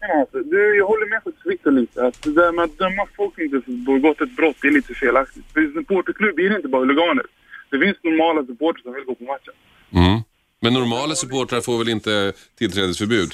Ja, 0.00 0.20
alltså, 0.20 0.38
du, 0.38 0.76
jag 0.76 0.86
håller 0.86 1.06
med 1.06 1.22
faktiskt 1.24 1.46
Victor 1.46 1.70
lite. 1.70 2.06
Att 2.06 2.22
det 2.22 2.32
där 2.32 2.52
med 2.52 2.64
att 2.64 2.78
döma 2.78 3.06
folk 3.16 3.38
inte 3.38 3.70
begått 3.70 4.20
ett 4.20 4.36
brott 4.36 4.64
är 4.64 4.70
lite 4.70 4.94
felaktigt. 4.94 5.44
För 5.52 5.60
en 5.60 5.72
supporterklubb 5.72 6.38
är 6.38 6.50
det 6.50 6.56
inte 6.56 6.68
bara 6.68 6.82
huliganer. 6.82 7.26
Det 7.70 7.78
finns 7.78 7.96
normala 8.02 8.46
supportrar 8.46 8.82
som 8.82 8.94
vill 8.94 9.04
gå 9.04 9.14
på 9.14 9.24
matchen. 9.24 9.54
Mm. 9.92 10.20
Men 10.60 10.72
normala 10.72 11.14
supportrar 11.14 11.60
får 11.60 11.78
väl 11.78 11.88
inte 11.88 12.32
tillträdesförbud? 12.58 13.30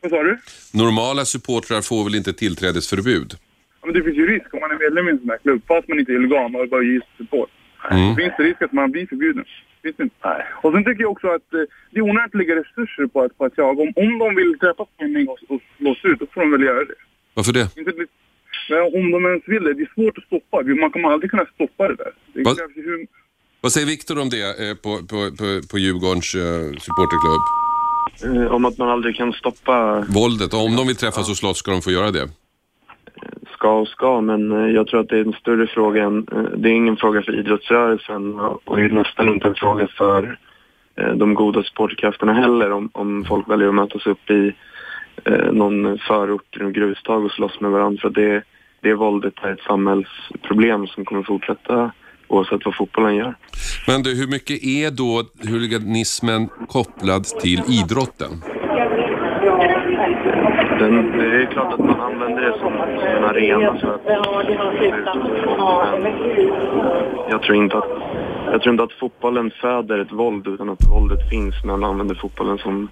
Vad 0.00 0.10
sa 0.10 0.22
du? 0.22 0.38
Normala 0.72 1.24
supportrar 1.24 1.80
får 1.80 2.04
väl 2.04 2.14
inte 2.14 2.32
tillträdesförbud? 2.32 3.34
Ja, 3.80 3.86
men 3.86 3.94
det 3.94 4.02
finns 4.02 4.16
ju 4.16 4.26
risk 4.26 4.54
om 4.54 4.60
man 4.60 4.70
är 4.70 4.78
medlem 4.78 5.08
i 5.08 5.10
en 5.10 5.18
sån 5.18 5.30
här 5.30 5.38
klubb. 5.38 5.62
Fast 5.68 5.88
man 5.88 5.98
inte 5.98 6.12
är 6.12 6.16
huligan, 6.16 6.52
man 6.52 6.68
bara 6.68 6.82
ge 6.82 7.00
support. 7.18 7.50
Mm. 7.90 8.08
Det 8.08 8.22
finns 8.22 8.34
det 8.38 8.42
risk 8.42 8.62
att 8.62 8.72
man 8.72 8.90
blir 8.90 9.06
förbjuden. 9.06 9.44
Finns 9.82 9.96
det 9.96 10.02
inte? 10.02 10.16
Nej. 10.24 10.42
Och 10.62 10.72
sen 10.72 10.84
tycker 10.84 11.02
jag 11.02 11.10
också 11.10 11.28
att 11.28 11.54
eh, 11.54 11.60
det 11.90 11.98
är 11.98 12.02
onödigt 12.02 12.34
att 12.34 12.40
lägga 12.40 12.56
resurser 12.56 13.06
på 13.06 13.22
att, 13.22 13.38
på 13.38 13.44
att 13.44 13.58
jaga. 13.58 13.82
Om, 13.82 13.92
om 13.96 14.18
de 14.18 14.34
vill 14.34 14.58
träffas 14.58 14.88
på 14.96 15.04
en 15.04 15.28
och, 15.28 15.38
och 15.48 15.60
slås 15.78 16.04
ut, 16.04 16.18
då 16.20 16.26
får 16.32 16.40
de 16.40 16.50
väl 16.50 16.62
göra 16.62 16.84
det. 16.84 16.98
Varför 17.34 17.52
det? 17.52 17.68
Inte, 17.76 17.92
men 18.68 18.82
om 18.98 19.10
de 19.10 19.26
ens 19.26 19.48
vill 19.48 19.64
det, 19.64 19.74
det 19.74 19.82
är 19.82 19.92
svårt 19.94 20.18
att 20.18 20.24
stoppa. 20.24 20.62
Man 20.62 20.90
kommer 20.90 21.08
aldrig 21.08 21.30
kunna 21.30 21.46
stoppa 21.54 21.88
det 21.88 21.94
där. 21.94 22.12
Det 22.32 22.44
krävs 22.44 22.76
ju 22.76 22.82
hur, 22.82 23.06
Vad 23.64 23.72
säger 23.72 23.86
Viktor 23.86 24.20
om 24.20 24.28
det 24.28 24.68
eh, 24.68 24.74
på, 24.84 24.90
på, 25.10 25.18
på, 25.38 25.46
på 25.70 25.78
Djurgårdens 25.78 26.34
eh, 26.34 26.66
supporterklubb? 26.86 27.44
Eh, 28.24 28.54
om 28.54 28.64
att 28.64 28.78
man 28.78 28.88
aldrig 28.88 29.16
kan 29.16 29.32
stoppa 29.32 30.04
Våldet, 30.08 30.54
om 30.54 30.76
de 30.76 30.86
vill 30.86 30.96
träffas 30.96 31.30
och 31.30 31.36
slåss 31.36 31.58
ska 31.58 31.70
de 31.70 31.82
få 31.82 31.90
göra 31.90 32.10
det. 32.10 32.28
ska 33.56 33.78
och 33.80 33.88
ska, 33.88 34.20
men 34.20 34.74
jag 34.74 34.86
tror 34.86 35.00
att 35.00 35.08
det 35.08 35.18
är 35.18 35.24
en 35.24 35.32
större 35.32 35.66
fråga 35.66 36.04
än, 36.04 36.26
det 36.56 36.68
är 36.68 36.72
ingen 36.72 36.96
fråga 36.96 37.22
för 37.22 37.38
idrottsrörelsen 37.40 38.40
och 38.40 38.76
det 38.76 38.82
är 38.82 38.88
nästan 38.88 39.28
inte 39.28 39.48
en 39.48 39.54
fråga 39.54 39.88
för 39.98 40.38
de 41.16 41.34
goda 41.34 41.62
supporterkrafterna 41.62 42.32
heller 42.32 42.72
om, 42.72 42.90
om 42.92 43.24
folk 43.28 43.48
väljer 43.48 43.68
att 43.68 43.74
mötas 43.74 44.06
upp 44.06 44.30
i 44.30 44.54
eh, 45.24 45.52
någon 45.52 45.98
förort 45.98 46.60
någon 46.60 46.72
grustag 46.72 47.24
och 47.24 47.32
slåss 47.32 47.60
med 47.60 47.70
varandra 47.70 48.00
för 48.00 48.10
det, 48.10 48.42
det 48.80 48.94
våldet 48.94 49.34
är 49.42 49.52
ett 49.52 49.66
samhällsproblem 49.66 50.86
som 50.86 51.04
kommer 51.04 51.22
fortsätta 51.22 51.92
oavsett 52.28 52.64
vad 52.64 52.76
fotbollen 52.76 53.14
gör. 53.14 53.34
Men 53.86 54.02
du, 54.02 54.14
hur 54.14 54.26
mycket 54.26 54.64
är 54.64 54.90
då 54.90 55.22
huliganismen 55.48 56.48
kopplad 56.68 57.24
till 57.24 57.62
idrotten? 57.68 58.30
Den, 60.78 61.18
det 61.18 61.42
är 61.42 61.46
klart 61.52 61.72
att 61.72 61.80
man 61.80 62.00
använder 62.00 62.42
det 62.42 62.58
som, 62.58 62.72
som 62.72 63.08
en 63.16 63.24
arena 63.24 63.78
för 63.80 63.94
att 63.94 64.04
men 66.02 66.12
jag 67.30 67.42
tror 67.42 67.56
inte 67.56 67.78
att 67.78 67.88
jag 68.52 68.62
tror 68.62 68.72
inte 68.72 68.84
att 68.84 68.92
fotbollen 68.92 69.50
föder 69.60 69.98
ett 69.98 70.12
våld 70.12 70.46
utan 70.46 70.70
att 70.70 70.86
våldet 70.90 71.28
finns 71.30 71.54
när 71.64 71.76
man 71.76 71.90
använder 71.90 72.14
fotbollen 72.14 72.58
som, 72.58 72.88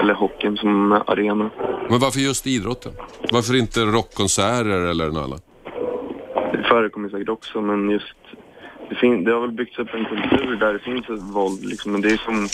eller 0.00 0.14
hockeyn 0.14 0.56
som 0.56 0.92
arena. 0.92 1.50
Men 1.90 1.98
varför 1.98 2.20
just 2.20 2.46
idrotten? 2.46 2.92
Varför 3.32 3.56
inte 3.56 3.80
rockkonserter 3.80 4.90
eller 4.90 5.06
något 5.06 5.24
annat? 5.24 5.42
Det 6.52 6.62
förekommer 6.68 7.08
säkert 7.08 7.28
också 7.28 7.60
men 7.60 7.90
just 7.90 8.16
det, 8.94 9.00
fin- 9.00 9.24
det 9.24 9.32
har 9.32 9.40
väl 9.40 9.52
byggts 9.52 9.78
upp 9.78 9.94
en 9.94 10.04
kultur 10.04 10.56
där 10.56 10.72
det 10.72 10.78
finns 10.78 11.10
ett 11.10 11.22
våld 11.22 11.64
liksom, 11.64 11.92
men 11.92 12.00
det 12.00 12.08
är 12.08 12.16
som, 12.16 12.48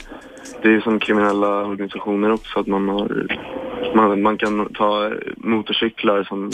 det 0.62 0.74
är 0.74 0.80
som 0.80 0.98
kriminella 0.98 1.64
organisationer 1.66 2.32
också 2.32 2.60
att 2.60 2.66
man 2.66 2.88
har 2.88 3.26
man, 3.94 4.22
man 4.22 4.38
kan 4.38 4.68
ta 4.74 5.12
motorcyklar 5.36 6.22
som 6.22 6.50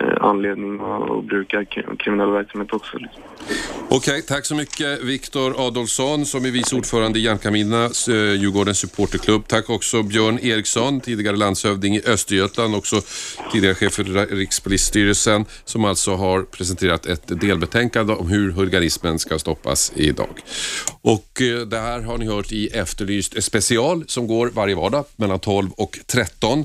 Eh, 0.00 0.24
anledning 0.24 0.80
att 0.80 1.24
bruka 1.24 1.64
kriminell 1.98 2.30
verksamhet 2.30 2.72
också. 2.72 2.98
Liksom. 2.98 3.22
Okej, 3.88 4.22
tack 4.22 4.46
så 4.46 4.54
mycket 4.54 5.02
Viktor 5.02 5.66
Adolfsson 5.66 6.26
som 6.26 6.44
är 6.44 6.50
vice 6.50 6.76
ordförande 6.76 7.18
i 7.18 7.22
Järnkaminerna, 7.22 7.84
eh, 7.84 8.40
Djurgårdens 8.40 8.78
supporterklubb. 8.78 9.48
Tack 9.48 9.70
också 9.70 10.02
Björn 10.02 10.38
Eriksson, 10.42 11.00
tidigare 11.00 11.36
landshövding 11.36 11.96
i 11.96 12.02
Östergötland, 12.06 12.74
också 12.74 13.00
tidigare 13.52 13.74
chef 13.74 13.92
för 13.92 14.36
Rikspolisstyrelsen, 14.36 15.44
som 15.64 15.84
alltså 15.84 16.14
har 16.14 16.42
presenterat 16.42 17.06
ett 17.06 17.40
delbetänkande 17.40 18.12
om 18.12 18.28
hur 18.28 18.52
huliganismen 18.52 19.18
ska 19.18 19.38
stoppas 19.38 19.92
idag. 19.94 20.40
Och 21.02 21.42
eh, 21.42 21.66
det 21.66 21.78
här 21.78 22.00
har 22.00 22.18
ni 22.18 22.26
hört 22.26 22.52
i 22.52 22.66
Efterlyst 22.66 23.42
special 23.42 24.04
som 24.06 24.26
går 24.26 24.50
varje 24.54 24.74
vardag 24.74 25.04
mellan 25.16 25.38
12 25.38 25.70
och 25.76 25.98
13. 26.06 26.64